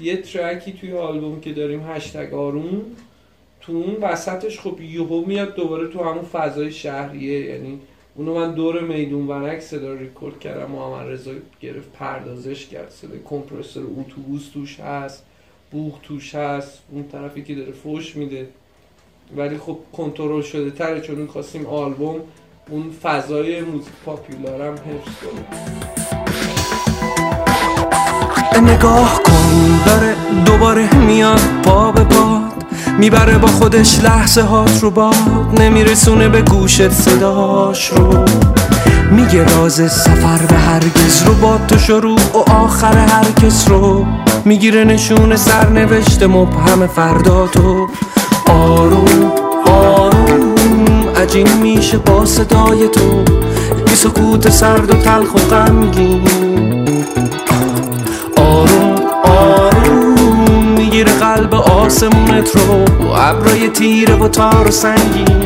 یه 0.00 0.16
track 0.16 0.63
ی 0.63 0.72
توی 0.72 0.92
آلبوم 0.92 1.40
که 1.40 1.52
داریم 1.52 1.82
هشتگ 1.86 2.34
آروم 2.34 2.82
تو 3.60 3.72
اون 3.72 3.96
وسطش 4.00 4.60
خب 4.60 4.80
یهو 4.80 5.24
میاد 5.26 5.54
دوباره 5.54 5.88
تو 5.88 6.04
همون 6.04 6.24
فضای 6.24 6.72
شهریه. 6.72 7.40
یعنی 7.40 7.80
اونو 8.14 8.34
من 8.34 8.54
دور 8.54 8.80
میدون 8.80 9.26
ونک 9.28 9.60
صدا 9.60 9.94
ریکورد 9.94 10.40
کردم 10.40 10.70
محمد 10.70 11.08
رضا 11.08 11.30
گرفت 11.60 11.92
پردازش 11.92 12.66
کرد. 12.66 12.90
صدای 12.90 13.18
کمپرسور 13.24 13.86
اتوبوس 13.96 14.48
توش 14.48 14.80
هست. 14.80 15.24
بوغ 15.72 16.00
توش 16.02 16.34
هست 16.34 16.78
اون 16.92 17.04
طرفی 17.12 17.42
که 17.42 17.54
داره 17.54 17.72
فوش 17.72 18.16
میده. 18.16 18.48
ولی 19.36 19.58
خب 19.58 19.78
کنترل 19.96 20.42
شده 20.42 20.70
تره 20.70 21.00
چون 21.00 21.26
خواستیم 21.26 21.66
آلبوم 21.66 22.16
اون 22.70 22.90
فضای 23.02 23.60
موزیک 23.60 23.92
پاپیولارم 24.06 24.74
حفظ 24.74 25.14
کنه. 25.22 25.42
نگاه 28.74 29.22
کن 29.22 29.80
داره 29.86 30.14
دوباره 30.44 30.94
میاد 30.96 31.40
پا 31.64 31.92
به 31.92 32.04
پا 32.04 32.40
می‌بره 32.98 33.38
با 33.38 33.48
خودش 33.48 34.00
لحظه 34.04 34.42
هات 34.42 34.82
رو 34.82 34.90
باد. 34.90 35.60
نمیرسونه 35.60 36.28
به 36.28 36.42
گوشت 36.42 36.88
صداش 36.88 37.88
رو. 37.88 38.24
میگه 39.10 39.54
راز 39.54 39.92
سفر 39.92 40.46
به 40.46 40.56
هرگز 40.56 41.22
رو. 41.22 41.34
با 41.34 41.58
تو 41.68 41.78
شروع 41.78 42.20
و 42.34 42.36
آخر 42.50 42.98
هر 42.98 43.32
کس 43.32 43.68
رو. 43.68 44.06
می‌گیره 44.44 44.84
نشون 44.84 45.36
سرنوشت 45.36 46.22
مبهم 46.22 46.86
فردا 46.86 47.46
تو. 47.46 47.88
آروم 48.48 49.32
آروم 49.66 51.08
عجین 51.22 51.52
میشه 51.52 51.98
با 51.98 52.24
صدای 52.24 52.88
تو. 52.88 53.22
بی 53.86 53.94
سکوت 53.94 54.48
سرد 54.50 54.90
و 54.90 54.94
تلخ 54.94 55.34
و 55.34 55.38
غمگین. 55.38 56.28
آروم 58.36 58.94
آروم 59.24 60.64
می‌گیره 60.76 61.12
قلب 61.12 61.54
آسمونت 61.54 62.56
رو. 62.56 62.84
ابرای 63.16 63.68
تیره 63.68 64.14
و 64.14 64.28
تار 64.28 64.68
و 64.68 64.70
سنگین. 64.70 65.42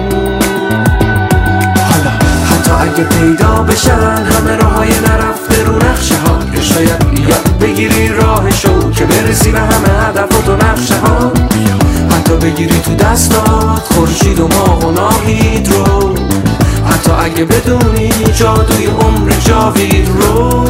حالا 1.91 2.11
حتی 2.51 2.71
اگه 2.71 3.05
پیدا 3.05 3.63
بشن 3.63 4.25
همه 4.25 4.57
راهای 4.57 4.89
نرفته 4.89 5.65
رو 5.65 5.77
نقشه 5.77 6.15
ها 6.19 6.46
شاید 6.75 7.29
یاد 7.29 7.59
بگیری 7.61 8.09
راهشو 8.09 8.91
که 8.91 9.05
برسی 9.05 9.53
به 9.53 9.61
همه 9.61 10.09
هدف 10.09 10.49
و 10.49 10.53
نقشه 10.53 10.99
ها 10.99 11.33
حتی 12.11 12.37
بگیری 12.37 12.81
تو 12.81 12.95
دستات 12.95 13.93
خورشید 13.95 14.41
و 14.41 14.49
ماه 14.49 14.87
و 14.87 14.91
ناهید 14.91 15.69
رو. 15.69 16.15
حتی 16.87 17.11
اگه 17.13 17.45
بدونی 17.45 18.11
جادوی 18.35 18.87
عمر 18.87 19.33
جاوید 19.45 20.09
رو. 20.09 20.65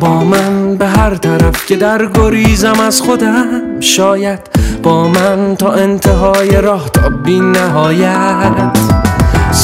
با 0.00 0.24
من 0.24 0.76
به 0.76 0.86
هر 0.86 1.14
طرف 1.14 1.66
که 1.66 1.76
در 1.76 2.06
گریزم 2.14 2.80
از 2.80 3.00
خودم 3.00 3.80
شاید 3.80 4.40
با 4.82 5.08
من 5.08 5.56
تا 5.56 5.72
انتهای 5.72 6.60
راه 6.60 6.88
تا 6.88 7.08
بی 7.08 7.40
نهایت. 7.40 8.89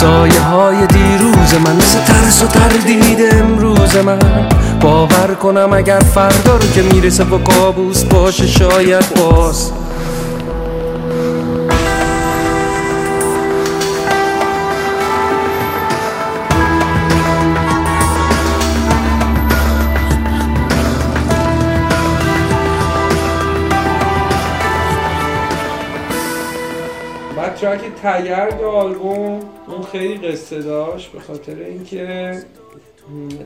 سایه 0.00 0.40
های 0.40 0.86
دیروز 0.86 1.54
من 1.64 1.76
مثل 1.76 1.98
ترس 1.98 2.42
و 2.42 2.46
تردید 2.46 3.18
امروز 3.32 3.96
من. 3.96 4.48
باور 4.80 5.34
کنم 5.42 5.72
اگر 5.72 5.98
فردا 5.98 6.56
رو 6.56 6.68
که 6.74 6.82
می‌رسه 6.82 7.24
با 7.24 7.38
کابوس 7.38 8.04
باشه 8.04 8.46
شاید 8.46 9.04
باز. 9.16 9.72
ترک 27.66 27.80
تگرگ 28.02 28.62
آلبوم 28.62 29.40
اون 29.66 29.82
خیلی 29.92 30.28
قصه 30.28 30.62
داشت 30.62 31.12
به 31.12 31.20
خاطر 31.20 31.54
اینکه 31.54 32.42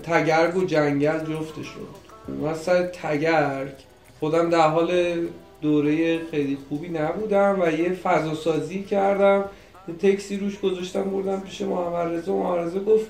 تگرگ 0.03 0.57
و 0.57 0.65
جنگل 0.65 1.19
جفتشون. 1.19 1.87
من 2.43 2.55
سر 2.55 2.87
تگرگ 2.87 3.73
خودم 4.21 4.51
در 4.51 4.69
حال 4.69 5.17
دوره 5.63 6.19
خیلی 6.31 6.59
خوبی 6.69 6.89
نبودم 6.89 7.59
و 7.61 7.73
یه 7.73 7.93
فضا 7.93 8.35
سازی 8.35 8.83
کردم 8.83 9.45
یه 9.89 9.95
تکسی 9.95 10.37
روش 10.37 10.61
گذاشتم 10.61 11.11
بردم 11.11 11.41
پیش 11.41 11.61
محمد 11.61 12.13
رضا. 12.13 12.37
محمد 12.37 12.85
گفت 12.85 13.07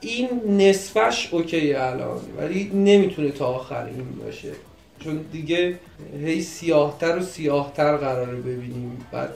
این 0.00 0.28
نصفش 0.48 1.28
اوکیه 1.32 1.82
الان 1.82 2.20
ولی 2.38 2.70
نمی‌تونه 2.74 3.30
تا 3.30 3.46
آخر 3.46 3.84
این 3.84 4.08
باشه. 4.24 4.52
چون 5.00 5.24
دیگه 5.32 5.78
هی 6.24 6.42
سیاهتر 6.42 7.18
و 7.18 7.22
سیاهتر 7.22 7.96
قراره 7.96 8.36
ببینیم. 8.36 9.06
بعد 9.12 9.30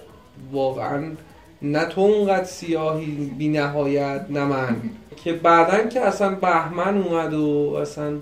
واقعا 0.53 1.03
نه 1.63 1.85
تو 1.85 2.01
اونقدر 2.01 2.45
سیاهی 2.45 3.33
بی 3.39 3.49
نهایت 3.49 4.27
نه 4.31 4.45
من. 4.45 4.77
که 5.17 5.33
بعدا 5.33 5.89
که 5.89 6.01
اصلا 6.01 6.35
بهمن 6.35 7.03
اومد 7.03 7.35
و 7.35 7.77
اصلا 7.81 8.17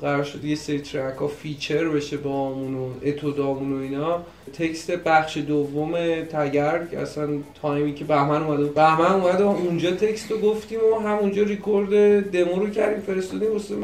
قرار 0.00 0.22
شد 0.22 0.44
یه 0.44 0.54
سری 0.54 0.80
track 0.80 1.16
ها 1.16 1.28
feature 1.28 1.88
بشه 1.88 2.16
با 2.16 2.50
همون 2.50 2.74
و 2.74 2.88
اتودامون 3.04 3.72
و 3.72 3.82
اینا 3.82 4.20
text 4.52 4.90
بخش 4.90 5.36
دوم 5.36 5.92
تگرگ 6.24 6.94
اصلا 6.94 7.28
تایمی 7.62 7.94
که 7.94 8.04
بهمن 8.04 8.42
اومد 8.42 8.74
بهمن 8.74 9.20
و 9.20 9.48
اونجا 9.48 9.90
text 9.90 10.30
رو 10.30 10.38
گفتیم 10.38 10.78
و 10.92 11.08
همونجا 11.08 11.42
record 11.42 12.20
demo 12.30 12.60
رو 12.60 12.70
کردیم 12.70 13.00
فرستادیم 13.00 13.52
واسه 13.52 13.76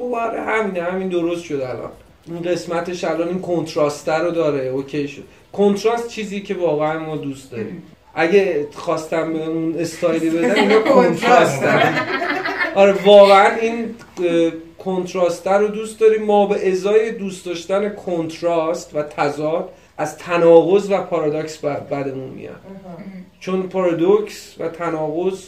گفت 0.00 0.14
آره 0.14 0.42
همینه 0.42 0.82
همین 0.82 1.08
درست 1.08 1.44
شد 1.44 1.60
الان. 1.60 1.90
این 2.30 2.42
قسمتش 2.42 3.04
الان 3.04 3.28
این 3.28 3.40
کنتراستر 3.40 4.22
رو 4.22 4.30
داره. 4.30 4.66
اوکی 4.66 5.08
شد. 5.08 5.22
کنتراست 5.52 6.08
چیزی 6.08 6.40
که 6.40 6.54
واقعا 6.54 6.98
ما 6.98 7.16
دوست 7.16 7.50
داریم. 7.50 7.82
اگه 8.14 8.66
خواستم 8.74 9.32
به 9.32 9.46
اون 9.46 9.74
استایلی 9.78 10.30
بدم 10.30 10.54
اینا 10.54 10.80
کنتراستن 10.94 11.94
آره 12.74 12.94
واقعا 13.04 13.56
این 13.56 13.94
اه، 14.24 14.52
کنتراستر 14.78 15.58
رو 15.58 15.68
دوست 15.68 16.00
داریم. 16.00 16.22
ما 16.22 16.46
به 16.46 16.72
ازای 16.72 17.12
دوست 17.12 17.46
داشتن 17.46 17.88
کنتراست 17.88 18.96
و 18.96 19.02
تضاد 19.02 19.68
از 19.98 20.18
تناقض 20.18 20.90
و 20.90 21.02
پارادوکس 21.02 21.58
بدمون 21.64 22.28
میاد. 22.28 22.60
چون 23.40 23.62
پارادوکس 23.62 24.54
و 24.58 24.68
تناقض 24.68 25.42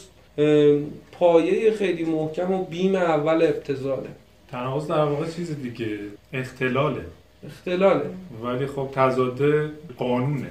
پایه 1.12 1.72
خیلی 1.72 2.04
محکم 2.04 2.52
و 2.52 2.64
بیم 2.64 2.94
اول 2.94 3.42
ابتزاله. 3.42 4.08
تناقض 4.50 4.86
در 4.86 5.04
واقع 5.04 5.26
چیز 5.26 5.62
دیگه. 5.62 5.98
اختلاله. 6.32 7.04
اختلاله. 7.46 8.10
ولی 8.42 8.66
خب 8.66 8.88
تضاد 8.94 9.40
قانونه 9.98 10.50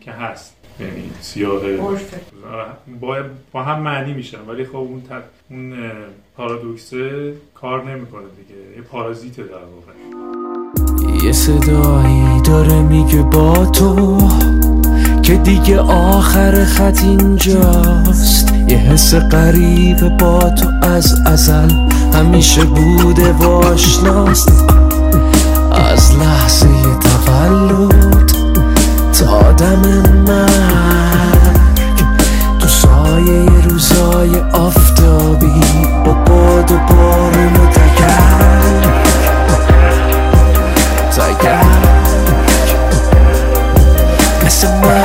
که 0.00 0.10
هست. 0.10 0.56
یعنی 0.80 1.10
سیاه. 1.20 1.62
با, 3.00 3.22
با 3.52 3.62
هم 3.62 3.82
معنی 3.82 4.12
میشن. 4.12 4.38
ولی 4.48 4.64
خب 4.64 4.76
اون, 4.76 5.00
ت... 5.00 5.12
اون 5.50 5.74
پارادوکسه 6.36 7.34
کار 7.54 7.90
نمی‌کنه 7.90 8.22
دیگه. 8.36 8.76
یه 8.76 8.82
پارازیته 8.82 9.42
در 9.42 9.54
واقع. 9.54 9.92
یه 11.26 11.32
صدایی 11.32 12.42
داره 12.46 12.82
میگه 12.82 13.22
با 13.22 13.66
تو. 13.66 14.18
که 15.34 15.40
دیگه 15.40 15.80
آخر 15.80 16.64
خط 16.64 17.00
اینجاست. 17.02 18.52
یه 18.68 18.76
حس 18.76 19.14
غریب 19.14 20.08
با 20.08 20.38
تو 20.38 20.68
از 20.82 21.14
ازل 21.26 21.70
همیشه 22.14 22.64
بوده 22.64 23.32
و 23.32 23.44
آشناست. 23.44 24.52
از 25.72 26.12
لحظه 26.16 26.66
تولد 27.00 28.32
تا 29.12 29.52
دم 29.52 29.82
مرگ. 30.26 32.04
تو 32.60 32.68
سایه 32.68 33.50
روزای 33.68 34.40
آفتابی 34.52 35.60
با 36.04 36.12
باد 36.12 36.70
و 36.70 36.78
بارون 36.88 37.56
و 37.56 37.66
تگرگ 37.66 38.84
مثل 44.46 44.68
من 44.68 45.03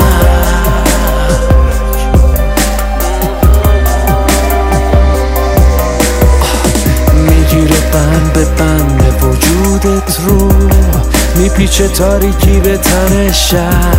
وجودت 9.79 10.19
رو 10.27 10.49
میپیچه 11.35 11.87
تاریکی 11.87 12.59
به 12.59 12.77
تن 12.77 13.31
شب. 13.31 13.97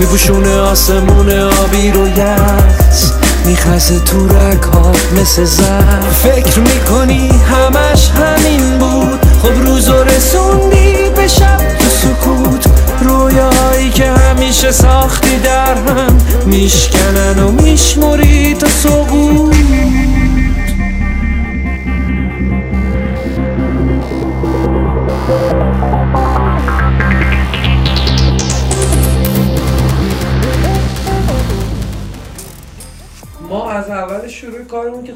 میپوشونه 0.00 0.58
آسمون 0.60 1.30
آبی 1.30 1.90
رو 1.90 2.08
یز. 2.08 3.12
میخزه 3.46 4.00
تو 4.00 4.26
رگهات 4.26 5.12
مثل 5.20 5.44
زر 5.44 6.00
فکر 6.22 6.60
می‌کنی 6.60 7.28
همش 7.28 8.10
همین 8.10 8.78
بود. 8.78 9.20
خب 9.42 9.66
روز 9.66 9.88
و 9.88 10.04
رسوندی 10.04 11.10
به 11.16 11.28
شب 11.28 11.58
تو 11.78 11.88
سکوت. 11.88 12.66
رویاهایی 13.00 13.90
که 13.90 14.06
همیشه 14.06 14.72
ساختی 14.72 15.38
در 15.38 15.74
هم. 15.74 16.18
میشکنن 16.46 17.38
و 17.38 17.50
میشموری 17.50 18.54
تا 18.54 18.66
سقوط. 18.68 19.54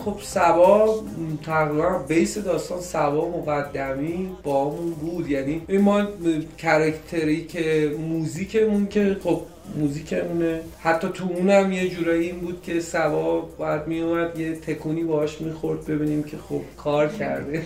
خب 0.06 0.16
سبا 0.22 1.02
تقریبا 1.46 1.98
بیس 1.98 2.38
داستان 2.38 2.80
سبا 2.80 3.28
مقدمی 3.28 4.30
با 4.42 4.70
همون 4.70 4.90
بود. 4.90 5.30
یعنی 5.30 5.62
ما 5.78 6.06
کرکتری 6.58 7.44
که 7.44 7.96
موزیکمون 8.08 8.86
که 8.86 9.16
خب 9.24 9.40
موزیکمونه. 9.76 10.60
حتی 10.80 11.08
تو 11.14 11.24
اونم 11.24 11.72
یه 11.72 11.88
جورایی 11.88 12.26
این 12.26 12.40
بود 12.40 12.62
که 12.62 12.80
سوا 12.80 13.40
باید 13.40 13.86
میومد 13.86 14.38
یه 14.38 14.56
تکونی 14.56 15.04
باهاش 15.04 15.40
می‌خورد 15.40 15.86
ببینیم 15.86 16.22
که 16.22 16.36
خب 16.48 16.60
کار 16.76 17.08
کرده. 17.08 17.62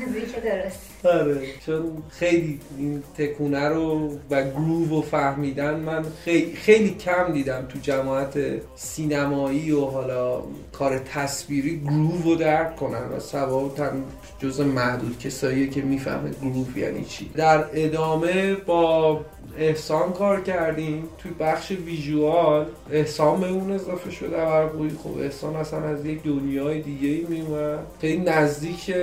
موزیک 0.00 0.34
درست. 0.44 0.85
آره 1.04 1.40
چون 1.66 1.82
خیلی 2.10 2.60
این 2.78 3.02
تکونه 3.18 3.68
رو 3.68 4.18
و 4.30 4.42
گروو 4.50 4.84
رو 4.84 5.02
فهمیدن 5.02 5.80
من 5.80 6.04
خیلی, 6.24 6.54
خیلی 6.54 6.90
کم 6.94 7.32
دیدم 7.32 7.66
تو 7.68 7.78
جماعت 7.78 8.38
سینمایی 8.76 9.72
و 9.72 9.84
حالا 9.84 10.42
کار 10.72 10.98
تصویری 10.98 11.80
گروو 11.80 12.22
رو 12.22 12.34
درک 12.34 12.76
کنن 12.76 13.08
و 13.16 13.20
سوا 13.20 13.68
هم 13.78 14.04
جز 14.38 14.60
معدود 14.60 15.18
کساییه 15.18 15.66
که 15.70 15.82
می‌فهمه 15.82 16.30
groove 16.30 16.78
یعنی 16.78 17.04
چی. 17.04 17.30
در 17.34 17.64
ادامه 17.74 18.54
با 18.54 19.20
احسان 19.58 20.12
کار 20.12 20.40
کردیم. 20.40 21.08
توی 21.18 21.30
بخش 21.40 21.70
visual 21.70 22.66
احسان 22.90 23.40
به 23.40 23.48
اون 23.48 23.72
اضافه 23.72 24.10
شده 24.10 24.42
و 24.42 24.68
خب 25.04 25.18
احسان 25.20 25.56
اصلا 25.56 25.80
از 25.80 26.06
یک 26.06 26.22
دنیای 26.22 26.82
دیگه 26.82 27.08
ای 27.08 27.26
میومد 27.28 27.78
خیلی 28.00 28.22
نزدیک 28.22 28.94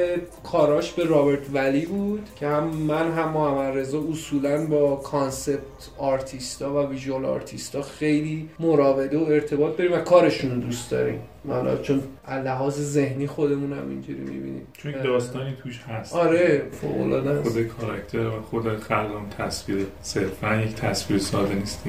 کاراش 0.43 0.91
به 0.91 1.03
رابرت 1.03 1.39
ولی 1.53 1.85
بود 1.85 2.29
که 2.35 2.47
هم 2.47 2.63
من 2.63 3.11
هم 3.11 3.29
محمد 3.29 3.77
رضا 3.77 4.03
اصولا 4.11 4.65
با 4.65 4.95
concept 4.95 5.89
artist 5.97 6.62
ا 6.62 6.73
و 6.73 6.89
visual 6.89 7.25
artist 7.25 7.73
ا 7.73 7.81
خیلی 7.81 8.49
مراوده 8.59 9.17
و 9.17 9.23
ارتباط 9.23 9.77
داریم 9.77 9.93
و 9.93 9.97
کارشون 9.97 10.59
دوست 10.59 10.91
داریم. 10.91 11.21
حالا 11.47 11.77
چون 11.77 12.03
لحاظ 12.29 12.79
ذهنی 12.79 13.27
خودمون 13.27 13.73
هم 13.73 13.89
اینجوری 13.89 14.19
می‌بینیم. 14.19 14.67
چون 14.73 14.91
داستانی 14.91 15.53
توش 15.63 15.81
هست. 15.81 16.13
آره 16.13 16.63
فوق 16.71 17.41
خود 17.41 17.63
کاراکتر 17.63 18.27
و 18.27 18.41
خود 18.41 18.77
خلقان 18.77 19.29
تصویر 19.37 19.85
صرفا 20.01 20.55
یک 20.55 20.75
تصویر 20.75 21.19
ساده 21.19 21.55
نیست 21.55 21.83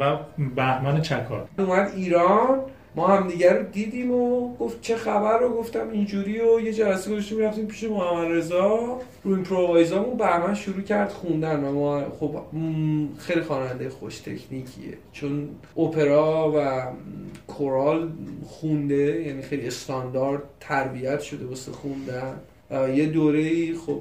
و 0.00 0.16
بهمن 0.56 1.02
چکار. 1.02 1.48
اومد 1.58 1.92
ایران 1.96 2.60
ما 2.96 3.06
هم 3.06 3.28
دیگر 3.28 3.58
رو 3.58 3.62
دیدیم 3.62 4.10
و 4.10 4.54
گفت 4.56 4.80
چه 4.80 4.96
خبر 4.96 5.38
رو 5.38 5.48
گفتم 5.48 5.90
اینجوری 5.90 6.40
و 6.40 6.60
یه 6.60 6.72
جلسه 6.72 7.10
گذاشتیم 7.10 7.38
رفتیم 7.38 7.66
پیش 7.66 7.84
محمد 7.84 8.32
رضا. 8.32 9.00
رو 9.24 9.32
این 9.60 10.16
بهمن 10.16 10.54
شروع 10.54 10.82
کرد 10.82 11.08
خوندن 11.08 11.64
و 11.64 11.72
ما 11.72 12.04
خب 12.20 12.40
خیلی 13.18 13.40
خواننده 13.40 13.88
خوش 13.88 14.18
تکنیکیه. 14.18 14.94
چون 15.12 15.48
اپرا 15.76 16.52
و 16.56 16.82
کورال 17.46 18.12
خونده 18.46 19.22
یعنی 19.26 19.42
خیلی 19.42 19.66
استاندارد 19.66 20.42
تربیت 20.60 21.20
شده 21.20 21.46
واسه 21.46 21.72
خوندن. 21.72 22.40
یه 22.94 23.06
دوره 23.06 23.38
ای 23.38 23.74
خب 23.74 24.00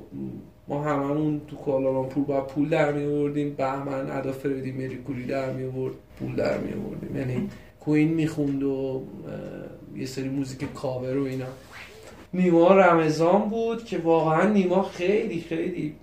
ما 0.67 0.83
هممون 0.83 1.41
تو 1.47 1.55
کوالالامپور 1.55 2.23
با 2.23 2.41
پول 2.41 2.69
در 2.69 2.91
می 2.91 3.05
آوردیم 3.05 3.53
بهمن 3.53 4.11
ادا 4.11 4.31
فردی 4.31 4.71
مریکوری 4.71 5.25
در 5.25 5.51
می 5.51 5.63
آورد 5.63 5.93
پول 6.19 6.35
در 6.35 6.57
می 6.57 6.73
آوردیم 6.73 7.17
یعنی 7.17 7.49
کوین 7.85 8.13
می‌خوند 8.13 8.63
و 8.63 9.03
یه 9.95 10.05
سری 10.05 10.29
موزیک 10.29 10.73
کاور 10.73 11.17
و 11.17 11.23
اینا. 11.23 11.45
نیما 12.33 12.75
رمضان 12.75 13.49
بود 13.49 13.85
که 13.85 13.97
واقعا 13.97 14.49
نیما 14.49 14.83
خیلی 14.83 15.41
خیلی 15.41 15.95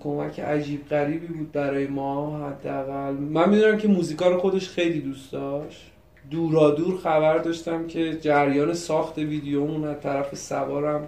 کمک 0.00 0.40
عجیب 0.40 0.88
غریبی 0.88 1.26
بود 1.26 1.52
برای 1.52 1.86
ما 1.86 2.38
حداقل. 2.38 3.12
من 3.12 3.50
می‌دونم 3.50 3.78
که 3.78 3.88
موزیکا 3.88 4.28
رو 4.28 4.38
خودش 4.38 4.68
خیلی 4.68 5.00
دوست 5.00 5.32
داشت. 5.32 5.90
دورا 6.30 6.70
دور 6.70 6.98
خبر 6.98 7.38
داشتم 7.38 7.86
که 7.86 8.18
جریان 8.20 8.74
ساخت 8.74 9.18
ویدیومون 9.18 9.84
از 9.84 10.00
طرف 10.00 10.34
سوارم 10.34 11.06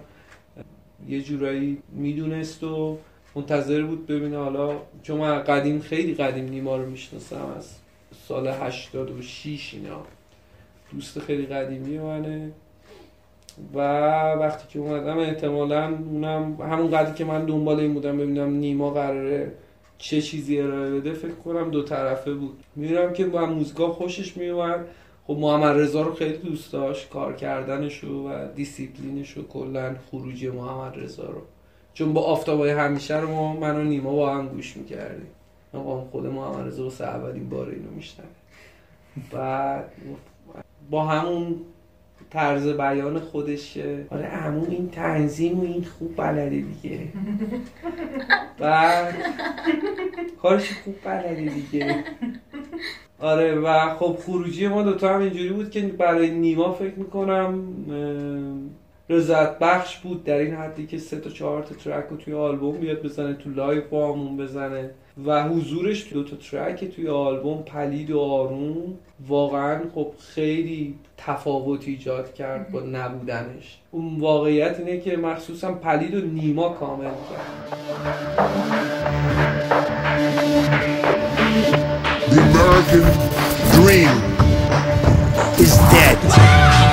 یه 1.07 1.21
جورایی 1.21 1.77
می‌دونست 1.91 2.63
و 2.63 2.97
منتظر 3.35 3.81
بود 3.81 4.07
ببینه. 4.07 4.37
حالا 4.37 4.75
چون 5.03 5.17
من 5.17 5.43
قدیم 5.43 5.79
خیلی 5.79 6.13
قدیم 6.13 6.45
نیما 6.45 6.77
رو 6.77 6.89
می‌شناسم 6.89 7.53
از 7.57 7.78
سال 8.29 8.47
86 8.47 9.73
اینا. 9.73 10.01
دوست 10.93 11.19
خیلی 11.19 11.45
قدیمی 11.45 11.97
منه. 11.97 12.51
و 13.73 13.79
وقتی 14.33 14.67
که 14.69 14.79
اومدم 14.79 15.17
احتمالا 15.17 15.85
اونم 15.87 16.57
همون 16.61 16.91
قدری 16.91 17.13
که 17.13 17.25
من 17.25 17.45
دنبال 17.45 17.79
این 17.79 17.93
بودم 17.93 18.17
ببینم 18.17 18.49
نیما 18.49 18.89
قراره 18.89 19.51
چه 19.97 20.21
چیزی 20.21 20.59
ارائه 20.59 20.91
بده 20.91 21.13
فکر 21.13 21.31
کنم 21.31 21.71
دو 21.71 21.83
طرفه 21.83 22.33
بود. 22.33 22.63
می‌بینم 22.75 23.13
که 23.13 23.25
با 23.25 23.45
موزیکا 23.45 23.87
خوشش 23.93 24.37
میومد 24.37 24.85
خب 25.27 25.33
محمد 25.33 25.77
رضا 25.77 26.01
رو 26.01 26.13
خیلی 26.13 26.37
دوست 26.37 26.73
داشت 26.73 27.09
کار 27.09 27.35
کردنش 27.35 28.03
و 28.03 28.47
دیسیپلینش 28.55 29.37
و 29.37 29.47
کلا 29.47 29.95
خروجی 30.11 30.49
محمد 30.49 30.93
رضا 30.97 31.25
رو. 31.25 31.41
چون 31.93 32.13
با 32.13 32.21
آفتابای 32.21 32.69
همیشه 32.71 33.19
رو 33.19 33.27
ما 33.27 33.53
من 33.53 33.75
و 33.75 33.83
نیما 33.83 34.11
با 34.11 34.35
هم 34.35 34.47
گوش 34.47 34.77
می‌کردیم. 34.77 35.27
من 35.73 35.81
خود 36.11 36.25
محمد 36.25 36.67
رضا 36.67 36.83
واسه 36.83 37.05
اولین 37.05 37.49
بار 37.49 37.69
اینو 37.69 37.91
میشنم 37.91 38.25
بعد 39.31 39.91
با 40.89 41.05
همون 41.05 41.55
طرز 42.29 42.67
بیان 42.67 43.19
خودش 43.19 43.77
آره 44.09 44.27
همون 44.27 44.67
این 44.69 44.89
تنظیم 44.89 45.59
و 45.59 45.63
این 45.63 45.83
خوب 45.83 46.15
بلده 46.15 46.49
دیگه. 46.49 46.99
بعد 48.59 49.15
کارش 50.41 50.73
خوب 50.83 50.95
بلده 51.05 51.53
دیگه. 51.53 52.03
آره 53.19 53.55
و 53.55 53.95
خب 53.95 54.17
خروجی 54.25 54.67
ما 54.67 54.83
دوتا 54.83 55.15
هم 55.15 55.21
اینجوری 55.21 55.49
بود 55.49 55.71
که 55.71 55.81
برای 55.81 56.31
نیما 56.31 56.73
فکر 56.73 56.95
می‌کنم 56.95 57.63
رضایت 59.09 59.59
بخش 59.59 59.97
بود 59.97 60.23
در 60.23 60.37
این 60.37 60.53
حدی 60.53 60.87
که 60.87 60.97
سه 60.97 61.19
تا 61.19 61.29
چهار 61.29 61.63
تا 61.63 61.75
track 61.75 62.05
رو 62.09 62.17
توی 62.17 62.33
آلبوم 62.33 62.77
بیاد 62.77 63.01
بزنه 63.01 63.33
تو 63.33 63.49
live 63.49 63.81
با 63.89 64.13
همون 64.13 64.37
بزنه. 64.37 64.89
و 65.25 65.43
حضورش 65.43 66.13
دو 66.13 66.23
تا 66.23 66.35
track 66.35 66.85
توی 66.85 67.07
آلبوم 67.07 67.63
پلید 67.63 68.11
و 68.11 68.19
آروم. 68.19 68.97
واقعا 69.27 69.79
خب 69.95 70.11
خیلی 70.19 70.95
تفاوت 71.17 71.87
ایجاد 71.87 72.33
کرد 72.33 72.71
با 72.71 72.79
نبودنش. 72.79 73.77
اون 73.91 74.19
واقعیت 74.19 74.79
اینه 74.79 74.99
که 74.99 75.17
مخصوصا 75.17 75.71
پلید 75.71 76.13
و 76.13 76.21
نیما 76.21 76.69
کامل 76.69 77.05
کرد. 77.05 77.69
The 82.29 82.41
American 82.49 83.05
dream 83.73 84.15
is 85.63 85.73
dead. 85.91 86.88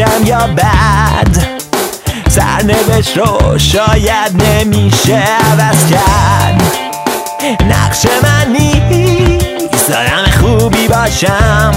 باشم 0.00 0.26
یا 0.26 0.46
بد 0.46 1.36
سرنوشت 2.28 3.16
رو 3.16 3.58
شاید 3.58 4.42
نمیشه 4.42 5.14
عوض 5.16 5.90
کرد. 5.90 6.62
نقش 7.68 8.06
من 8.22 8.52
نیست. 8.52 9.88
دارم 9.88 10.24
خوبی 10.40 10.88
باشم. 10.88 11.72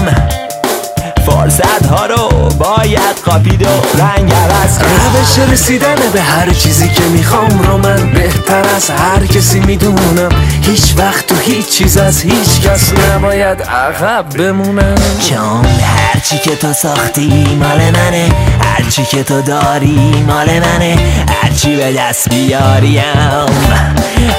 فرصت 1.26 1.86
ها 1.86 2.06
رو 2.06 2.28
باید 2.58 3.16
قاپید 3.24 3.62
و 3.62 3.66
رنگ 3.98 4.32
عوض 4.32 4.78
کرد. 4.78 4.90
روش 5.16 5.38
رسیدن 5.52 5.94
به 6.12 6.20
هر 6.20 6.50
چیزی 6.50 6.88
که 6.88 7.02
می‌خوام 7.02 7.58
رو 7.58 7.78
من 7.78 8.10
بهتر 8.10 8.64
از 8.76 8.90
هر 8.90 9.26
کسی 9.26 9.60
می‌دونم. 9.60 10.28
هیچ 10.62 10.94
وقت 10.96 11.26
تو 11.26 11.34
هیچ 11.36 11.68
چیز 11.68 11.96
از 11.96 12.22
هیچ 12.22 12.60
کس 12.60 12.92
نباید 12.92 13.62
عقب 13.62 14.24
بمونم. 14.38 14.94
چون 15.28 15.66
هرچی 15.82 16.38
که 16.38 16.56
تو 16.56 16.72
ساختی 16.72 17.58
مال 17.60 17.78
منه 17.78 18.28
هرچی 18.60 19.04
که 19.04 19.22
تو 19.22 19.42
داری 19.42 20.24
مال 20.28 20.46
منه 20.46 20.98
هرچی 21.42 21.76
به 21.76 21.92
دست 21.92 22.28
بیاریم. 22.28 23.02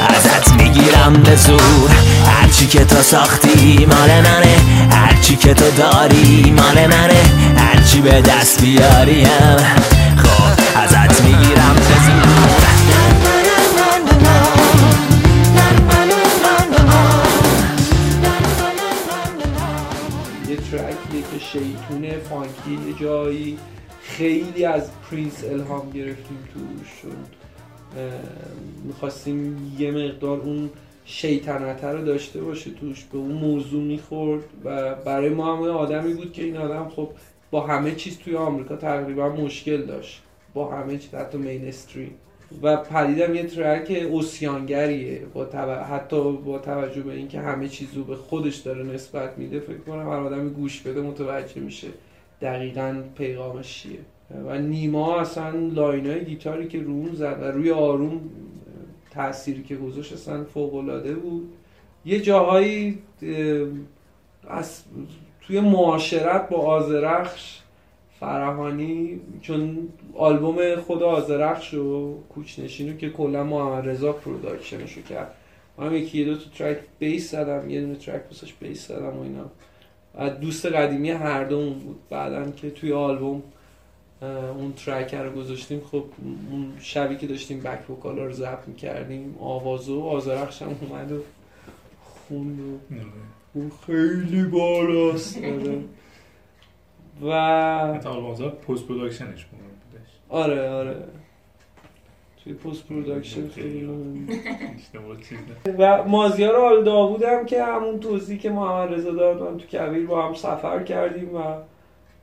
ازت 0.09 0.53
می‌گیرم 0.57 1.13
به 1.13 1.35
زور 1.35 1.89
هرچی 2.41 2.67
که 2.67 2.85
تو 2.85 3.01
ساختی 3.01 3.87
مال 3.89 4.09
منه 4.09 4.55
هرچی 4.91 5.35
که 5.35 5.53
تو 5.53 5.65
داری 5.77 6.53
مال 6.57 6.74
منه. 6.75 7.23
هرچی 7.57 8.01
به 8.01 8.21
دست 8.21 8.61
بیاریم. 8.61 9.57
خب 10.17 10.79
ازت 10.79 11.21
می‌گیرم. 11.21 11.75
به 11.75 11.81
زور 11.81 12.25
یه 21.33 21.39
شیطونه 21.39 22.17
funky 22.29 22.87
یه 22.87 22.93
جایی 23.01 23.57
خیلی 24.03 24.65
از 24.65 24.83
Prince 25.11 25.43
الهام 25.51 25.89
گرفتیم 25.89 26.37
توش. 26.53 27.11
می‌خواستیم 28.83 29.73
یه 29.79 29.91
مقدار 29.91 30.39
اون 30.39 30.69
شیطنته 31.05 31.87
رو 31.87 32.05
داشته 32.05 32.41
باشه 32.41 32.71
توش 32.71 33.03
به 33.03 33.17
اون 33.17 33.31
موضوع 33.31 33.83
می‌خورد 33.83 34.43
و 34.63 34.95
برای 34.95 35.29
ما 35.29 35.55
هم 35.55 35.63
آدمی 35.63 36.13
بود 36.13 36.33
که 36.33 36.43
این 36.43 36.57
آدم 36.57 36.89
خب 36.89 37.09
با 37.51 37.61
همه 37.61 37.95
چیز 37.95 38.19
توی 38.19 38.35
آمریکا 38.35 38.75
تقریبا 38.75 39.29
مشکل 39.29 39.81
داشت. 39.81 40.21
با 40.53 40.71
همه 40.71 40.97
چیز 40.97 41.15
حتی 41.15 41.37
mainstream 41.37 42.11
و 42.61 42.77
پلیدم 42.77 43.35
یه 43.35 43.43
track 43.43 44.07
عصیانگریه. 44.11 45.21
با 45.33 45.45
توجه 45.45 45.83
حتی 45.83 46.31
با 46.31 46.59
توجه 46.59 47.01
به 47.01 47.13
اینکه 47.13 47.39
همه 47.39 47.67
چیز 47.67 47.93
رو 47.93 48.03
به 48.03 48.15
خودش 48.15 48.55
داره 48.55 48.83
نسبت 48.83 49.37
میده 49.37 49.59
فکر 49.59 49.77
کنم 49.77 50.09
هر 50.09 50.19
آدمی 50.19 50.49
گوش 50.49 50.81
بده 50.81 51.01
متوجه 51.01 51.61
میشه 51.61 51.87
دقیقا 52.41 53.03
پیغامش 53.17 53.81
چیه. 53.81 53.99
و 54.45 54.57
نیما 54.59 55.19
اصلا 55.19 55.49
line 55.49 56.05
های 56.05 56.25
گیتاری 56.25 56.67
که 56.67 56.79
روم 56.79 57.13
زد 57.13 57.37
و 57.41 57.43
روی 57.43 57.71
آروم 57.71 58.21
تأثیری 59.15 59.63
که 59.63 59.75
گذاشت 59.75 60.13
اصلا 60.13 60.43
فوق 60.43 60.71
بود. 61.23 61.53
یه 62.05 62.19
جاهایی 62.21 62.97
از 64.47 64.83
توی 65.41 65.59
معاشرت 65.59 66.49
با 66.49 66.57
آذرخش 66.57 67.59
فراهانی 68.19 69.21
چون 69.41 69.89
آلبوم 70.17 70.75
خود 70.75 71.03
آذرخش 71.03 71.73
و 71.73 72.17
کوچنشینو 72.29 72.97
که 72.97 73.09
کلا 73.09 73.43
محمد 73.43 73.89
رضا 73.89 74.11
production 74.11 74.80
شو 74.80 75.01
کرد. 75.01 75.31
من 75.77 75.93
یکی 75.93 76.25
دو 76.25 76.35
تا 76.35 76.49
track 76.57 76.77
bass 76.99 77.31
زدم 77.31 77.69
یه 77.69 77.81
دونه 77.81 77.95
track 77.95 78.29
بسش 78.29 78.53
bass 78.53 78.87
زدم 78.87 79.17
و 79.17 79.21
اینا. 79.21 79.45
دوست 80.29 80.65
قدیمی 80.65 81.11
هر 81.11 81.43
دومون 81.43 81.79
بود. 81.79 81.99
بعدا 82.09 82.51
که 82.51 82.69
توی 82.69 82.93
آلبوم 82.93 83.43
اون 84.21 84.73
track 84.73 85.15
رو 85.15 85.31
گذاشتیم 85.31 85.81
خب 85.91 86.03
اون 86.51 86.73
شبی 86.79 87.17
که 87.17 87.27
داشتیم 87.27 87.59
back 87.59 87.89
vocal 87.89 88.19
ا 88.19 88.25
رو 88.25 88.31
ضبط 88.31 88.67
می‌کردیم 88.67 89.35
آواز 89.39 89.89
و 89.89 90.01
آذرخش 90.01 90.61
هم 90.61 90.75
اومد 90.81 91.11
و 91.11 91.21
خوند 92.03 92.59
و 92.59 92.95
اون 93.53 93.71
خیلی 93.85 94.43
بالاست 94.43 95.37
آره. 95.37 95.83
و 97.21 97.31
حتی 97.95 98.09
آلبوم 98.09 98.49
post 98.49 98.87
production 98.87 99.36
ش 99.36 99.45
بودش. 99.45 100.09
آره 100.29 100.69
آره. 100.69 101.03
توی 102.43 102.53
post 102.53 102.87
production 102.87 103.47
خیلی 103.47 103.89
و 105.77 106.03
مازیار 106.03 106.55
آل 106.55 106.83
داوود 106.83 107.23
هم 107.23 107.45
که 107.45 107.63
همون 107.63 107.99
توضیحی 107.99 108.39
که 108.39 108.49
محمد 108.49 108.93
رضا 108.93 109.11
داد 109.11 109.41
من 109.41 109.57
تو 109.57 109.67
کبیر 109.67 110.07
با 110.07 110.27
هم 110.27 110.33
سفر 110.33 110.83
کردیم 110.83 111.35
و 111.35 111.39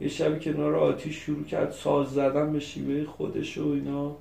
یه 0.02 0.08
شبی 0.08 0.40
کنار 0.40 0.74
آتیش 0.74 1.16
شروع 1.16 1.44
کرد 1.44 1.70
ساز 1.70 2.08
زدن 2.08 2.52
به 2.52 2.60
شیوه 2.60 3.04
خودش 3.04 3.58
و 3.58 3.68
اینا. 3.68 4.16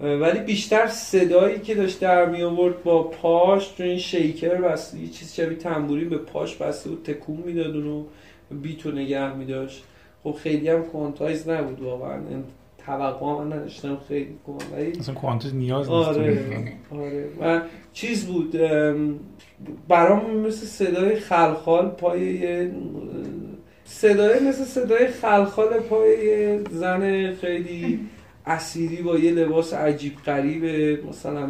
ولی 0.00 0.38
بیشتر 0.38 0.86
صدایی 0.86 1.58
که 1.58 1.74
داشت 1.74 2.00
در 2.00 2.26
می 2.26 2.42
آورد 2.42 2.82
با 2.82 3.02
پاش 3.02 3.68
تو 3.68 3.82
این 3.82 3.98
شیکر 3.98 4.54
بس 4.54 4.94
یه 4.94 5.08
چیز 5.08 5.34
شبیه 5.34 5.58
تنبوری 5.58 6.04
به 6.04 6.18
پاش 6.18 6.56
بسته 6.56 6.90
و 6.90 6.96
تکون 6.96 7.36
می‌داد 7.36 7.76
اونو 7.76 8.04
بیتو 8.50 8.90
نگه 8.90 9.36
می 9.36 9.44
داشت. 9.44 9.84
خب 10.24 10.32
خیلی 10.32 10.68
هم 10.68 10.82
کوانتایز 10.82 11.48
نبود 11.48 11.80
واقعا 11.80 12.20
توقع 12.86 13.44
من 13.44 13.52
نداشتم 13.52 13.98
خیلی 14.08 14.38
ولی 14.76 14.92
اصلا 14.98 15.14
کوانتایز 15.14 15.54
نیاز 15.54 15.90
نیست 15.90 16.08
آره 16.08 16.64
آره. 16.90 17.28
و 17.40 17.60
چیز 17.92 18.26
بود 18.26 18.56
برام 19.88 20.36
مثل 20.36 20.66
صدای 20.66 21.16
خلخال 21.16 21.88
پای 21.88 22.70
صدای 23.84 24.40
مثل 24.40 24.64
صدای 24.64 25.06
خلخال 25.06 25.80
پای 25.80 26.58
زن 26.70 27.34
خیلی 27.34 28.00
اسیری 28.46 29.02
با 29.02 29.18
یه 29.18 29.30
لباس 29.30 29.74
عجیب 29.74 30.16
غریبه. 30.26 30.98
مثلا 31.08 31.48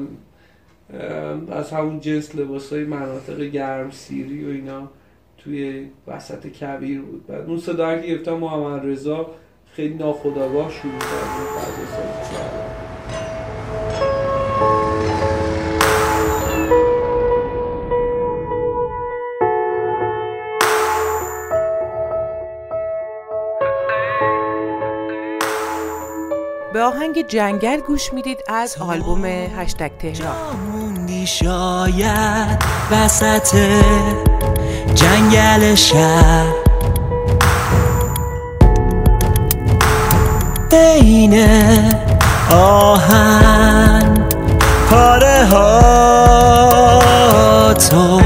از 1.53 1.71
همون 1.71 2.01
جنس 2.01 2.35
لباس 2.35 2.73
های 2.73 2.85
مناطق 2.85 3.41
گرم 3.41 3.91
سیری 3.91 4.45
و 4.45 4.49
اینا 4.49 4.91
توی 5.39 5.89
وسط 6.07 6.47
کبیر 6.47 7.01
بود. 7.01 7.27
بعد 7.27 7.47
اون 7.47 7.59
صدا 7.59 8.01
که 8.01 8.07
گرفتم 8.07 8.35
محمد 8.35 8.87
رضا 8.87 9.31
خیلی 9.73 9.95
ناخداگاه 9.95 10.71
شروع 10.71 10.99
کرد. 10.99 11.55
به 26.75 26.83
آهنگ 26.83 27.27
جنگل 27.29 27.81
گوش 27.81 28.13
می‌دید 28.13 28.39
از 28.49 28.77
آلبوم 28.81 29.25
هشتگ 29.25 29.91
تهران. 29.99 31.25
شاید 31.25 32.65
وسط 32.91 33.57
جنگل 34.95 35.75
شب 35.75 36.47
بین 40.71 41.49
آهن 42.51 44.27
پاره 44.91 45.47
ها 45.51 45.75
تو 47.75 48.21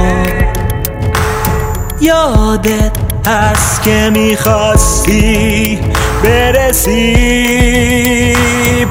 یادت 2.01 2.97
هست 3.27 3.83
که 3.83 4.11
می‌خواستی 4.13 5.81
برسی 6.25 7.15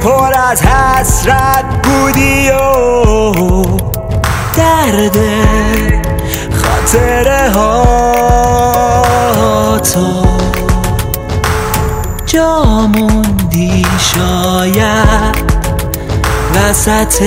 پر 0.02 0.34
از 0.50 0.62
حسرت 0.62 1.66
بودی 1.84 2.50
و 2.50 3.34
درد 4.58 5.18
خاطره 6.54 7.50
ها 7.50 7.88
تو 9.80 10.26
جا 12.26 12.64
موندی 12.88 13.86
شاید 14.00 15.48
وسط 16.56 17.24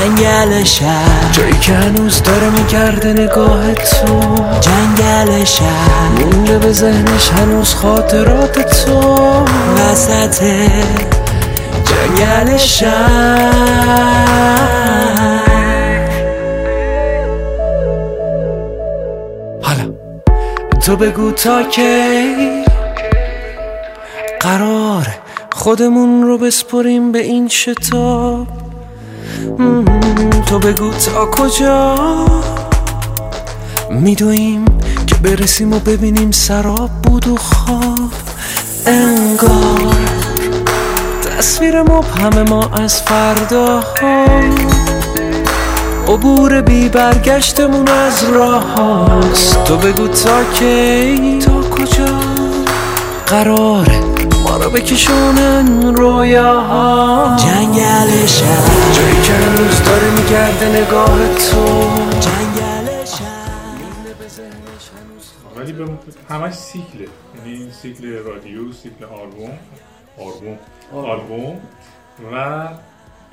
جنگل 0.00 0.64
شهر. 0.64 1.32
جایی 1.32 1.52
که 1.52 1.72
هنوز 1.72 2.22
داره 2.22 2.50
میگرده 2.50 3.12
نگاه 3.12 3.74
تو. 3.74 4.34
جنگل 4.60 5.44
شهر. 5.44 6.24
مونده 6.24 6.58
به 6.58 6.72
ذهنش 6.72 7.28
هنوز 7.28 7.74
خاطرات 7.74 8.58
تو. 8.58 9.20
وسط 9.76 10.44
جنگل 11.84 12.56
شهر. 12.56 13.50
حالا 19.62 19.94
تو 20.82 20.96
بگو 20.96 21.30
تا 21.30 21.62
کی. 21.62 22.64
قرار 24.40 25.06
خودمون 25.52 26.22
رو 26.22 26.38
بسپریم 26.38 27.12
به 27.12 27.18
این 27.18 27.48
شتاب. 27.48 28.46
تو 30.50 30.58
بگو 30.58 30.90
تا 30.90 31.26
کجا؟ 31.26 31.94
میدویم 33.90 34.64
که 35.06 35.14
برسیم 35.14 35.72
و 35.72 35.78
ببینیم 35.78 36.30
سراب 36.30 36.90
بود 37.02 37.28
و 37.28 37.36
خواب. 37.36 38.12
انگار 38.86 39.94
تصویر 41.38 41.82
مبهم 41.82 42.48
ما 42.48 42.70
از 42.72 43.02
فردا 43.02 43.80
عبور 46.08 46.60
بی 46.60 46.88
برگشتمون 46.88 47.88
از 47.88 48.24
راه 48.24 48.62
هاست. 48.62 49.64
تو 49.64 49.76
بگو 49.76 50.08
تا 50.08 50.44
کی؟ 50.44 51.38
تا 51.38 51.62
کجا؟ 51.62 52.20
قراره 53.26 54.09
رو 54.62 54.70
بکشونن 54.70 55.94
رویاها. 55.94 57.36
جنگل 57.36 58.26
شهر. 58.26 58.92
جایی 58.92 59.22
که 59.22 59.32
هنوز 59.32 59.84
داره 59.84 60.10
میگرده 60.10 60.82
نگاه 60.82 61.34
تو. 61.34 61.90
جنگل 62.20 62.90
ولی 65.56 65.72
به 65.72 65.88
همش 66.28 66.54
سیکله. 66.54 67.08
یعنی 67.36 67.72
سیکل 67.72 68.18
رادیو 68.24 68.72
سیکل 68.72 69.04
آلبوم. 69.04 69.58
آلبوم. 70.18 70.58
آلبوم. 70.92 71.60
و 72.32 72.68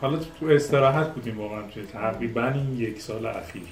حالا 0.02 0.18
تو 0.40 0.46
استراحت 0.46 1.14
بودیم 1.14 1.40
واقعا 1.40 1.62
توی 1.62 1.84
تقریبا 1.86 2.48
این 2.48 2.78
یک 2.78 3.02
سال 3.02 3.26
اخیر. 3.26 3.64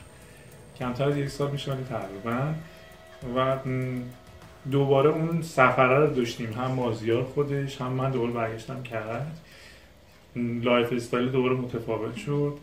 کمتر 0.80 1.04
از 1.04 1.18
یک 1.18 1.30
سال 1.30 1.52
میشه 1.52 1.72
ولی 1.72 1.84
تقریبا. 1.84 2.54
و 3.36 3.58
دوباره 4.72 5.10
اون 5.10 5.42
سفره 5.42 6.00
رو 6.00 6.08
داشتیم. 6.08 6.54
هم 6.54 6.72
مازیار 6.72 7.24
خودش 7.24 7.82
هم 7.82 7.92
من 7.92 8.12
دوباره 8.12 8.32
برگشتم 8.32 8.84
کرد. 8.84 9.40
lifestyle 10.36 11.30
دوباره 11.30 11.54
متفاوت 11.54 12.16
شد. 12.16 12.54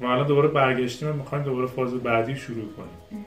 و 0.00 0.06
الان 0.06 0.26
دوباره 0.26 0.48
برگشتیم 0.48 1.08
و 1.08 1.12
می‌خوایم 1.12 1.44
دوباره 1.44 1.66
فاز 1.66 1.94
بعدی 1.94 2.36
شروع 2.36 2.68
کنیم. 2.76 3.24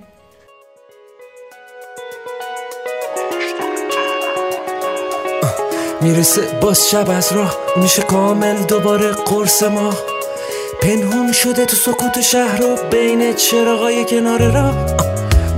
می‌رسه 6.01 6.59
باز 6.61 6.89
شب 6.89 7.09
از 7.09 7.33
راه. 7.33 7.57
میشه 7.77 8.01
کامل 8.01 8.63
دوباره 8.63 9.11
قرص 9.11 9.63
ما. 9.63 9.93
پنهون 10.81 11.31
شده 11.31 11.65
تو 11.65 11.75
سکوت 11.75 12.21
شهر 12.21 12.63
و 12.63 12.89
بین 12.91 13.33
چراغای 13.33 14.05
کنار 14.05 14.51
راه. 14.51 15.12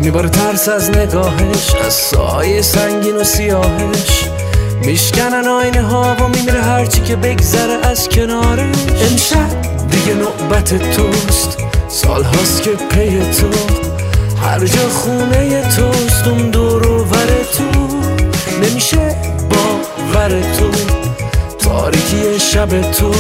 میباره 0.06 0.30
ترس 0.30 0.70
از 0.70 0.90
نگاهش 0.90 1.76
از 1.86 1.94
سایه 1.94 2.62
سنگین 2.62 3.16
و 3.16 3.24
سیاهش. 3.24 4.30
میشکنن 4.84 5.48
آینه 5.48 5.82
ها 5.82 6.16
و 6.20 6.28
میمیره 6.28 6.62
هرچی 6.62 7.02
که 7.02 7.16
بگذره 7.16 7.88
از 7.88 8.10
کنارش. 8.10 8.76
امشب 9.12 9.62
دیگه 9.90 10.14
نوبت 10.14 10.92
توست 10.92 11.58
سال 11.88 12.24
هاست 12.24 12.64
که 12.64 12.70
پی 12.70 13.20
تو. 13.20 13.48
هر 14.42 14.66
جا 14.66 14.90
خونه 14.90 15.62
توست 15.62 16.28
اون 16.28 16.50
دور 16.50 16.88
و 16.88 17.06
ور 17.06 17.28
تو. 17.58 17.88
نمیشه 18.62 19.16
باور 19.50 20.30
تو 20.30 20.72
تاریکی 21.60 22.40
شب 22.40 22.92
تو. 22.92 23.12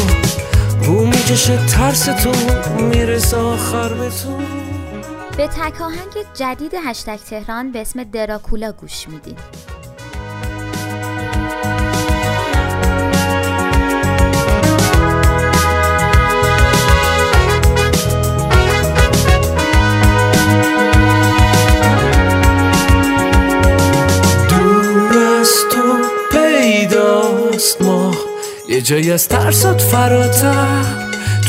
بو 0.85 1.05
می‌کشه 1.05 1.57
ترس 1.65 2.03
تو 2.03 2.31
می‌رسه 2.79 3.37
آخر 3.37 3.89
به 3.93 4.09
تو. 4.09 4.44
به 5.37 5.47
تک 5.47 5.81
آهنگ 5.81 6.13
جدید 6.33 6.71
هشتگ 6.85 7.15
تهران 7.15 7.71
به 7.71 7.81
اسم 7.81 8.03
دراکولا 8.03 8.71
گوش 8.71 9.07
ما 27.81 28.11
یه 28.69 28.81
جایی 28.81 29.11
از 29.11 29.27
ترسات 29.27 29.81
فراتر 29.81 31.04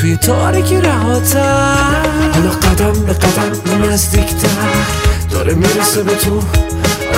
توی 0.07 0.17
تاریکی 0.17 0.81
رهاتر. 0.81 2.07
حالا 2.35 2.51
قدم 2.51 3.05
به 3.05 3.13
قدم 3.13 3.85
نزدیکتر 3.85 4.49
داره 5.31 5.55
می‌رسه 5.55 6.03
به 6.03 6.15
تو 6.15 6.43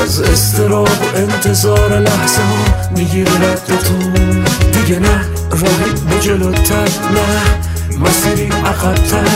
از 0.02 0.20
استراب 0.20 0.88
و 0.88 1.16
انتظار 1.16 1.98
لحظه 1.98 2.42
ها 2.42 2.88
می‌گیره 2.96 3.32
رد 3.32 3.66
تو. 3.66 4.10
دیگه 4.72 4.98
نه 4.98 5.24
راهی 5.50 5.92
به 6.10 6.20
جلوتر 6.20 6.88
نه 7.14 8.00
مسیری 8.00 8.48
عقبتر. 8.48 9.28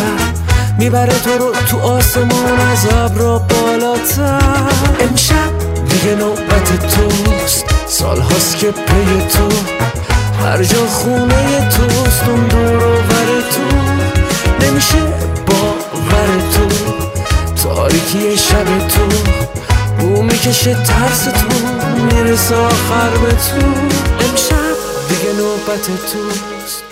می‌بره 0.79 1.15
تو 1.25 1.39
رو 1.39 1.53
تو 1.71 1.81
آسمون 1.81 2.61
از 2.73 2.87
ابرا 2.95 3.39
بالاتر. 3.39 4.41
امشب 5.01 5.53
دیگه 5.89 6.15
نوبت 6.15 6.95
توست. 6.95 7.65
سال 7.89 8.21
هاست 8.21 8.59
که 8.59 8.71
پی 8.71 9.23
تو. 9.33 9.49
هر 10.45 10.63
جا 10.63 10.87
خونه 10.87 11.69
توست 11.69 12.23
اون 12.29 12.49
ور 13.23 13.41
تو 13.41 13.63
نمیشه 14.67 15.01
باور 15.47 16.41
تو. 16.55 16.69
تاریکی 17.63 18.37
شب 18.37 18.89
تو 18.89 19.09
بو 19.99 20.23
می‌کشه 20.23 20.75
ترس 20.75 21.25
تو 21.25 21.49
می‌رسه 22.05 22.55
آخر 22.57 23.11
به 23.11 23.31
تو. 23.31 23.67
امشب 24.25 24.77
دیگه 25.09 25.33
نوبت 25.39 25.87
توست. 25.87 26.85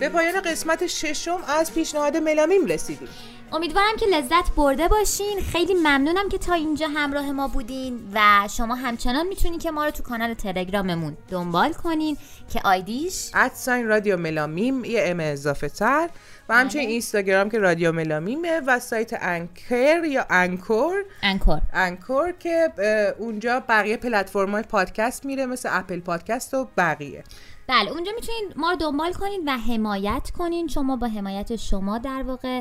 به 0.00 0.08
پایان 0.08 0.40
قسمت 0.40 0.86
ششم 0.86 1.38
از 1.58 1.74
پیشنهاد 1.74 2.16
ملامیم 2.16 2.66
رسیدیم. 2.66 3.08
امیدوارم 3.52 3.96
که 4.00 4.06
لذت 4.06 4.54
برده 4.56 4.88
باشین. 4.88 5.40
خیلی 5.40 5.74
ممنونم 5.74 6.28
که 6.28 6.38
تا 6.38 6.54
اینجا 6.54 6.88
همراه 6.88 7.32
ما 7.32 7.48
بودین 7.48 8.00
و 8.14 8.48
شما 8.56 8.74
همچنان 8.74 9.26
می‌تونین 9.26 9.58
که 9.58 9.70
ما 9.70 9.84
رو 9.84 9.90
تو 9.90 10.02
کانال 10.02 10.34
تلگراممون 10.34 11.16
دنبال 11.28 11.72
کنین 11.72 12.16
که 12.52 12.60
ID 12.64 12.97
ش 12.97 13.30
at 13.34 13.51
sign 13.51 13.86
رادیو 13.86 14.16
ملامیم 14.16 14.84
یه 14.84 15.02
M 15.04 15.20
اضافه 15.20 15.68
تر 15.68 16.10
و 16.48 16.54
همچنین 16.54 16.88
اینستاگرام 16.88 17.50
که 17.50 17.58
رادیو 17.58 17.92
ملامیمه 17.92 18.60
و 18.66 18.78
سایت 18.78 19.12
Anchor 19.20 20.04
یا 20.04 20.26
Anchor. 20.30 21.04
Anchor. 21.22 21.60
Anchor 21.72 22.32
که 22.32 22.72
اونجا 23.18 23.60
بقیه 23.68 23.96
پلتفرم 23.96 24.50
های 24.50 24.62
پادکست 24.62 25.24
میره 25.24 25.46
مثل 25.46 25.68
Apple 25.72 26.00
Podcast 26.00 26.54
و 26.54 26.68
بقیه. 26.76 27.24
بله 27.68 27.90
اونجا 27.90 28.12
می‌تونین 28.14 28.52
ما 28.56 28.70
رو 28.70 28.76
دنبال 28.76 29.12
کنین 29.12 29.48
و 29.48 29.58
حمایت 29.58 30.30
کنین. 30.38 30.68
شما 30.68 30.96
با 30.96 31.06
حمایت 31.06 31.56
شما 31.56 31.98
در 31.98 32.22
واقع 32.22 32.60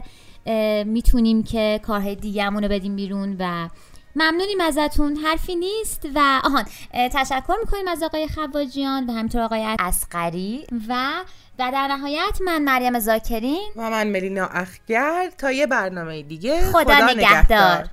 می‌تونیم 0.85 1.43
که 1.43 1.79
کارهای 1.83 2.15
دیگه‌مون 2.15 2.63
رو 2.63 2.69
بدیم 2.69 2.95
بیرون 2.95 3.35
و 3.39 3.69
ممنونیم 4.15 4.61
ازتون. 4.61 5.15
حرفی 5.15 5.55
نیست 5.55 6.07
و 6.15 6.41
آهان 6.43 6.65
اه، 6.93 7.09
تشکر 7.09 7.53
می‌کنیم 7.59 7.87
از 7.87 8.03
آقای 8.03 8.27
خواجیان 8.27 9.09
و 9.09 9.11
همینطور 9.11 9.41
آقای 9.41 9.75
اسقری 9.79 10.65
و 10.89 11.11
و 11.59 11.71
در 11.71 11.87
نهایت 11.87 12.39
من 12.45 12.63
مریم 12.63 12.99
زاکرین. 12.99 13.69
و 13.75 13.89
من 13.89 14.07
ملینا 14.07 14.45
اخگر. 14.45 15.29
تا 15.37 15.51
یه 15.51 15.67
برنامه 15.67 16.23
دیگه 16.23 16.61
خدا 16.61 17.05
نگهدار. 17.09 17.87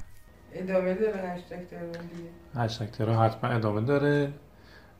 ادامه 0.53 0.95
داره 0.95 1.29
هشتگ 1.29 1.67
تهران 1.71 1.93
دیگه. 1.93 2.31
هشتگ 2.57 3.03
حتما 3.03 3.51
ادامه 3.51 3.81
داره 3.81 4.33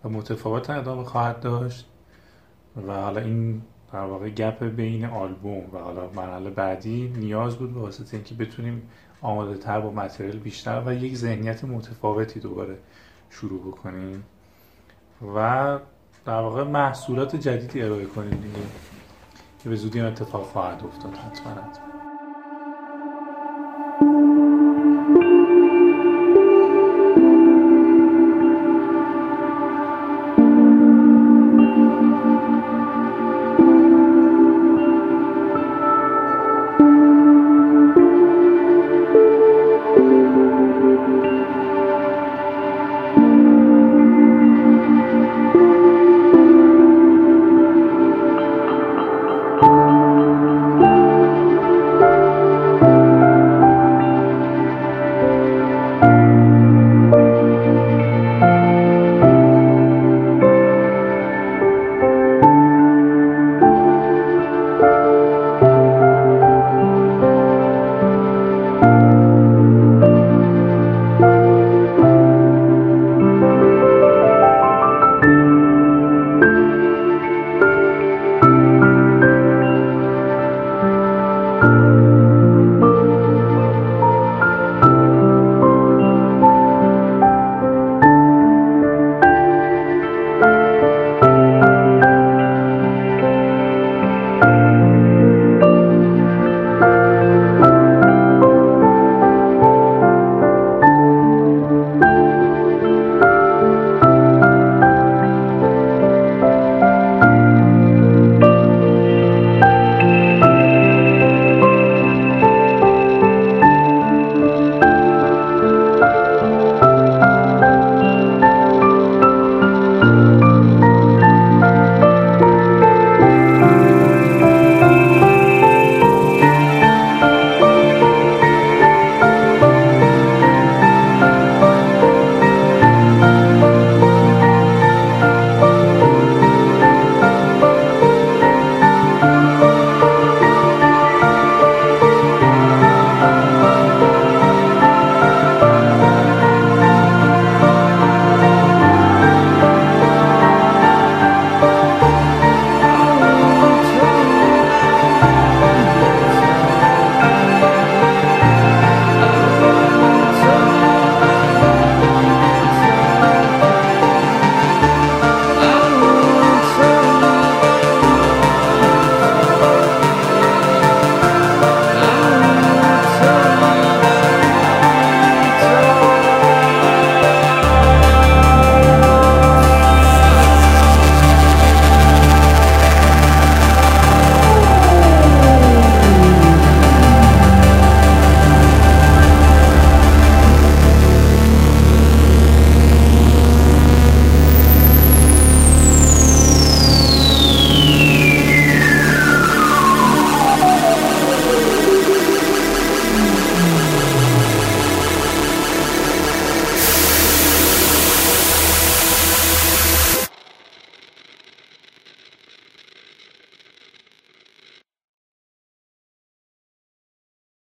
و 0.05 0.09
متفاوت 0.09 0.71
هم 0.71 0.79
ادامه 0.79 1.05
خواهد 1.05 1.41
داشت. 1.41 1.87
و 2.87 2.93
حالا 2.93 3.21
این 3.21 3.63
در 3.97 4.05
واقع 4.05 4.29
گپ 4.31 4.65
بین 4.65 5.05
آلبوم 5.05 5.65
و 5.73 5.79
حالا 5.79 6.11
مرحله 6.11 6.51
بعدی 6.51 7.13
نیاز 7.17 7.57
بود 7.57 7.75
به 7.75 7.81
واسطه 7.81 8.17
اینکه 8.17 8.35
بتونیم 8.35 8.83
آماده 9.23 9.59
تر 9.59 9.81
با 9.81 9.91
متریال 9.91 10.37
بیشتر 10.39 10.83
و 10.87 10.95
یک 10.95 11.17
ذهنیت 11.17 11.65
متفاوتی 11.65 12.41
دوباره 12.41 12.79
شروع 13.31 13.61
بکنیم 13.61 14.25
و 15.35 15.79
در 16.27 16.41
واقع 16.41 16.63
محصولات 16.63 17.37
جدیدی 17.37 17.83
ارائه 17.83 18.05
کنیم 18.05 18.31
دیگه. 18.31 18.67
که 19.63 19.69
به 19.69 19.77
زودی 19.77 20.01
این 20.01 20.09
اتفاق 20.09 20.45
خواهد 20.45 20.85
افتاد 20.85 21.15
حتما. 21.15 21.86